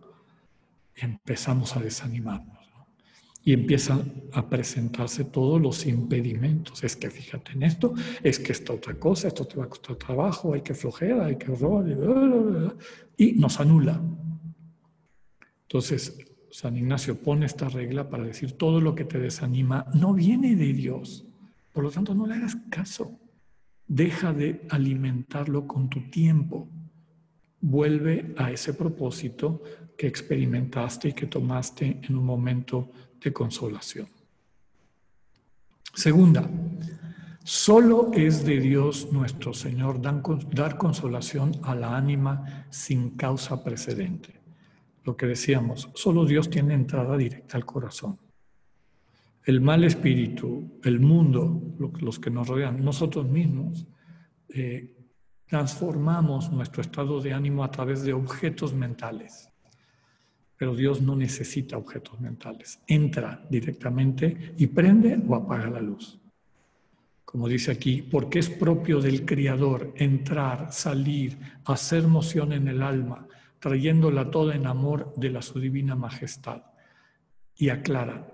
Empezamos 0.94 1.76
a 1.76 1.80
desanimarnos 1.80 2.57
y 3.44 3.52
empiezan 3.52 4.24
a 4.32 4.48
presentarse 4.48 5.24
todos 5.24 5.60
los 5.60 5.86
impedimentos. 5.86 6.84
Es 6.84 6.96
que 6.96 7.10
fíjate 7.10 7.52
en 7.52 7.62
esto, 7.62 7.94
es 8.22 8.38
que 8.38 8.52
esta 8.52 8.72
otra 8.72 8.94
cosa, 8.94 9.28
esto 9.28 9.46
te 9.46 9.56
va 9.56 9.64
a 9.64 9.68
costar 9.68 9.96
trabajo, 9.96 10.52
hay 10.52 10.60
que 10.60 10.74
flojera, 10.74 11.26
hay 11.26 11.36
que 11.36 11.50
horror, 11.50 12.76
y 13.16 13.32
nos 13.32 13.58
anula. 13.60 14.00
Entonces, 15.62 16.18
San 16.50 16.76
Ignacio 16.76 17.20
pone 17.20 17.46
esta 17.46 17.68
regla 17.68 18.08
para 18.08 18.24
decir 18.24 18.52
todo 18.52 18.80
lo 18.80 18.94
que 18.94 19.04
te 19.04 19.18
desanima 19.18 19.86
no 19.94 20.14
viene 20.14 20.56
de 20.56 20.72
Dios. 20.72 21.26
Por 21.72 21.84
lo 21.84 21.90
tanto, 21.90 22.14
no 22.14 22.26
le 22.26 22.34
hagas 22.34 22.56
caso. 22.70 23.18
Deja 23.86 24.32
de 24.32 24.66
alimentarlo 24.70 25.66
con 25.66 25.88
tu 25.88 26.10
tiempo. 26.10 26.68
Vuelve 27.60 28.34
a 28.36 28.50
ese 28.50 28.74
propósito 28.74 29.62
que 29.96 30.06
experimentaste 30.06 31.08
y 31.08 31.12
que 31.12 31.26
tomaste 31.26 32.00
en 32.02 32.16
un 32.16 32.24
momento 32.24 32.90
de 33.20 33.32
consolación. 33.32 34.08
Segunda, 35.94 36.48
solo 37.42 38.10
es 38.12 38.44
de 38.44 38.60
Dios 38.60 39.08
nuestro 39.12 39.52
Señor 39.52 40.00
dar 40.00 40.78
consolación 40.78 41.52
a 41.62 41.74
la 41.74 41.96
ánima 41.96 42.66
sin 42.70 43.10
causa 43.10 43.64
precedente. 43.64 44.40
Lo 45.04 45.16
que 45.16 45.26
decíamos, 45.26 45.90
solo 45.94 46.24
Dios 46.24 46.50
tiene 46.50 46.74
entrada 46.74 47.16
directa 47.16 47.56
al 47.56 47.64
corazón. 47.64 48.18
El 49.44 49.62
mal 49.62 49.82
espíritu, 49.84 50.78
el 50.84 51.00
mundo, 51.00 51.74
los 52.00 52.18
que 52.18 52.30
nos 52.30 52.46
rodean, 52.46 52.84
nosotros 52.84 53.26
mismos, 53.26 53.86
eh, 54.50 54.94
transformamos 55.46 56.52
nuestro 56.52 56.82
estado 56.82 57.20
de 57.20 57.32
ánimo 57.32 57.64
a 57.64 57.70
través 57.70 58.02
de 58.02 58.12
objetos 58.12 58.74
mentales. 58.74 59.47
Pero 60.58 60.74
Dios 60.74 61.00
no 61.00 61.14
necesita 61.14 61.78
objetos 61.78 62.20
mentales. 62.20 62.80
Entra 62.86 63.46
directamente 63.48 64.54
y 64.58 64.66
prende 64.66 65.18
o 65.26 65.36
apaga 65.36 65.70
la 65.70 65.80
luz. 65.80 66.18
Como 67.24 67.46
dice 67.46 67.70
aquí, 67.70 68.02
porque 68.02 68.40
es 68.40 68.50
propio 68.50 69.00
del 69.00 69.24
Criador 69.24 69.92
entrar, 69.96 70.72
salir, 70.72 71.38
hacer 71.64 72.08
moción 72.08 72.52
en 72.52 72.68
el 72.68 72.82
alma, 72.82 73.28
trayéndola 73.60 74.30
toda 74.30 74.54
en 74.54 74.66
amor 74.66 75.12
de 75.16 75.30
la 75.30 75.42
su 75.42 75.60
divina 75.60 75.94
majestad. 75.94 76.62
Y 77.54 77.68
aclara, 77.68 78.26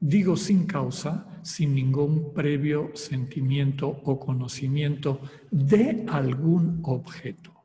digo 0.00 0.36
sin 0.36 0.66
causa, 0.66 1.40
sin 1.42 1.74
ningún 1.74 2.32
previo 2.32 2.90
sentimiento 2.94 3.88
o 3.88 4.18
conocimiento 4.18 5.20
de 5.50 6.04
algún 6.08 6.80
objeto. 6.82 7.59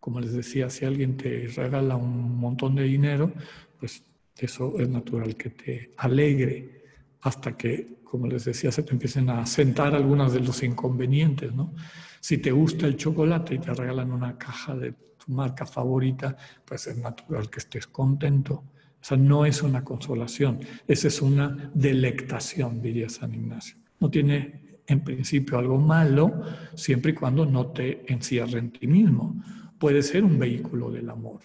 Como 0.00 0.18
les 0.18 0.32
decía, 0.32 0.70
si 0.70 0.86
alguien 0.86 1.16
te 1.16 1.48
regala 1.48 1.94
un 1.94 2.36
montón 2.38 2.74
de 2.74 2.84
dinero, 2.84 3.32
pues 3.78 4.02
eso 4.36 4.78
es 4.78 4.88
natural 4.88 5.36
que 5.36 5.50
te 5.50 5.92
alegre 5.98 6.84
hasta 7.20 7.56
que, 7.56 7.98
como 8.02 8.26
les 8.26 8.46
decía, 8.46 8.72
se 8.72 8.82
te 8.82 8.92
empiecen 8.92 9.28
a 9.28 9.44
sentar 9.44 9.94
algunas 9.94 10.32
de 10.32 10.40
los 10.40 10.62
inconvenientes, 10.62 11.52
¿no? 11.52 11.74
Si 12.20 12.38
te 12.38 12.50
gusta 12.50 12.86
el 12.86 12.96
chocolate 12.96 13.54
y 13.54 13.58
te 13.58 13.72
regalan 13.72 14.12
una 14.12 14.36
caja 14.36 14.74
de 14.74 14.92
tu 14.92 15.32
marca 15.32 15.66
favorita, 15.66 16.36
pues 16.64 16.86
es 16.86 16.96
natural 16.96 17.50
que 17.50 17.60
estés 17.60 17.86
contento. 17.86 18.54
O 18.54 19.04
sea, 19.04 19.16
no 19.16 19.46
es 19.46 19.62
una 19.62 19.84
consolación, 19.84 20.60
esa 20.86 21.08
es 21.08 21.22
una 21.22 21.70
delectación, 21.74 22.82
diría 22.82 23.08
San 23.08 23.34
Ignacio. 23.34 23.76
No 23.98 24.10
tiene 24.10 24.80
en 24.86 25.04
principio 25.04 25.58
algo 25.58 25.78
malo 25.78 26.42
siempre 26.74 27.12
y 27.12 27.14
cuando 27.14 27.46
no 27.46 27.68
te 27.68 28.12
encierre 28.12 28.58
en 28.58 28.70
ti 28.72 28.86
mismo 28.86 29.42
puede 29.80 30.02
ser 30.02 30.22
un 30.22 30.38
vehículo 30.38 30.90
del 30.92 31.08
amor. 31.08 31.40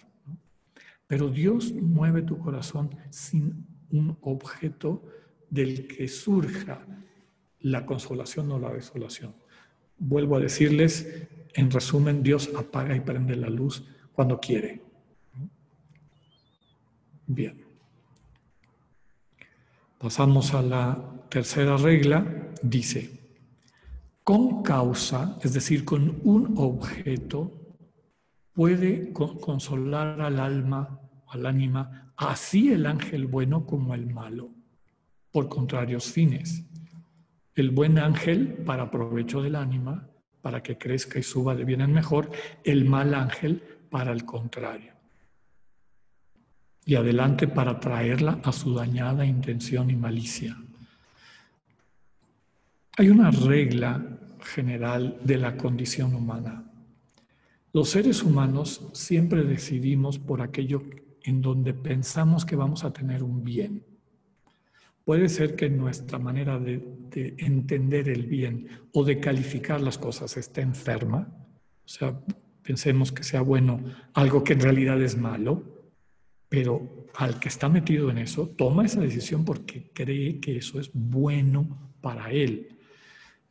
Pero 1.08 1.30
Dios 1.30 1.72
mueve 1.72 2.22
tu 2.22 2.38
corazón 2.38 2.94
sin 3.10 3.66
un 3.90 4.18
objeto 4.20 5.02
del 5.48 5.88
que 5.88 6.06
surja 6.06 6.86
la 7.60 7.86
consolación 7.86 8.52
o 8.52 8.58
la 8.58 8.72
desolación. 8.72 9.34
Vuelvo 9.98 10.36
a 10.36 10.40
decirles, 10.40 11.26
en 11.54 11.70
resumen, 11.70 12.22
Dios 12.22 12.50
apaga 12.54 12.94
y 12.94 13.00
prende 13.00 13.34
la 13.36 13.48
luz 13.48 13.84
cuando 14.12 14.38
quiere. 14.38 14.82
Bien. 17.26 17.64
Pasamos 19.98 20.52
a 20.52 20.60
la 20.60 21.24
tercera 21.30 21.78
regla. 21.78 22.52
Dice, 22.62 23.18
con 24.22 24.62
causa, 24.62 25.38
es 25.42 25.54
decir, 25.54 25.86
con 25.86 26.20
un 26.24 26.54
objeto, 26.58 27.55
puede 28.56 29.12
consolar 29.12 30.18
al 30.22 30.40
alma, 30.40 30.98
al 31.28 31.44
ánima, 31.44 32.10
así 32.16 32.72
el 32.72 32.86
ángel 32.86 33.26
bueno 33.26 33.66
como 33.66 33.94
el 33.94 34.06
malo, 34.06 34.48
por 35.30 35.50
contrarios 35.50 36.10
fines. 36.10 36.64
El 37.54 37.70
buen 37.70 37.98
ángel 37.98 38.54
para 38.64 38.90
provecho 38.90 39.42
del 39.42 39.56
ánima, 39.56 40.08
para 40.40 40.62
que 40.62 40.78
crezca 40.78 41.18
y 41.18 41.22
suba 41.22 41.54
de 41.54 41.66
bien 41.66 41.82
en 41.82 41.92
mejor, 41.92 42.30
el 42.64 42.86
mal 42.86 43.12
ángel 43.12 43.62
para 43.90 44.10
el 44.10 44.24
contrario. 44.24 44.94
Y 46.86 46.94
adelante 46.94 47.48
para 47.48 47.78
traerla 47.78 48.40
a 48.42 48.52
su 48.52 48.72
dañada 48.72 49.26
intención 49.26 49.90
y 49.90 49.96
malicia. 49.96 50.56
Hay 52.96 53.10
una 53.10 53.30
regla 53.30 54.02
general 54.40 55.18
de 55.22 55.36
la 55.36 55.58
condición 55.58 56.14
humana. 56.14 56.65
Los 57.76 57.90
seres 57.90 58.22
humanos 58.22 58.88
siempre 58.94 59.44
decidimos 59.44 60.18
por 60.18 60.40
aquello 60.40 60.82
en 61.22 61.42
donde 61.42 61.74
pensamos 61.74 62.46
que 62.46 62.56
vamos 62.56 62.84
a 62.84 62.94
tener 62.94 63.22
un 63.22 63.44
bien. 63.44 63.84
Puede 65.04 65.28
ser 65.28 65.56
que 65.56 65.68
nuestra 65.68 66.18
manera 66.18 66.58
de, 66.58 66.82
entender 67.36 68.08
el 68.08 68.24
bien 68.24 68.66
o 68.94 69.04
de 69.04 69.20
calificar 69.20 69.82
las 69.82 69.98
cosas 69.98 70.38
esté 70.38 70.62
enferma, 70.62 71.28
o 71.84 71.88
sea, 71.88 72.18
pensemos 72.62 73.12
que 73.12 73.22
sea 73.22 73.42
bueno 73.42 73.84
algo 74.14 74.42
que 74.42 74.54
en 74.54 74.60
realidad 74.60 75.02
es 75.02 75.18
malo, 75.18 75.62
pero 76.48 77.08
al 77.16 77.38
que 77.38 77.50
está 77.50 77.68
metido 77.68 78.08
en 78.08 78.16
eso 78.16 78.48
toma 78.56 78.86
esa 78.86 79.02
decisión 79.02 79.44
porque 79.44 79.90
cree 79.92 80.40
que 80.40 80.56
eso 80.56 80.80
es 80.80 80.90
bueno 80.94 81.92
para 82.00 82.30
él. 82.30 82.68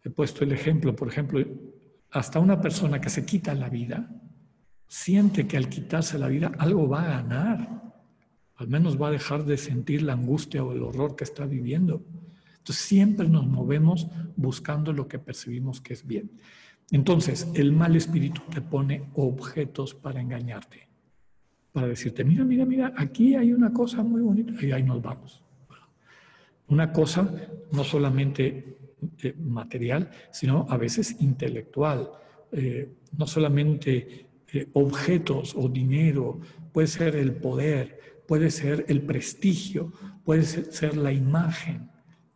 He 0.03 0.09
puesto 0.09 0.43
el 0.43 0.51
ejemplo, 0.51 0.95
por 0.95 1.09
ejemplo, 1.09 1.45
hasta 2.15 2.39
una 2.39 2.61
persona 2.61 3.01
que 3.01 3.09
se 3.09 3.25
quita 3.25 3.53
la 3.53 3.67
vida 3.67 4.09
siente 4.87 5.47
que 5.47 5.57
al 5.57 5.67
quitarse 5.67 6.17
la 6.17 6.29
vida 6.29 6.49
algo 6.59 6.87
va 6.87 7.03
a 7.03 7.21
ganar. 7.21 7.93
Al 8.55 8.69
menos 8.69 8.99
va 8.99 9.09
a 9.09 9.11
dejar 9.11 9.43
de 9.43 9.57
sentir 9.57 10.01
la 10.01 10.13
angustia 10.13 10.63
o 10.63 10.71
el 10.71 10.81
horror 10.81 11.17
que 11.17 11.25
está 11.25 11.45
viviendo. 11.45 12.05
Entonces 12.57 12.85
siempre 12.85 13.27
nos 13.27 13.45
movemos 13.45 14.07
buscando 14.37 14.93
lo 14.93 15.09
que 15.09 15.19
percibimos 15.19 15.81
que 15.81 15.91
es 15.91 16.07
bien. 16.07 16.31
Entonces 16.89 17.49
el 17.53 17.73
mal 17.73 17.97
espíritu 17.97 18.41
te 18.49 18.61
pone 18.61 19.09
objetos 19.15 19.93
para 19.93 20.21
engañarte, 20.21 20.87
para 21.73 21.87
decirte, 21.87 22.23
mira, 22.23 22.45
mira, 22.45 22.65
mira, 22.65 22.93
aquí 22.95 23.35
hay 23.35 23.51
una 23.51 23.73
cosa 23.73 24.03
muy 24.03 24.21
bonita 24.21 24.53
y 24.65 24.71
ahí 24.71 24.83
nos 24.83 25.01
vamos. 25.01 25.44
Una 26.67 26.91
cosa 26.91 27.29
no 27.71 27.83
solamente 27.83 28.77
eh, 29.21 29.35
material, 29.37 30.09
sino 30.31 30.65
a 30.69 30.77
veces 30.77 31.17
intelectual, 31.19 32.09
eh, 32.51 32.95
no 33.17 33.27
solamente 33.27 34.27
eh, 34.51 34.69
objetos 34.73 35.53
o 35.55 35.69
dinero, 35.69 36.39
puede 36.71 36.87
ser 36.87 37.15
el 37.15 37.35
poder, 37.35 38.23
puede 38.27 38.49
ser 38.49 38.85
el 38.87 39.01
prestigio, 39.01 39.91
puede 40.23 40.43
ser 40.43 40.97
la 40.97 41.11
imagen. 41.11 41.89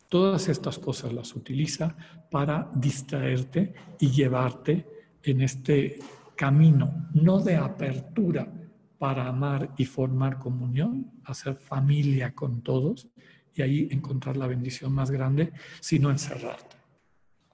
Todas 0.10 0.50
estas 0.50 0.78
cosas 0.78 1.14
las 1.14 1.36
utiliza 1.36 1.96
para 2.30 2.70
distraerte 2.76 3.74
y 4.00 4.12
llevarte 4.12 4.86
en 5.24 5.42
este 5.42 6.00
camino, 6.36 7.10
no 7.14 7.40
de 7.40 7.56
apertura 7.56 8.52
para 8.98 9.28
amar 9.28 9.74
y 9.78 9.86
formar 9.86 10.40
comunión, 10.40 11.12
hacer 11.24 11.56
familia 11.56 12.36
con 12.36 12.62
todos, 12.62 13.08
y 13.56 13.62
ahí 13.62 13.88
encontrar 13.92 14.38
la 14.38 14.48
bendición 14.48 14.94
más 14.94 15.12
grande, 15.12 15.52
sino 15.80 16.10
encerrarte. 16.10 16.78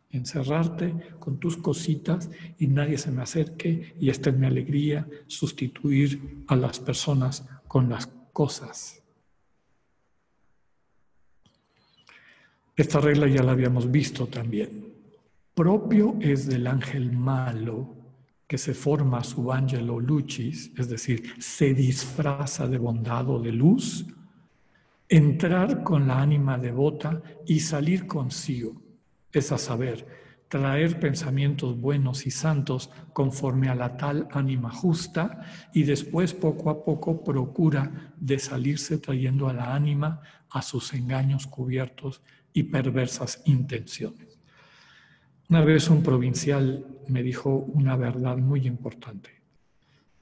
Encerrarte 0.10 0.94
con 1.20 1.40
tus 1.40 1.58
cositas 1.58 2.30
y 2.58 2.68
nadie 2.68 2.98
se 2.98 3.12
me 3.12 3.22
acerque 3.22 3.96
y 4.00 4.10
esta 4.10 4.30
es 4.30 4.38
mi 4.38 4.46
alegría, 4.46 5.08
sustituir 5.28 6.46
a 6.48 6.56
las 6.56 6.80
personas 6.80 7.46
con 7.68 7.90
las 7.90 8.08
cosas. 8.32 9.02
Esta 12.76 13.00
regla 13.00 13.28
ya 13.28 13.42
la 13.42 13.54
habíamos 13.54 13.90
visto 13.90 14.28
también. 14.28 14.94
Propio 15.54 16.18
es 16.20 16.48
del 16.48 16.68
ángel 16.68 17.14
malo 17.14 17.96
que 18.48 18.58
se 18.58 18.74
forma 18.74 19.24
su 19.24 19.52
angelo 19.52 20.00
lucis, 20.00 20.72
es 20.78 20.90
decir, 20.90 21.34
se 21.40 21.74
disfraza 21.74 22.68
de 22.68 22.78
bondad 22.78 23.30
o 23.30 23.40
de 23.40 23.52
luz, 23.52 24.06
entrar 25.10 25.84
con 25.84 26.08
la 26.08 26.22
ánima 26.22 26.58
devota 26.58 27.22
y 27.46 27.60
salir 27.60 28.08
consigo, 28.08 28.82
es 29.32 29.52
a 29.52 29.58
saber, 29.58 30.08
traer 30.48 31.00
pensamientos 31.00 31.80
buenos 31.80 32.26
y 32.26 32.32
santos 32.32 32.90
conforme 33.14 33.70
a 33.70 33.76
la 33.76 33.98
tal 33.98 34.28
ánima 34.32 34.72
justa 34.72 35.42
y 35.74 35.84
después 35.84 36.34
poco 36.34 36.70
a 36.70 36.84
poco 36.84 37.24
procura 37.24 38.14
de 38.18 38.40
salirse 38.40 38.98
trayendo 38.98 39.50
a 39.50 39.54
la 39.54 39.76
ánima 39.76 40.22
a 40.50 40.62
sus 40.62 40.94
engaños 40.94 41.48
cubiertos 41.48 42.22
y 42.54 42.64
perversas 42.64 43.42
intenciones. 43.46 44.40
Una 45.50 45.64
vez 45.64 45.90
un 45.90 46.02
provincial 46.02 46.86
me 47.08 47.22
dijo 47.22 47.50
una 47.50 47.96
verdad 47.96 48.38
muy 48.38 48.66
importante. 48.66 49.30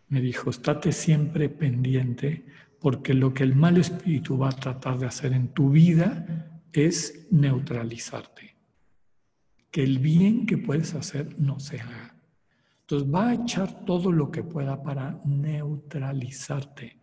Me 0.10 0.20
dijo, 0.20 0.50
estate 0.50 0.92
siempre 0.92 1.48
pendiente 1.50 2.46
porque 2.84 3.14
lo 3.14 3.34
que 3.34 3.44
el 3.44 3.56
mal 3.56 3.78
espíritu 3.78 4.38
va 4.38 4.50
a 4.50 4.52
tratar 4.52 5.00
de 5.00 5.06
hacer 5.06 5.32
en 5.32 5.48
tu 5.54 5.70
vida 5.70 6.52
es 6.74 7.28
neutralizarte. 7.32 8.58
Que 9.72 9.84
el 9.84 10.00
bien 10.00 10.46
que 10.46 10.58
puedes 10.58 10.94
hacer 10.94 11.40
no 11.40 11.62
se 11.62 11.80
haga. 11.80 12.14
Entonces 12.82 13.10
va 13.10 13.30
a 13.30 13.36
echar 13.36 13.86
todo 13.86 14.12
lo 14.12 14.30
que 14.30 14.44
pueda 14.44 14.84
para 14.84 15.18
neutralizarte, 15.24 17.00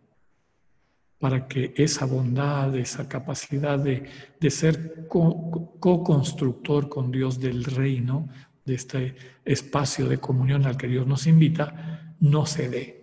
para 1.18 1.48
que 1.48 1.72
esa 1.74 2.04
bondad, 2.04 2.76
esa 2.76 3.08
capacidad 3.08 3.78
de, 3.78 4.06
ser 4.50 5.08
co-constructor 5.08 6.90
con 6.90 7.10
Dios 7.10 7.40
del 7.40 7.64
reino, 7.64 8.28
de 8.66 8.74
este 8.74 9.16
espacio 9.46 10.06
de 10.06 10.18
comunión 10.18 10.66
al 10.66 10.76
que 10.76 10.88
Dios 10.88 11.06
nos 11.06 11.26
invita, 11.26 12.14
no 12.20 12.44
se 12.44 12.68
dé. 12.68 12.99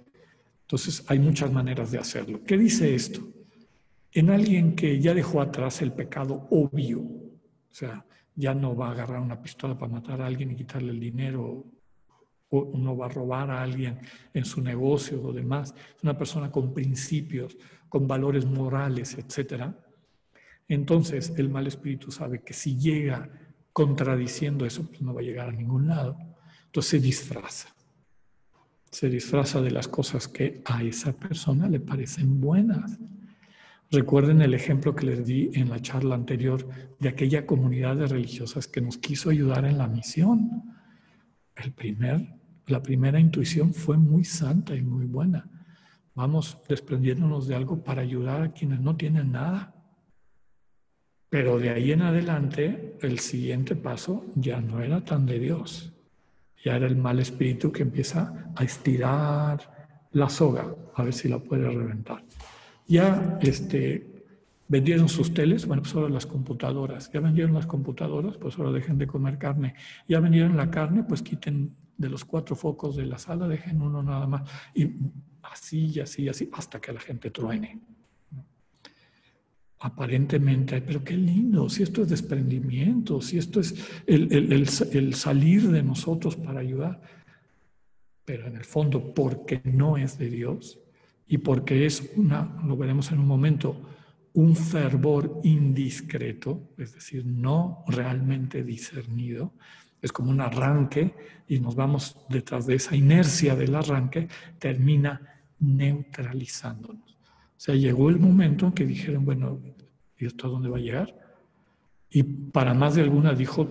Entonces 0.68 1.06
hay 1.08 1.18
muchas 1.18 1.50
maneras 1.50 1.92
de 1.92 1.98
hacerlo. 1.98 2.42
¿Qué 2.44 2.58
dice 2.58 2.94
esto? 2.94 3.26
En 4.12 4.30
alguien 4.30 4.76
que 4.76 5.00
ya 5.00 5.14
dejó 5.14 5.40
atrás 5.40 5.82
el 5.82 5.94
pecado 5.94 6.46
obvio, 6.52 7.00
o 7.00 7.72
sea, 7.72 8.06
ya 8.36 8.54
no 8.54 8.76
va 8.76 8.90
a 8.90 8.92
agarrar 8.92 9.22
una 9.22 9.42
pistola 9.42 9.78
para 9.78 9.94
matar 9.94 10.22
a 10.22 10.26
alguien 10.26 10.52
y 10.52 10.58
quitarle 10.58 10.92
el 10.92 11.00
dinero, 11.00 11.64
o 12.50 12.78
no 12.78 12.98
va 12.98 13.06
a 13.06 13.10
robar 13.10 13.50
a 13.50 13.64
alguien 13.64 14.00
en 14.34 14.44
su 14.44 14.62
negocio 14.62 15.24
o 15.24 15.32
demás. 15.32 15.74
Es 15.96 16.04
una 16.04 16.18
persona 16.18 16.52
con 16.52 16.74
principios, 16.74 17.56
con 17.88 18.06
valores 18.06 18.46
morales, 18.46 19.18
etc. 19.18 19.72
Entonces 20.68 21.32
el 21.38 21.50
mal 21.50 21.66
espíritu 21.68 22.12
sabe 22.12 22.42
que 22.42 22.54
si 22.54 22.78
llega 22.78 23.30
contradiciendo 23.72 24.66
eso, 24.66 24.86
pues 24.86 25.02
no 25.02 25.14
va 25.14 25.22
a 25.22 25.24
llegar 25.24 25.48
a 25.48 25.54
ningún 25.54 25.88
lado. 25.88 26.18
Entonces 26.66 26.90
se 26.92 27.00
disfraza 27.00 27.77
se 28.92 29.10
disfraza 29.10 29.62
de 29.62 29.72
las 29.72 29.88
cosas 29.88 30.28
que 30.28 30.62
a 30.66 30.84
esa 30.84 31.14
persona 31.14 31.68
le 31.68 31.80
parecen 31.80 32.40
buenas. 32.40 32.98
Recuerden 33.90 34.42
el 34.42 34.54
ejemplo 34.54 34.96
que 34.96 35.06
les 35.06 35.26
di 35.26 35.50
en 35.54 35.70
la 35.70 35.82
charla 35.82 36.16
anterior 36.16 36.68
de 37.00 37.10
aquella 37.10 37.46
comunidad 37.46 37.96
de 37.96 38.08
religiosas 38.08 38.68
que 38.68 38.82
nos 38.82 38.98
quiso 38.98 39.30
ayudar 39.30 39.66
en 39.66 39.78
la 39.78 39.88
misión. 39.88 40.76
El 41.56 41.72
primer, 41.72 42.36
la 42.66 42.84
primera 42.84 43.20
intuición 43.20 43.74
fue 43.74 43.98
muy 43.98 44.26
santa 44.26 44.76
y 44.76 44.82
muy 44.82 45.06
buena. 45.06 45.50
Vamos 46.16 46.58
desprendiéndonos 46.68 47.48
de 47.48 47.56
algo 47.56 47.84
para 47.84 48.02
ayudar 48.02 48.42
a 48.42 48.52
quienes 48.52 48.82
no 48.82 48.98
tienen 48.98 49.32
nada. 49.32 49.74
Pero 51.30 51.60
de 51.60 51.70
ahí 51.70 51.92
en 51.92 52.02
adelante, 52.02 52.98
el 53.02 53.20
siguiente 53.20 53.76
paso 53.76 54.26
ya 54.36 54.60
no 54.60 54.82
era 54.82 55.04
tan 55.04 55.26
de 55.26 55.40
Dios. 55.40 55.97
Ya 56.64 56.76
era 56.76 56.88
el 56.88 56.96
mal 56.96 57.20
espíritu 57.20 57.72
que 57.72 57.84
empieza 57.84 58.52
a 58.56 58.64
estirar 58.64 59.88
la 60.12 60.30
soga, 60.30 60.74
a 60.96 61.04
ver 61.04 61.14
si 61.14 61.28
la 61.28 61.40
puede 61.40 61.70
reventar. 61.70 62.24
Ya 62.88 63.38
este, 63.42 64.26
vendieron 64.68 65.10
sus 65.10 65.34
teles, 65.34 65.66
bueno, 65.66 65.84
pues 65.84 65.96
ahora 65.96 66.10
las 66.10 66.26
computadoras. 66.26 67.12
Ya 67.12 67.20
vendieron 67.20 67.54
las 67.54 67.66
computadoras, 67.66 68.38
pues 68.38 68.58
ahora 68.58 68.72
dejen 68.72 68.98
de 68.98 69.08
comer 69.08 69.38
carne. 69.38 69.76
Ya 70.08 70.20
vendieron 70.20 70.58
la 70.58 70.72
carne, 70.72 71.04
pues 71.04 71.22
quiten 71.22 71.76
de 71.98 72.10
los 72.10 72.26
cuatro 72.26 72.56
focos 72.56 72.96
de 72.96 73.06
la 73.06 73.18
sala, 73.18 73.48
dejen 73.48 73.82
uno 73.82 74.02
nada 74.04 74.28
más. 74.28 74.50
Y 74.74 74.90
así, 75.44 75.88
y 75.88 76.00
así, 76.00 76.24
y 76.24 76.30
así, 76.30 76.50
hasta 76.54 76.80
que 76.80 76.94
la 76.94 77.00
gente 77.00 77.32
truene 77.32 77.80
aparentemente, 79.80 80.82
pero 80.82 81.04
qué 81.04 81.16
lindo, 81.16 81.70
si 81.70 81.84
esto 81.84 82.02
es 82.02 82.10
desprendimiento, 82.10 83.22
si 83.22 83.38
esto 83.38 83.60
es 83.60 83.76
el, 84.08 85.14
salir 85.14 85.70
de 85.70 85.84
nosotros 85.84 86.36
para 86.36 86.62
ayudar, 86.62 87.02
pero 88.26 88.48
en 88.48 88.56
el 88.56 88.66
fondo 88.66 89.14
porque 89.14 89.62
no 89.64 89.98
es 89.98 90.18
de 90.18 90.30
Dios 90.30 90.80
y 91.28 91.38
porque 91.38 91.86
es 91.86 92.12
una, 92.16 92.60
lo 92.66 92.76
veremos 92.76 93.12
en 93.12 93.20
un 93.20 93.28
momento, 93.28 93.80
un 94.34 94.56
fervor 94.56 95.42
indiscreto, 95.44 96.74
es 96.78 96.94
decir, 96.94 97.26
no 97.26 97.84
realmente 97.88 98.64
discernido, 98.64 99.54
es 100.02 100.12
como 100.12 100.32
un 100.32 100.42
arranque 100.42 101.14
y 101.48 101.60
nos 101.60 101.76
vamos 101.76 102.18
detrás 102.30 102.66
de 102.66 102.76
esa 102.76 102.96
inercia 102.96 103.56
del 103.56 103.76
arranque, 103.76 104.28
termina 104.60 105.22
neutralizándonos. 105.60 107.17
O 107.58 107.60
sea, 107.60 107.76
llegó 107.76 108.10
el 108.10 108.20
momento 108.20 108.68
en 108.68 108.72
que 108.74 108.86
dijeron, 108.86 109.26
bueno, 109.26 109.60
¿y 110.18 110.26
esto 110.28 110.46
a 110.46 110.50
dónde 110.52 110.70
va 110.70 110.78
a 110.78 110.82
llegar? 110.82 111.18
Y 112.10 112.22
para 112.24 112.76
más 112.76 112.96
de 112.96 113.02
alguna 113.02 113.34
dijo 113.34 113.68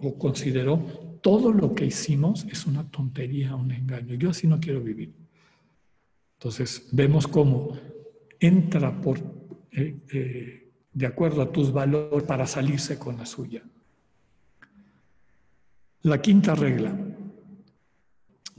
o 0.00 0.18
consideró, 0.18 0.78
todo 1.20 1.52
lo 1.52 1.74
que 1.74 1.84
hicimos 1.84 2.46
es 2.50 2.66
una 2.66 2.90
tontería, 2.90 3.54
un 3.54 3.70
engaño. 3.70 4.14
Yo 4.14 4.30
así 4.30 4.46
no 4.46 4.58
quiero 4.58 4.80
vivir. 4.80 5.12
Entonces 6.38 6.88
vemos 6.92 7.26
cómo 7.26 7.76
entra 8.40 9.00
por, 9.00 9.18
eh, 9.72 9.98
eh, 10.12 10.70
de 10.92 11.06
acuerdo 11.06 11.42
a 11.42 11.52
tus 11.52 11.72
valores 11.72 12.24
para 12.24 12.46
salirse 12.46 12.98
con 12.98 13.18
la 13.18 13.26
suya. 13.26 13.62
La 16.02 16.22
quinta 16.22 16.54
regla. 16.54 16.96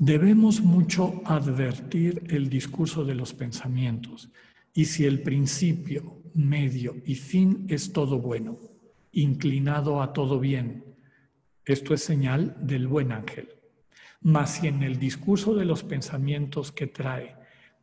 Debemos 0.01 0.61
mucho 0.61 1.21
advertir 1.25 2.23
el 2.29 2.49
discurso 2.49 3.03
de 3.03 3.15
los 3.15 3.33
pensamientos 3.33 4.29
y 4.73 4.85
si 4.85 5.03
el 5.03 5.21
principio, 5.21 6.21
medio 6.33 6.95
y 7.05 7.15
fin 7.15 7.65
es 7.67 7.91
todo 7.91 8.17
bueno, 8.17 8.59
inclinado 9.11 10.01
a 10.01 10.13
todo 10.13 10.39
bien, 10.39 10.85
esto 11.65 11.93
es 11.93 12.01
señal 12.01 12.55
del 12.61 12.87
buen 12.87 13.11
ángel. 13.11 13.49
Mas 14.21 14.51
si 14.51 14.67
en 14.67 14.83
el 14.83 14.97
discurso 14.99 15.53
de 15.53 15.65
los 15.65 15.83
pensamientos 15.83 16.71
que 16.71 16.87
trae 16.87 17.35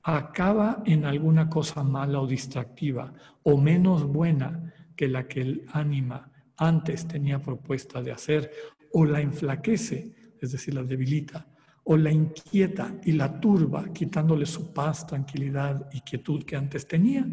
acaba 0.03 0.83
en 0.87 1.05
alguna 1.05 1.51
cosa 1.51 1.85
mala 1.85 2.23
o 2.23 2.27
distractiva 2.27 3.13
o 3.43 3.59
menos 3.59 4.05
buena 4.05 4.73
que 4.97 5.07
la 5.07 5.29
que 5.29 5.43
el 5.43 5.67
ánima 5.71 6.33
antes 6.57 7.07
tenía 7.07 7.43
propuesta 7.43 8.01
de 8.01 8.13
hacer, 8.13 8.51
o 8.91 9.05
la 9.05 9.21
enflaquece, 9.21 10.15
es 10.41 10.53
decir, 10.53 10.73
la 10.73 10.83
debilita, 10.83 11.47
o 11.89 11.97
la 11.97 12.11
inquieta 12.11 12.97
y 13.05 13.13
la 13.13 13.41
turba, 13.41 13.93
quitándole 13.93 14.45
su 14.45 14.73
paz, 14.73 15.07
tranquilidad 15.07 15.89
y 15.93 16.01
quietud 16.01 16.43
que 16.43 16.57
antes 16.57 16.89
tenía, 16.89 17.25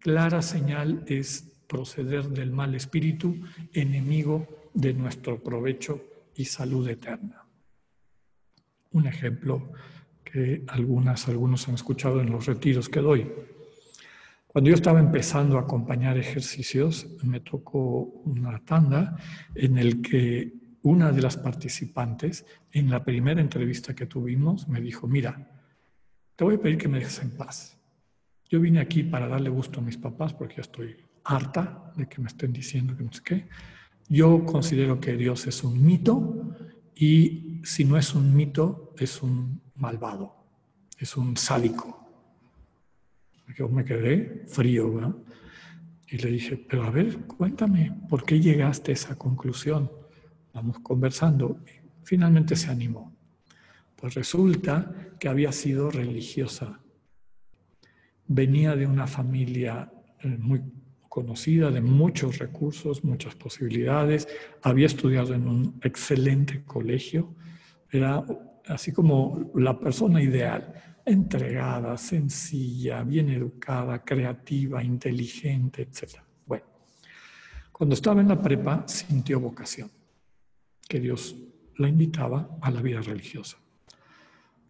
clara 0.00 0.42
señal 0.42 1.04
es 1.06 1.52
proceder 1.68 2.28
del 2.28 2.50
mal 2.50 2.74
espíritu, 2.74 3.36
enemigo 3.72 4.70
de 4.74 4.92
nuestro 4.92 5.40
provecho 5.40 6.02
y 6.34 6.44
salud 6.46 6.88
eterna. 6.88 7.44
Un 8.90 9.06
ejemplo 9.06 9.72
que 10.24 10.64
algunas, 10.66 11.28
algunos 11.28 11.68
han 11.68 11.76
escuchado 11.76 12.20
en 12.20 12.30
los 12.30 12.46
retiros 12.46 12.88
que 12.88 13.00
doy. 13.00 13.30
Cuando 14.48 14.70
yo 14.70 14.74
estaba 14.74 14.98
empezando 14.98 15.58
a 15.58 15.60
acompañar 15.60 16.18
ejercicios, 16.18 17.06
me 17.22 17.38
tocó 17.38 18.00
una 18.24 18.58
tanda 18.64 19.16
en 19.54 19.78
el 19.78 20.02
que 20.02 20.65
una 20.86 21.10
de 21.10 21.20
las 21.20 21.36
participantes, 21.36 22.46
en 22.70 22.90
la 22.90 23.02
primera 23.02 23.40
entrevista 23.40 23.92
que 23.92 24.06
tuvimos, 24.06 24.68
me 24.68 24.80
dijo, 24.80 25.08
mira, 25.08 25.50
te 26.36 26.44
voy 26.44 26.54
a 26.54 26.60
pedir 26.60 26.78
que 26.78 26.86
me 26.86 27.00
dejes 27.00 27.20
en 27.22 27.30
paz. 27.32 27.76
Yo 28.48 28.60
vine 28.60 28.78
aquí 28.78 29.02
para 29.02 29.26
darle 29.26 29.50
gusto 29.50 29.80
a 29.80 29.82
mis 29.82 29.96
papás 29.96 30.32
porque 30.32 30.56
ya 30.56 30.62
estoy 30.62 30.96
harta 31.24 31.92
de 31.96 32.08
que 32.08 32.20
me 32.20 32.28
estén 32.28 32.52
diciendo 32.52 32.96
que 32.96 33.02
no 33.02 33.12
sé 33.12 33.20
qué. 33.24 33.48
Yo 34.08 34.46
considero 34.46 35.00
que 35.00 35.16
Dios 35.16 35.48
es 35.48 35.64
un 35.64 35.84
mito 35.84 36.54
y 36.94 37.60
si 37.64 37.84
no 37.84 37.96
es 37.96 38.14
un 38.14 38.36
mito, 38.36 38.94
es 38.96 39.24
un 39.24 39.60
malvado, 39.74 40.36
es 41.00 41.16
un 41.16 41.36
sádico. 41.36 42.08
Yo 43.58 43.68
me 43.68 43.84
quedé 43.84 44.44
frío, 44.46 44.94
¿verdad? 44.94 45.16
Y 46.06 46.18
le 46.18 46.30
dije, 46.30 46.56
pero 46.56 46.84
a 46.84 46.90
ver, 46.90 47.26
cuéntame, 47.26 47.92
¿por 48.08 48.24
qué 48.24 48.38
llegaste 48.38 48.92
a 48.92 48.94
esa 48.94 49.18
conclusión? 49.18 49.90
Vamos 50.56 50.78
conversando. 50.78 51.60
finalmente 52.02 52.56
se 52.56 52.70
animó. 52.70 53.14
Pues 53.94 54.14
resulta 54.14 54.90
que 55.20 55.28
había 55.28 55.52
sido 55.52 55.90
religiosa. 55.90 56.80
Venía 58.26 58.74
de 58.74 58.86
una 58.86 59.06
familia 59.06 59.92
eh, 60.22 60.28
muy 60.38 60.62
conocida, 61.10 61.70
de 61.70 61.82
muchos 61.82 62.38
recursos, 62.38 63.04
muchas 63.04 63.34
posibilidades. 63.34 64.28
Había 64.62 64.86
estudiado 64.86 65.34
en 65.34 65.46
un 65.46 65.78
excelente 65.82 66.64
colegio. 66.64 67.34
Era 67.90 68.24
así 68.66 68.92
como 68.92 69.50
la 69.56 69.78
persona 69.78 70.22
ideal, 70.22 70.72
entregada, 71.04 71.98
sencilla, 71.98 73.02
bien 73.02 73.28
educada, 73.28 74.02
creativa, 74.02 74.82
inteligente, 74.82 75.82
etc. 75.82 76.20
Bueno, 76.46 76.64
cuando 77.72 77.94
estaba 77.94 78.22
en 78.22 78.28
la 78.28 78.40
prepa 78.40 78.84
sintió 78.88 79.38
vocación, 79.38 79.90
que 80.88 81.00
Dios 81.00 81.36
la 81.76 81.88
invitaba 81.88 82.58
a 82.60 82.70
la 82.70 82.80
vida 82.80 83.00
religiosa. 83.00 83.58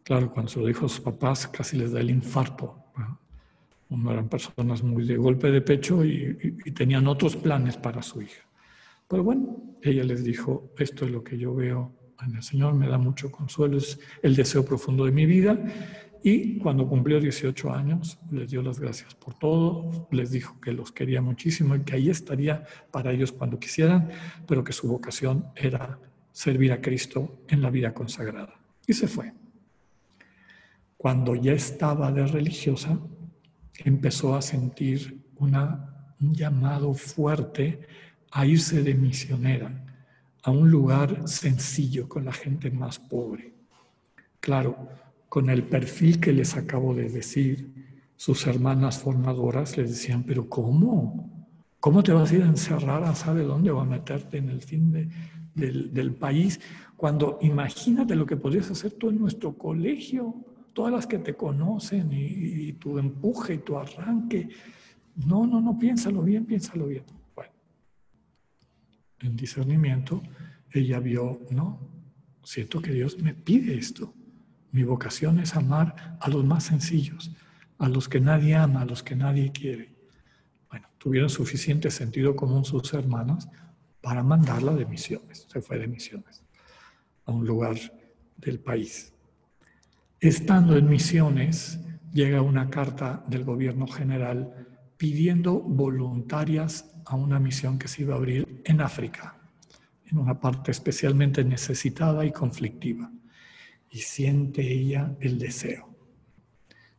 Claro, 0.03 0.33
cuando 0.33 0.51
se 0.51 0.61
lo 0.61 0.67
dijo 0.67 0.87
a 0.87 0.89
sus 0.89 1.01
papás 1.01 1.47
casi 1.49 1.77
les 1.77 1.93
da 1.93 2.01
el 2.01 2.11
infarto. 2.11 2.83
¿no? 3.89 4.11
eran 4.11 4.29
personas 4.29 4.83
muy 4.83 5.07
de 5.07 5.17
golpe 5.17 5.51
de 5.51 5.61
pecho 5.61 6.05
y, 6.05 6.59
y 6.65 6.71
tenían 6.73 7.07
otros 7.07 7.37
planes 7.37 7.77
para 7.77 8.03
su 8.03 8.23
hija. 8.23 8.43
Pero 9.09 9.23
bueno, 9.23 9.77
ella 9.83 10.03
les 10.03 10.25
dijo, 10.25 10.73
esto 10.79 11.05
es 11.05 11.11
lo 11.13 11.23
que 11.23 11.39
yo 11.39 11.55
veo 11.55 11.93
en 12.25 12.37
el 12.37 12.43
Señor, 12.43 12.75
me 12.75 12.89
da 12.89 12.99
mucho 12.99 13.31
consuelo, 13.31 13.79
es 13.79 14.01
el 14.23 14.35
deseo 14.35 14.65
profundo 14.65 15.05
de 15.05 15.13
mi 15.13 15.27
vida. 15.27 15.59
Y 16.23 16.59
cuando 16.59 16.89
cumplió 16.89 17.21
18 17.21 17.73
años, 17.73 18.19
les 18.33 18.51
dio 18.51 18.63
las 18.63 18.81
gracias 18.81 19.15
por 19.15 19.35
todo, 19.35 20.09
les 20.11 20.33
dijo 20.33 20.61
que 20.61 20.73
los 20.73 20.91
quería 20.91 21.23
muchísimo 21.23 21.77
y 21.77 21.83
que 21.83 21.95
ahí 21.95 22.11
estaría 22.11 22.65
para 22.91 23.13
ellos 23.13 23.31
cuando 23.31 23.61
quisieran, 23.61 24.09
pero 24.47 24.65
que 24.65 24.73
su 24.73 24.89
vocación 24.89 25.47
era 25.55 26.01
servir 26.37 26.71
a 26.71 26.83
Cristo 26.83 27.41
en 27.49 27.63
la 27.63 27.71
vida 27.71 27.95
consagrada. 27.95 28.61
Y 28.87 28.93
se 28.93 29.09
fue. 29.09 29.33
Cuando 30.99 31.35
ya 31.35 31.55
estaba 31.55 32.13
de 32.13 32.27
religiosa, 32.27 32.99
empezó 33.79 34.37
a 34.37 34.43
sentir 34.43 35.33
una, 35.37 36.15
un 36.21 36.35
llamado 36.35 36.93
fuerte 36.93 37.81
a 38.33 38.45
irse 38.45 38.83
de 38.83 38.95
misionera 38.95 39.83
a 40.43 40.51
un 40.51 40.71
lugar 40.71 41.27
sencillo 41.27 42.07
con 42.07 42.27
la 42.27 42.35
gente 42.35 42.71
más 42.71 42.99
pobre. 42.99 43.55
Claro, 44.39 44.91
con 45.31 45.49
el 45.49 45.63
perfil 45.63 46.21
que 46.21 46.35
les 46.35 46.55
acabo 46.55 46.95
de 46.95 47.09
decir, 47.09 47.73
sus 48.15 48.47
hermanas 48.47 48.99
formadoras 48.99 49.79
les 49.79 49.89
decían, 49.89 50.23
pero 50.25 50.51
¿cómo? 50.51 51.49
¿Cómo 51.81 52.03
te 52.03 52.13
vas 52.13 52.31
a 52.31 52.35
ir 52.35 52.43
a 52.43 52.49
encerrar 52.49 53.05
a 53.05 53.15
sabe 53.15 53.43
dónde 53.43 53.71
o 53.71 53.81
a 53.81 53.87
meterte 53.87 54.37
en 54.37 54.51
el 54.51 54.61
fin 54.61 54.93
del, 55.57 56.15
país? 56.15 56.61
Cuando 56.97 57.39
imagínate 57.43 58.15
lo 58.15 58.27
que 58.27 58.37
podrías 58.37 58.71
hacer 58.71 58.93
tú 58.93 59.11
en 59.11 59.19
nuestro 59.19 59.59
colegio, 59.59 60.35
todas 60.73 60.93
las 60.93 61.07
que 61.07 61.19
te 61.19 61.35
conocen 61.35 62.13
y, 62.13 62.69
y 62.69 62.73
tu 62.75 62.99
empuje 62.99 63.55
y 63.55 63.59
tu 63.59 63.77
arranque. 63.77 64.49
No, 65.27 65.47
no, 65.47 65.61
no, 65.61 65.77
piénsalo 65.79 66.23
bien, 66.23 66.45
piénsalo 66.45 66.87
bien 66.87 67.03
en 69.21 69.37
discernimiento, 69.37 70.23
ella 70.71 71.01
vio, 71.01 71.41
no, 71.51 71.81
siento 72.43 72.81
que 72.81 72.93
Dios 72.93 73.19
me 73.19 73.35
pide 73.35 73.77
esto. 73.77 74.15
Mi 74.73 74.83
vocación 74.83 75.39
es 75.39 75.57
amar 75.57 76.19
a 76.21 76.29
los 76.29 76.45
más 76.45 76.65
sencillos, 76.65 77.31
a 77.79 77.89
los 77.89 78.09
que 78.09 78.21
nadie 78.21 78.55
ama, 78.55 78.83
a 78.83 78.85
los 78.85 79.03
que 79.03 79.17
nadie 79.17 79.53
quiere. 79.53 79.95
Bueno, 80.69 80.89
tuvieron 80.99 81.31
suficiente 81.31 81.91
sentido 81.91 82.37
común 82.37 82.65
sus 82.65 82.93
hermanas 82.93 83.49
para 84.07 84.23
mandarla 84.23 84.73
de 84.73 84.87
misiones. 84.87 85.49
Se 85.49 85.61
fue 85.61 85.81
de 85.81 85.89
misiones 85.89 86.45
a 87.25 87.33
un 87.33 87.45
lugar 87.45 87.75
del 88.37 88.61
país. 88.61 89.13
Estando 90.21 90.77
en 90.77 90.89
misiones, 90.89 91.81
llega 92.13 92.41
una 92.41 92.71
carta 92.71 93.25
del 93.27 93.43
gobierno 93.43 93.89
general 93.89 94.69
pidiendo 94.97 95.59
voluntarias 95.59 96.89
a 97.05 97.17
una 97.17 97.41
misión 97.41 97.81
que 97.81 97.89
se 97.89 98.03
iba 98.03 98.15
a 98.15 98.19
abrir 98.19 98.63
en 98.65 98.81
África, 98.81 99.41
en 100.05 100.19
una 100.19 100.39
parte 100.39 100.71
especialmente 100.71 101.43
necesitada 101.43 102.25
y 102.25 102.31
conflictiva. 102.31 103.11
Y 103.91 103.99
siente 103.99 104.63
ella 104.63 105.17
el 105.19 105.37
deseo. 105.37 105.97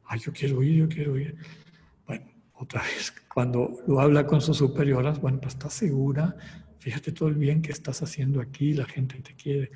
Ay, 0.03 0.20
yo 0.20 0.34
quiero 0.34 0.62
ir, 0.62 0.76
yo 0.76 0.89
quiero 0.89 1.18
ir. 1.18 1.38
Bueno, 2.05 2.26
otra 2.55 2.82
vez, 2.82 3.14
cuando 3.34 3.78
lo 3.88 4.01
habla 4.01 4.28
con 4.28 4.41
sus 4.41 4.58
superioras, 4.58 5.22
bueno, 5.22 5.39
estás 5.45 5.72
segura, 5.72 6.36
fíjate 6.88 7.12
todo 7.12 7.28
el 7.28 7.36
bien 7.36 7.62
que 7.62 7.74
estás 7.74 8.02
haciendo 8.02 8.40
aquí, 8.40 8.74
la 8.74 8.86
gente 8.86 9.20
te 9.20 9.34
quiere. 9.36 9.72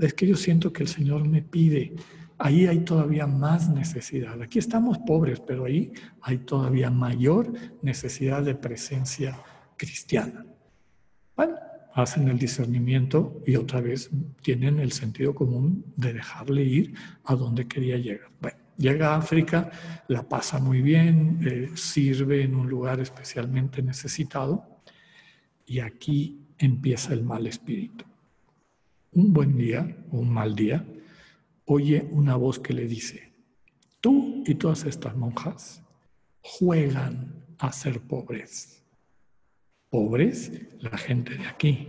Es 0.00 0.14
que 0.14 0.28
yo 0.28 0.36
siento 0.36 0.72
que 0.72 0.84
el 0.84 0.88
Señor 0.88 1.26
me 1.26 1.42
pide 1.42 1.92
ahí 2.38 2.68
hay 2.68 2.80
todavía 2.84 3.26
más 3.26 3.68
necesidad. 3.68 4.40
Aquí 4.40 4.60
estamos 4.60 4.98
pobres, 4.98 5.40
pero 5.40 5.64
ahí 5.64 5.92
hay 6.20 6.38
todavía 6.38 6.88
mayor 6.88 7.52
necesidad 7.82 8.44
de 8.44 8.54
presencia 8.54 9.36
cristiana. 9.76 10.46
Bueno, 11.34 11.56
hacen 11.94 12.28
el 12.28 12.38
discernimiento 12.38 13.42
y 13.44 13.56
otra 13.56 13.80
vez 13.80 14.08
tienen 14.40 14.78
el 14.78 14.92
sentido 14.92 15.34
común 15.34 15.84
de 15.96 16.12
dejarle 16.12 16.62
ir 16.62 16.94
a 17.24 17.34
donde 17.34 17.66
quería 17.66 17.96
llegar. 17.96 18.30
Bueno, 18.40 18.58
llega 18.76 19.14
a 19.14 19.16
África, 19.16 19.68
la 20.06 20.28
pasa 20.28 20.60
muy 20.60 20.80
bien, 20.80 21.40
eh, 21.44 21.70
sirve 21.74 22.42
en 22.42 22.54
un 22.54 22.68
lugar 22.68 23.00
especialmente 23.00 23.82
necesitado 23.82 24.75
y 25.66 25.80
aquí 25.80 26.46
empieza 26.58 27.12
el 27.12 27.24
mal 27.24 27.46
espíritu. 27.46 28.04
Un 29.12 29.32
buen 29.32 29.56
día 29.56 29.96
o 30.10 30.18
un 30.18 30.30
mal 30.30 30.54
día, 30.54 30.86
oye 31.64 32.08
una 32.12 32.36
voz 32.36 32.58
que 32.58 32.72
le 32.72 32.86
dice, 32.86 33.32
tú 34.00 34.44
y 34.46 34.54
todas 34.54 34.84
estas 34.84 35.16
monjas 35.16 35.82
juegan 36.40 37.44
a 37.58 37.72
ser 37.72 38.00
pobres. 38.00 38.84
Pobres, 39.90 40.52
la 40.78 40.96
gente 40.96 41.36
de 41.36 41.46
aquí. 41.46 41.88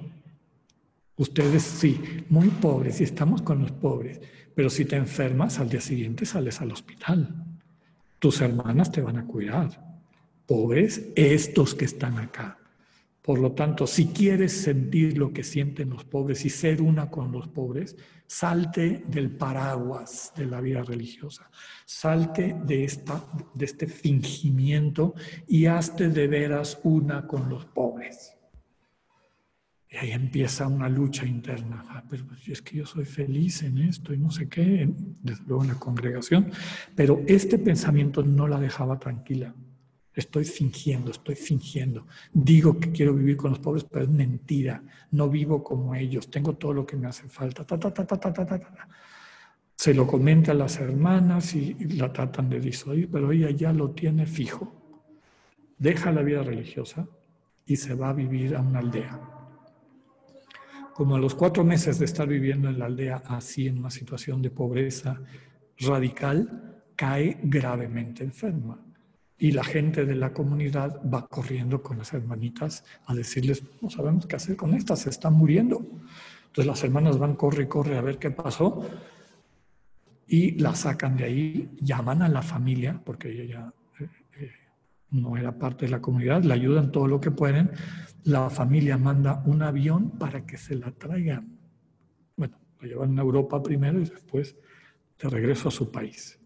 Ustedes 1.15 1.63
sí, 1.63 1.99
muy 2.29 2.47
pobres 2.47 3.01
y 3.01 3.03
estamos 3.03 3.41
con 3.41 3.61
los 3.61 3.71
pobres, 3.71 4.21
pero 4.55 4.69
si 4.69 4.85
te 4.85 4.95
enfermas 4.95 5.59
al 5.59 5.69
día 5.69 5.81
siguiente 5.81 6.25
sales 6.25 6.61
al 6.61 6.71
hospital. 6.71 7.43
Tus 8.19 8.41
hermanas 8.41 8.91
te 8.91 9.01
van 9.01 9.17
a 9.17 9.25
cuidar. 9.25 9.99
Pobres, 10.47 11.09
estos 11.15 11.75
que 11.75 11.85
están 11.85 12.17
acá. 12.17 12.57
Por 13.27 13.39
lo 13.39 13.51
tanto, 13.51 13.87
si 13.87 14.07
quieres 14.07 14.53
sentir 14.53 15.17
lo 15.17 15.33
que 15.33 15.43
sienten 15.43 15.89
los 15.89 16.05
pobres 16.05 16.45
y 16.45 16.49
ser 16.49 16.81
una 16.81 17.09
con 17.09 17.33
los 17.33 17.49
pobres, 17.49 17.97
salte 18.25 19.03
del 19.05 19.31
paraguas 19.31 20.31
de 20.33 20.45
la 20.45 20.61
vida 20.61 20.81
religiosa, 20.81 21.51
salte 21.85 22.55
de, 22.63 22.85
esta, 22.85 23.27
de 23.53 23.65
este 23.65 23.87
fingimiento 23.87 25.13
y 25.45 25.65
hazte 25.65 26.07
de 26.07 26.25
veras 26.29 26.79
una 26.83 27.27
con 27.27 27.49
los 27.49 27.65
pobres. 27.65 28.37
Y 29.89 29.97
ahí 29.97 30.11
empieza 30.11 30.65
una 30.65 30.87
lucha 30.87 31.25
interna. 31.25 31.83
Ah, 31.89 32.05
es 32.47 32.61
que 32.61 32.77
yo 32.77 32.85
soy 32.85 33.03
feliz 33.03 33.61
en 33.61 33.79
esto 33.79 34.13
y 34.13 34.19
no 34.19 34.31
sé 34.31 34.47
qué, 34.47 34.89
desde 35.21 35.43
luego 35.47 35.63
en 35.63 35.69
la 35.71 35.79
congregación, 35.79 36.49
pero 36.95 37.21
este 37.27 37.59
pensamiento 37.59 38.23
no 38.23 38.47
la 38.47 38.57
dejaba 38.57 38.97
tranquila. 38.99 39.53
Estoy 40.17 40.45
fingiendo, 40.45 41.11
estoy 41.11 41.35
fingiendo. 41.35 42.07
Digo 42.33 42.79
que 42.79 42.91
quiero 42.91 43.13
vivir 43.13 43.37
con 43.37 43.51
los 43.51 43.59
pobres, 43.59 43.83
pero 43.83 44.05
es 44.05 44.09
mentira. 44.09 44.81
No 45.11 45.29
vivo 45.29 45.63
como 45.63 45.93
ellos. 45.93 46.31
Tengo 46.31 46.55
todo 46.55 46.73
lo 46.73 46.87
que 46.87 46.97
me 46.97 47.07
hace 47.07 47.29
falta. 47.29 47.63
Se 49.75 49.93
lo 49.93 50.07
comenta 50.07 50.53
a 50.53 50.55
las 50.55 50.79
hermanas 50.79 51.53
y 51.53 51.75
la 51.75 52.11
tratan 52.11 52.49
de 52.49 52.59
disuadir, 52.59 53.11
pero 53.11 53.31
ella 53.31 53.51
ya 53.51 53.71
lo 53.71 53.91
tiene 53.91 54.25
fijo. 54.25 54.73
Deja 55.77 56.11
la 56.11 56.23
vida 56.23 56.41
religiosa 56.41 57.07
y 57.67 57.75
se 57.75 57.93
va 57.93 58.09
a 58.09 58.13
vivir 58.13 58.55
a 58.55 58.61
una 58.61 58.79
aldea. 58.79 59.21
Como 60.95 61.15
a 61.15 61.19
los 61.19 61.35
cuatro 61.35 61.63
meses 61.63 61.99
de 61.99 62.05
estar 62.05 62.27
viviendo 62.27 62.69
en 62.69 62.79
la 62.79 62.85
aldea 62.85 63.21
así, 63.27 63.67
en 63.67 63.77
una 63.77 63.91
situación 63.91 64.41
de 64.41 64.49
pobreza 64.49 65.21
radical, 65.77 66.81
cae 66.95 67.39
gravemente 67.43 68.23
enferma 68.23 68.86
y 69.39 69.51
la 69.51 69.63
gente 69.63 70.05
de 70.05 70.15
la 70.15 70.33
comunidad 70.33 71.01
va 71.13 71.27
corriendo 71.27 71.83
con 71.83 71.97
las 71.99 72.13
hermanitas 72.13 72.83
a 73.05 73.13
decirles, 73.13 73.63
no 73.81 73.89
sabemos 73.89 74.25
qué 74.25 74.35
hacer 74.35 74.55
con 74.55 74.73
esta, 74.73 74.95
se 74.95 75.09
están 75.09 75.33
muriendo. 75.33 75.85
Entonces 76.47 76.65
las 76.65 76.83
hermanas 76.83 77.19
van, 77.19 77.35
corre 77.35 77.63
y 77.63 77.67
corre 77.67 77.97
a 77.97 78.01
ver 78.01 78.17
qué 78.17 78.31
pasó 78.31 78.83
y 80.27 80.51
la 80.59 80.75
sacan 80.75 81.15
de 81.15 81.23
ahí, 81.23 81.69
llaman 81.79 82.21
a 82.21 82.29
la 82.29 82.41
familia, 82.41 83.01
porque 83.03 83.31
ella 83.31 83.45
ya 83.45 83.73
eh, 84.03 84.09
eh, 84.39 84.51
no 85.11 85.37
era 85.37 85.57
parte 85.57 85.85
de 85.85 85.91
la 85.91 86.01
comunidad, 86.01 86.43
la 86.43 86.55
ayudan 86.55 86.91
todo 86.91 87.07
lo 87.07 87.21
que 87.21 87.31
pueden. 87.31 87.71
La 88.23 88.49
familia 88.49 88.97
manda 88.97 89.41
un 89.45 89.61
avión 89.61 90.11
para 90.11 90.45
que 90.45 90.57
se 90.57 90.75
la 90.75 90.91
traigan. 90.91 91.57
Bueno, 92.35 92.57
la 92.81 92.87
llevan 92.87 93.17
a 93.17 93.21
Europa 93.21 93.63
primero 93.63 93.99
y 93.99 94.05
después 94.05 94.55
de 95.21 95.29
regreso 95.29 95.69
a 95.69 95.71
su 95.71 95.91
país. 95.91 96.37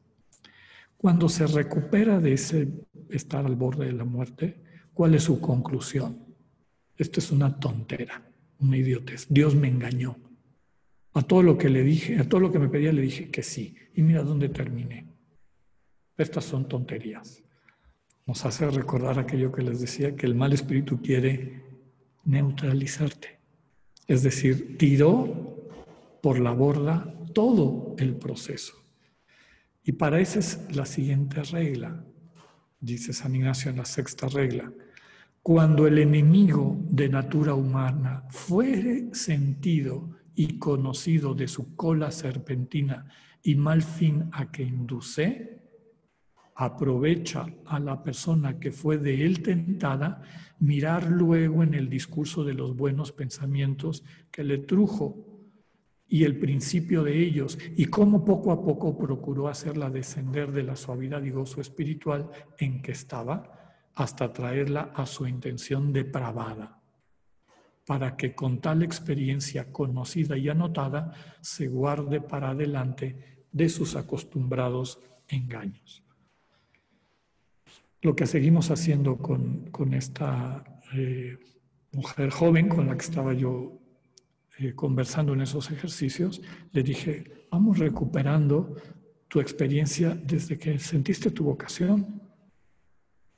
Cuando 1.01 1.29
se 1.29 1.47
recupera 1.47 2.19
de 2.19 2.33
ese 2.33 2.67
estar 3.09 3.43
al 3.43 3.55
borde 3.55 3.87
de 3.87 3.91
la 3.91 4.05
muerte, 4.05 4.61
¿cuál 4.93 5.15
es 5.15 5.23
su 5.23 5.41
conclusión? 5.41 6.27
Esto 6.95 7.19
es 7.19 7.31
una 7.31 7.59
tontera, 7.59 8.31
una 8.59 8.77
idiotez. 8.77 9.25
Dios 9.27 9.55
me 9.55 9.67
engañó. 9.67 10.15
A 11.13 11.23
todo 11.23 11.41
lo 11.41 11.57
que 11.57 11.69
le 11.69 11.81
dije, 11.81 12.19
a 12.19 12.29
todo 12.29 12.39
lo 12.39 12.51
que 12.51 12.59
me 12.59 12.69
pedía 12.69 12.93
le 12.93 13.01
dije 13.01 13.31
que 13.31 13.41
sí. 13.41 13.75
Y 13.95 14.03
mira 14.03 14.21
dónde 14.21 14.49
terminé. 14.49 15.07
Estas 16.19 16.45
son 16.45 16.67
tonterías. 16.67 17.41
Nos 18.27 18.45
hace 18.45 18.69
recordar 18.69 19.17
aquello 19.17 19.51
que 19.51 19.63
les 19.63 19.81
decía, 19.81 20.15
que 20.15 20.27
el 20.27 20.35
mal 20.35 20.53
espíritu 20.53 21.01
quiere 21.01 21.63
neutralizarte. 22.25 23.39
Es 24.05 24.21
decir, 24.21 24.77
tiró 24.77 25.57
por 26.21 26.39
la 26.39 26.51
borda 26.51 27.11
todo 27.33 27.95
el 27.97 28.17
proceso. 28.17 28.80
Y 29.83 29.93
para 29.93 30.19
eso 30.19 30.39
es 30.39 30.59
la 30.75 30.85
siguiente 30.85 31.41
regla, 31.43 32.05
dice 32.79 33.13
San 33.13 33.35
Ignacio 33.35 33.71
en 33.71 33.77
la 33.77 33.85
sexta 33.85 34.27
regla. 34.27 34.71
Cuando 35.41 35.87
el 35.87 35.97
enemigo 35.97 36.77
de 36.89 37.09
natura 37.09 37.55
humana 37.55 38.25
fuere 38.29 39.13
sentido 39.13 40.17
y 40.35 40.59
conocido 40.59 41.33
de 41.33 41.47
su 41.47 41.75
cola 41.75 42.11
serpentina 42.11 43.07
y 43.41 43.55
mal 43.55 43.81
fin 43.81 44.29
a 44.33 44.51
que 44.51 44.61
induce, 44.61 45.61
aprovecha 46.55 47.47
a 47.65 47.79
la 47.79 48.03
persona 48.03 48.59
que 48.59 48.71
fue 48.71 48.99
de 48.99 49.25
él 49.25 49.41
tentada 49.41 50.21
mirar 50.59 51.09
luego 51.09 51.63
en 51.63 51.73
el 51.73 51.89
discurso 51.89 52.43
de 52.43 52.53
los 52.53 52.75
buenos 52.75 53.11
pensamientos 53.11 54.03
que 54.29 54.43
le 54.43 54.59
trujo 54.59 55.30
y 56.11 56.25
el 56.25 56.37
principio 56.37 57.03
de 57.03 57.17
ellos 57.17 57.57
y 57.77 57.85
cómo 57.85 58.25
poco 58.25 58.51
a 58.51 58.61
poco 58.61 58.97
procuró 58.97 59.47
hacerla 59.47 59.89
descender 59.89 60.51
de 60.51 60.61
la 60.61 60.75
suavidad 60.75 61.23
y 61.23 61.29
gozo 61.29 61.61
espiritual 61.61 62.29
en 62.57 62.81
que 62.81 62.91
estaba 62.91 63.79
hasta 63.95 64.33
traerla 64.33 64.91
a 64.93 65.05
su 65.05 65.25
intención 65.25 65.93
depravada, 65.93 66.81
para 67.85 68.17
que 68.17 68.35
con 68.35 68.59
tal 68.59 68.83
experiencia 68.83 69.71
conocida 69.71 70.35
y 70.35 70.49
anotada 70.49 71.13
se 71.39 71.69
guarde 71.69 72.19
para 72.19 72.49
adelante 72.49 73.45
de 73.53 73.69
sus 73.69 73.95
acostumbrados 73.95 74.99
engaños. 75.29 76.03
Lo 78.01 78.17
que 78.17 78.27
seguimos 78.27 78.69
haciendo 78.69 79.15
con, 79.17 79.93
esta 79.93 80.81
eh, 80.93 81.37
mujer 81.93 82.31
joven 82.31 82.67
con 82.67 82.87
la 82.87 82.97
que 82.97 83.05
estaba 83.05 83.33
yo 83.33 83.80
eh, 84.57 84.73
conversando 84.75 85.33
en 85.33 85.41
esos 85.41 85.71
ejercicios, 85.71 86.41
le 86.71 86.83
dije, 86.83 87.47
vamos 87.49 87.79
recuperando 87.79 88.75
tu 89.27 89.39
experiencia 89.39 90.13
desde 90.13 90.59
que 90.59 90.77
sentiste 90.77 91.31
tu 91.31 91.45
vocación 91.45 92.21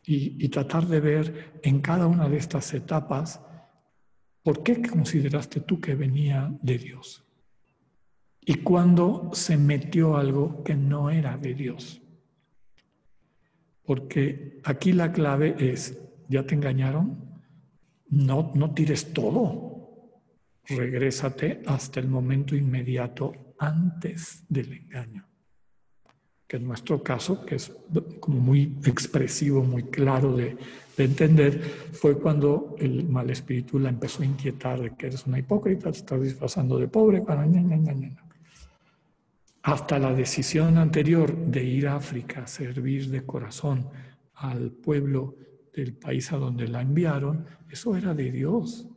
y, 0.06 0.50
tratar 0.50 0.88
de 0.88 1.00
ver 1.00 1.60
en 1.64 1.80
cada 1.82 2.08
una 2.08 2.28
de 2.28 2.38
estas 2.38 2.74
etapas 2.74 3.40
por 4.42 4.64
qué 4.64 4.82
consideraste 4.82 5.62
tú 5.62 5.80
que 5.80 5.96
venía 5.96 6.52
de 6.62 6.78
Dios 6.78 7.24
y 8.42 8.56
cuándo 8.56 9.30
se 9.34 9.56
metió 9.56 10.18
algo 10.18 10.64
que 10.64 10.76
no 10.76 11.10
era 11.10 11.38
de 11.38 11.54
Dios. 11.54 12.02
Porque 13.86 14.60
aquí 14.64 14.92
la 14.92 15.14
clave 15.14 15.56
es, 15.60 15.98
¿ya 16.28 16.46
te 16.46 16.56
engañaron? 16.56 17.42
No, 18.10 18.52
no 18.56 18.74
tires 18.74 19.14
todo 19.14 19.73
regrésate 20.68 21.62
hasta 21.66 22.00
el 22.00 22.08
momento 22.08 22.56
inmediato 22.56 23.34
antes 23.60 24.44
del 24.48 24.74
engaño. 24.74 25.28
Que 26.48 26.58
en 26.58 26.66
nuestro 26.66 27.02
caso, 27.02 27.46
que 27.46 27.56
es 27.56 27.72
como 28.20 28.40
muy 28.40 28.78
expresivo, 28.86 29.64
muy 29.64 29.84
claro 29.84 30.36
de, 30.36 30.58
entender, 30.98 31.60
fue 31.92 32.20
cuando 32.20 32.76
el 32.78 33.10
mal 33.10 33.30
espíritu 33.30 33.80
la 33.80 33.90
empezó 33.90 34.22
a 34.22 34.26
inquietar 34.26 34.80
de 34.80 34.96
que 34.96 35.08
eres 35.08 35.26
una 35.26 35.40
hipócrita, 35.40 35.92
te 35.92 35.98
estás 35.98 36.22
disfrazando 36.22 36.78
de 36.78 36.88
pobre, 36.88 37.22
para 37.22 37.48
hasta 39.64 39.98
la 39.98 40.14
decisión 40.14 40.78
anterior 40.78 41.36
de 41.36 41.64
ir 41.64 41.88
a 41.88 41.96
África 41.96 42.44
a 42.44 42.48
servir 42.48 43.10
de 43.10 43.26
corazón 43.26 43.90
al 44.36 44.72
pueblo 44.72 45.36
del 45.74 45.94
país 45.94 46.32
a 46.32 46.38
donde 46.38 46.68
la 46.68 46.82
enviaron, 46.82 47.46
eso 47.70 47.96
era 47.96 48.14
de 48.14 48.30
Dios 48.30 48.93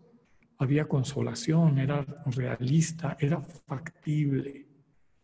había 0.58 0.86
consolación, 0.86 1.78
era 1.78 2.04
realista, 2.26 3.16
era 3.20 3.40
factible. 3.40 4.66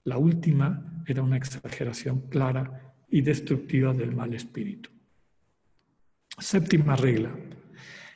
La 0.05 0.19
última 0.19 1.03
era 1.07 1.23
una 1.23 1.37
exageración 1.37 2.29
clara 2.29 2.95
y 3.09 3.21
destructiva 3.21 3.93
del 3.93 4.15
mal 4.15 4.35
espíritu. 4.35 4.91
Séptima 6.39 6.97
regla. 6.97 7.35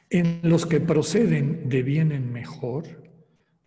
En 0.09 0.41
los 0.43 0.67
que 0.67 0.81
proceden 0.81 1.69
de 1.69 1.83
bien 1.83 2.13
en 2.13 2.33
mejor, 2.33 2.85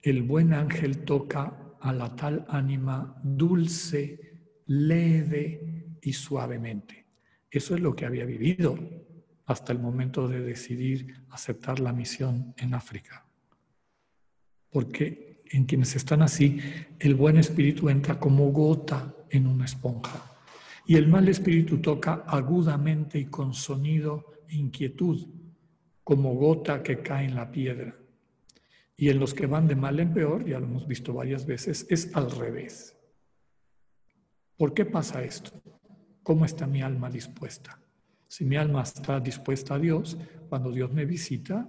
el 0.01 0.23
buen 0.23 0.53
ángel 0.53 0.99
toca 0.99 1.75
a 1.81 1.93
la 1.93 2.15
tal 2.15 2.45
ánima 2.49 3.19
dulce, 3.23 4.63
leve 4.67 5.97
y 6.01 6.13
suavemente. 6.13 7.07
Eso 7.51 7.75
es 7.75 7.81
lo 7.81 7.95
que 7.95 8.05
había 8.05 8.25
vivido 8.25 8.77
hasta 9.45 9.73
el 9.73 9.79
momento 9.79 10.27
de 10.27 10.41
decidir 10.41 11.25
aceptar 11.29 11.79
la 11.79 11.91
misión 11.91 12.53
en 12.57 12.73
África 12.73 13.28
porque 14.69 15.43
en 15.51 15.65
quienes 15.65 15.95
están 15.95 16.21
así, 16.21 16.59
el 16.99 17.15
buen 17.15 17.37
espíritu 17.37 17.89
entra 17.89 18.19
como 18.19 18.51
gota 18.51 19.15
en 19.29 19.47
una 19.47 19.65
esponja 19.65 20.29
y 20.89 20.95
el 20.95 21.07
mal 21.07 21.29
espíritu 21.29 21.77
toca 21.77 22.23
agudamente 22.25 23.19
y 23.19 23.25
con 23.25 23.53
sonido 23.53 24.41
e 24.47 24.55
inquietud, 24.55 25.27
como 26.03 26.33
gota 26.33 26.81
que 26.81 27.03
cae 27.03 27.25
en 27.25 27.35
la 27.35 27.51
piedra. 27.51 27.95
Y 28.97 29.09
en 29.09 29.19
los 29.19 29.35
que 29.35 29.45
van 29.45 29.67
de 29.67 29.75
mal 29.75 29.99
en 29.99 30.11
peor, 30.15 30.47
ya 30.47 30.59
lo 30.59 30.65
hemos 30.65 30.87
visto 30.87 31.13
varias 31.13 31.45
veces, 31.45 31.85
es 31.91 32.09
al 32.15 32.31
revés. 32.31 32.97
¿Por 34.57 34.73
qué 34.73 34.83
pasa 34.83 35.23
esto? 35.23 35.61
¿Cómo 36.23 36.43
está 36.43 36.65
mi 36.65 36.81
alma 36.81 37.11
dispuesta? 37.11 37.79
Si 38.27 38.43
mi 38.43 38.55
alma 38.55 38.81
está 38.81 39.19
dispuesta 39.19 39.75
a 39.75 39.79
Dios, 39.79 40.17
cuando 40.49 40.71
Dios 40.71 40.91
me 40.91 41.05
visita, 41.05 41.67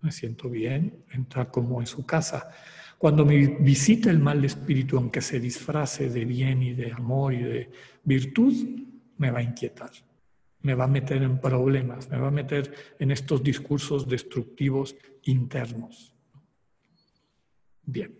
me 0.00 0.12
siento 0.12 0.48
bien, 0.48 1.04
entrar 1.10 1.50
como 1.50 1.80
en 1.80 1.86
su 1.86 2.04
casa. 2.06 2.50
Cuando 2.98 3.24
me 3.24 3.36
visita 3.46 4.10
el 4.10 4.18
mal 4.18 4.44
espíritu, 4.44 4.96
aunque 4.96 5.20
se 5.20 5.40
disfrace 5.40 6.08
de 6.10 6.24
bien 6.24 6.62
y 6.62 6.72
de 6.72 6.92
amor 6.92 7.34
y 7.34 7.42
de 7.42 7.70
virtud, 8.04 8.54
me 9.16 9.30
va 9.30 9.40
a 9.40 9.42
inquietar, 9.42 9.90
me 10.62 10.74
va 10.74 10.84
a 10.84 10.88
meter 10.88 11.22
en 11.22 11.40
problemas, 11.40 12.08
me 12.08 12.18
va 12.18 12.28
a 12.28 12.32
meter 12.32 12.72
en 12.98 13.10
estos 13.10 13.42
discursos 13.42 14.08
destructivos 14.08 14.96
internos. 15.24 16.12
Bien, 17.84 18.14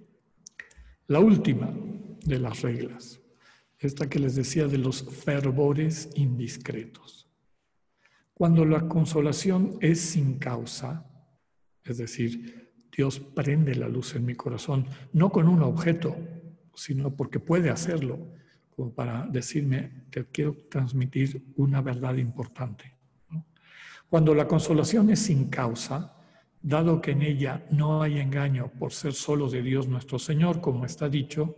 la 1.07 1.21
última 1.21 1.73
de 2.25 2.39
las 2.39 2.63
reglas, 2.63 3.21
esta 3.79 4.09
que 4.09 4.19
les 4.19 4.35
decía 4.35 4.67
de 4.67 4.79
los 4.79 5.05
fervores 5.05 6.11
indiscretos. 6.15 7.29
Cuando 8.35 8.65
la 8.65 8.89
consolación 8.89 9.79
es 9.81 10.01
sin 10.01 10.39
causa, 10.39 11.08
es 11.89 11.99
decir, 11.99 12.73
Dios 12.95 13.21
prende 13.21 13.75
la 13.75 13.89
luz 13.89 14.15
en 14.15 14.27
mi 14.27 14.35
corazón, 14.35 14.87
no 15.13 15.31
con 15.31 15.49
un 15.49 15.63
objeto, 15.63 16.17
sino 16.75 17.15
porque 17.15 17.41
puede 17.41 17.71
hacerlo, 17.71 18.19
como 18.75 18.93
para 18.93 19.27
decirme, 19.27 20.05
te 20.11 20.27
quiero 20.27 20.57
transmitir 20.71 21.45
una 21.57 21.81
verdad 21.81 22.15
importante. 22.17 22.95
Cuando 24.09 24.35
la 24.35 24.49
consolación 24.49 25.11
es 25.11 25.21
sin 25.21 25.49
causa, 25.49 26.17
dado 26.63 27.01
que 27.01 27.13
en 27.13 27.23
ella 27.23 27.67
no 27.71 28.03
hay 28.03 28.19
engaño 28.19 28.73
por 28.79 28.93
ser 28.93 29.13
solo 29.13 29.49
de 29.49 29.63
Dios 29.63 29.87
nuestro 29.87 30.19
Señor, 30.19 30.61
como 30.61 30.85
está 30.85 31.09
dicho, 31.09 31.57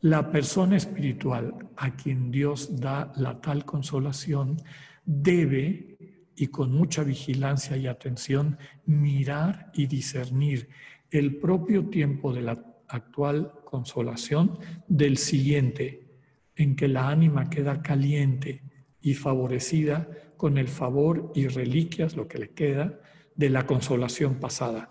la 0.00 0.30
persona 0.30 0.76
espiritual 0.76 1.54
a 1.76 1.96
quien 1.96 2.30
Dios 2.30 2.78
da 2.78 3.12
la 3.16 3.40
tal 3.40 3.64
consolación 3.64 4.56
debe, 5.04 5.97
y 6.40 6.46
con 6.46 6.72
mucha 6.72 7.02
vigilancia 7.02 7.76
y 7.76 7.88
atención, 7.88 8.58
mirar 8.86 9.72
y 9.74 9.86
discernir 9.86 10.68
el 11.10 11.36
propio 11.36 11.86
tiempo 11.86 12.32
de 12.32 12.42
la 12.42 12.64
actual 12.86 13.52
consolación 13.64 14.56
del 14.86 15.16
siguiente, 15.16 16.06
en 16.54 16.76
que 16.76 16.86
la 16.86 17.08
ánima 17.08 17.50
queda 17.50 17.82
caliente 17.82 18.62
y 19.00 19.14
favorecida 19.14 20.08
con 20.36 20.58
el 20.58 20.68
favor 20.68 21.32
y 21.34 21.48
reliquias, 21.48 22.14
lo 22.14 22.28
que 22.28 22.38
le 22.38 22.50
queda, 22.50 23.00
de 23.34 23.50
la 23.50 23.66
consolación 23.66 24.36
pasada. 24.36 24.90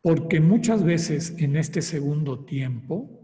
Porque 0.00 0.40
muchas 0.40 0.82
veces 0.82 1.34
en 1.36 1.56
este 1.56 1.82
segundo 1.82 2.40
tiempo, 2.40 3.20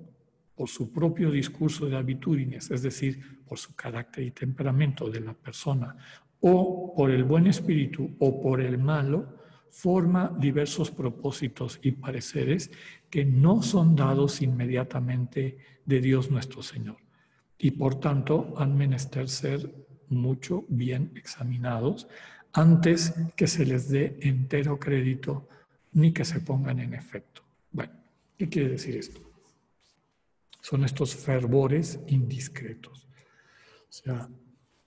por 0.55 0.69
su 0.69 0.93
propio 0.93 1.31
discurso 1.31 1.87
de 1.87 1.97
habitudines, 1.97 2.71
es 2.71 2.83
decir, 2.83 3.41
por 3.47 3.59
su 3.59 3.75
carácter 3.75 4.25
y 4.25 4.31
temperamento 4.31 5.09
de 5.09 5.21
la 5.21 5.33
persona, 5.33 5.97
o 6.49 6.95
por 6.95 7.11
el 7.11 7.25
buen 7.25 7.49
espíritu 7.49 8.15
o 8.21 8.41
por 8.41 8.61
el 8.61 8.79
malo, 8.79 9.37
forma 9.69 10.33
diversos 10.39 10.93
propósitos 10.93 11.81
y 11.83 11.91
pareceres 11.91 12.71
que 13.11 13.25
no 13.25 13.65
son 13.65 13.97
dados 13.97 14.41
inmediatamente 14.43 15.59
de 15.85 16.01
Dios 16.01 16.31
nuestro 16.31 16.63
Señor. 16.63 16.99
Y 17.59 17.73
por 17.73 17.99
tanto 17.99 18.55
han 18.59 18.77
menester 18.77 19.29
ser 19.29 19.75
mucho 20.09 20.65
bien 20.69 21.11
examinados 21.17 22.07
antes 22.53 23.13
que 23.35 23.49
se 23.49 23.67
les 23.67 23.89
dé 23.89 24.17
entero 24.23 24.79
crédito 24.79 25.49
ni 25.95 26.13
que 26.13 26.25
se 26.25 26.39
pongan 26.39 26.79
en 26.79 26.95
efecto. 26.95 27.43
Bueno, 27.73 27.93
¿qué 28.39 28.49
quiere 28.49 28.69
decir 28.69 28.97
esto? 28.97 29.21
Son 30.61 30.85
estos 30.85 31.17
fervores 31.17 31.99
indiscretos. 32.07 33.09
O 33.89 33.93
sea, 33.93 34.29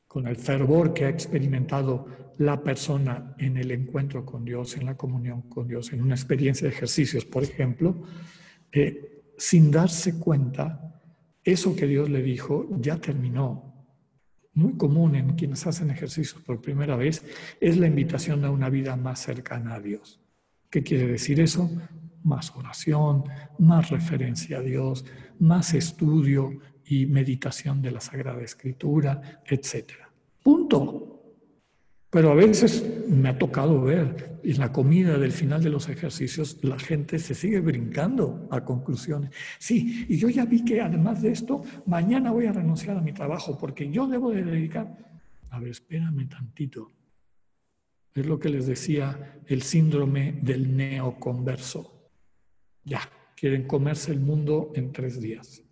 con 0.09 0.25
el 0.25 0.37
fervor 0.37 0.91
que 0.91 1.05
ha 1.05 1.09
experimentado 1.09 2.07
la 2.39 2.63
persona 2.63 3.35
en 3.37 3.57
el 3.57 3.69
encuentro 3.69 4.25
con 4.25 4.43
Dios, 4.43 4.75
en 4.75 4.87
la 4.87 4.97
comunión 4.97 5.43
con 5.43 5.67
Dios, 5.67 5.93
en 5.93 6.01
una 6.01 6.15
experiencia 6.15 6.67
de 6.67 6.73
ejercicios, 6.73 7.25
por 7.25 7.43
ejemplo, 7.43 8.01
eh, 8.71 9.21
sin 9.37 9.69
darse 9.69 10.17
cuenta, 10.17 10.99
eso 11.43 11.75
que 11.75 11.85
Dios 11.85 12.09
le 12.09 12.23
dijo 12.23 12.67
ya 12.79 12.97
terminó, 12.97 13.69
muy 14.55 14.73
común 14.77 15.15
en 15.15 15.35
quienes 15.35 15.67
hacen 15.67 15.91
ejercicios 15.91 16.41
por 16.41 16.59
primera 16.59 16.95
vez 16.95 17.23
es 17.61 17.77
la 17.77 17.85
invitación 17.85 18.43
a 18.45 18.49
una 18.49 18.69
vida 18.69 18.95
más 18.95 19.19
cercana 19.19 19.75
a 19.75 19.79
Dios. 19.79 20.19
¿Qué 20.71 20.81
quiere 20.81 21.05
decir 21.05 21.39
eso? 21.39 21.69
Más 22.23 22.51
oración, 22.55 23.25
más 23.59 23.91
referencia 23.91 24.57
a 24.57 24.61
Dios, 24.61 25.05
más 25.37 25.75
estudio 25.75 26.59
y 26.89 27.05
meditación 27.05 27.81
de 27.81 27.91
la 27.91 28.01
Sagrada 28.01 28.41
Escritura, 28.41 29.41
etc. 29.45 29.91
Punto. 30.43 31.05
Pero 32.09 32.31
a 32.31 32.33
veces 32.33 32.83
me 33.07 33.29
ha 33.29 33.37
tocado 33.37 33.79
ver 33.81 34.39
en 34.43 34.59
la 34.59 34.71
comida 34.71 35.19
del 35.19 35.31
final 35.31 35.61
de 35.61 35.69
los 35.69 35.87
ejercicios, 35.89 36.57
la 36.63 36.79
gente 36.79 37.19
se 37.19 37.35
sigue 37.35 37.59
brincando 37.59 38.47
a 38.49 38.65
conclusiones. 38.65 39.29
Sí, 39.59 40.07
y 40.09 40.17
yo 40.17 40.29
ya 40.29 40.45
vi 40.45 40.65
que 40.65 40.81
además 40.81 41.21
de 41.21 41.31
esto, 41.31 41.63
mañana 41.85 42.31
voy 42.31 42.47
a 42.47 42.51
renunciar 42.53 42.97
a 42.97 43.01
mi 43.01 43.13
trabajo 43.13 43.57
porque 43.57 43.89
yo 43.91 44.07
debo 44.07 44.31
de 44.31 44.43
dedicar... 44.43 44.97
A 45.51 45.59
ver, 45.59 45.69
espérame 45.69 46.27
tantito. 46.27 46.91
Es 48.15 48.25
lo 48.25 48.39
que 48.39 48.49
les 48.49 48.65
decía 48.65 49.39
el 49.45 49.61
síndrome 49.61 50.39
del 50.41 50.75
neoconverso. 50.75 52.09
Ya, 52.83 53.01
quieren 53.35 53.67
comerse 53.67 54.11
el 54.11 54.19
mundo 54.19 54.71
en 54.73 54.91
tres 54.91 55.21
días. 55.21 55.63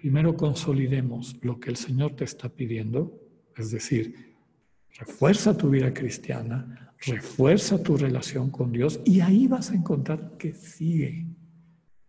Primero 0.00 0.36
consolidemos 0.36 1.36
lo 1.42 1.58
que 1.58 1.70
el 1.70 1.76
Señor 1.76 2.14
te 2.14 2.24
está 2.24 2.48
pidiendo, 2.48 3.20
es 3.56 3.70
decir, 3.70 4.28
Refuerza 4.98 5.56
tu 5.56 5.70
vida 5.70 5.94
cristiana, 5.94 6.92
refuerza 7.06 7.80
tu 7.80 7.96
relación 7.96 8.50
con 8.50 8.72
Dios 8.72 9.00
y 9.04 9.20
ahí 9.20 9.46
vas 9.46 9.70
a 9.70 9.76
encontrar 9.76 10.36
que 10.36 10.54
sigue. 10.54 11.24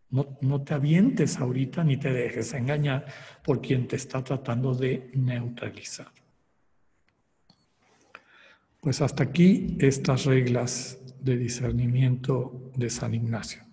No, 0.10 0.40
no, 0.42 0.64
te 0.64 0.74
avientes 0.74 1.38
ahorita 1.38 1.84
ni 1.84 1.98
te 1.98 2.12
dejes 2.12 2.52
engañar 2.56 3.06
por 3.44 3.62
quien 3.62 3.88
te 3.88 3.96
está 3.96 4.24
tratando 4.24 4.74
de 4.74 5.12
neutralizar. 5.14 6.12
Pues 8.82 9.02
hasta 9.02 9.22
aquí 9.22 9.78
estas 9.80 10.26
reglas 10.26 10.98
de 11.22 11.38
discernimiento 11.38 12.72
de 12.76 12.90
San 12.90 13.14
Ignacio. 13.14 13.69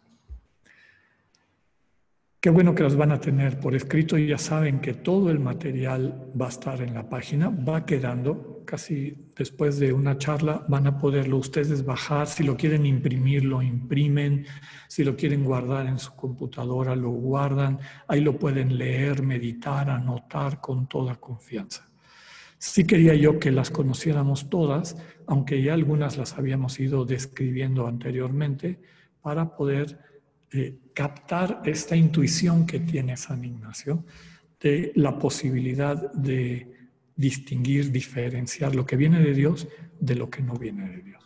Qué 2.41 2.51
bueno 2.51 2.74
que 2.74 2.82
las 2.82 2.97
van 2.97 3.12
a 3.12 3.20
tener 3.20 3.59
por 3.59 3.74
escrito 3.74 4.18
y 4.18 4.28
ya 4.28 4.39
saben 4.39 4.80
que 4.80 4.95
todo 4.95 5.30
el 5.30 5.41
material 5.41 6.30
va 6.41 6.47
a 6.47 6.51
estar 6.51 6.80
en 6.80 6.95
la 6.95 7.09
página, 7.09 7.49
va 7.51 7.84
quedando 7.84 8.57
casi 8.66 9.30
después 9.34 9.78
de 9.78 9.95
una 9.95 10.18
charla 10.18 10.62
van 10.68 10.87
a 10.87 10.99
poderlo 10.99 11.39
ustedes 11.39 11.84
bajar. 11.84 12.26
Si 12.26 12.43
lo 12.43 12.57
quieren 12.57 12.84
imprimir, 12.84 13.45
lo 13.45 13.62
imprimen. 13.62 14.45
Si 14.89 15.05
lo 15.05 15.16
quieren 15.16 15.45
guardar 15.45 15.87
en 15.87 15.99
su 15.99 16.14
computadora, 16.14 16.95
lo 16.95 17.11
guardan. 17.11 17.78
Ahí 18.09 18.20
lo 18.20 18.39
pueden 18.39 18.76
leer, 18.76 19.22
meditar, 19.22 19.89
anotar 19.89 20.61
con 20.61 20.87
toda 20.87 21.14
confianza. 21.14 21.89
Sí 22.59 22.87
quería 22.87 23.14
yo 23.14 23.39
que 23.39 23.51
las 23.51 23.70
conociéramos 23.70 24.51
todas, 24.51 24.97
aunque 25.26 25.62
ya 25.62 25.74
algunas 25.74 26.16
las 26.16 26.37
habíamos 26.37 26.78
ido 26.80 27.05
describiendo 27.05 27.87
anteriormente, 27.87 28.80
para 29.22 29.57
poder 29.57 29.99
eh, 30.53 30.78
captar 30.97 31.61
esta 31.67 31.95
intuición 31.95 32.67
que 32.67 32.81
tiene 32.81 33.19
San 33.19 33.45
Ignacio 33.45 34.03
de 34.59 34.93
la 34.95 35.19
posibilidad 35.19 36.11
de 36.15 36.73
distinguir, 37.15 37.93
diferenciar 37.93 38.75
lo 38.75 38.87
que 38.87 38.97
viene 38.97 39.21
de 39.21 39.35
Dios 39.35 39.69
de 40.01 40.15
lo 40.15 40.31
que 40.31 40.41
no 40.41 40.55
viene 40.55 40.89
de 40.89 41.03
Dios. 41.03 41.26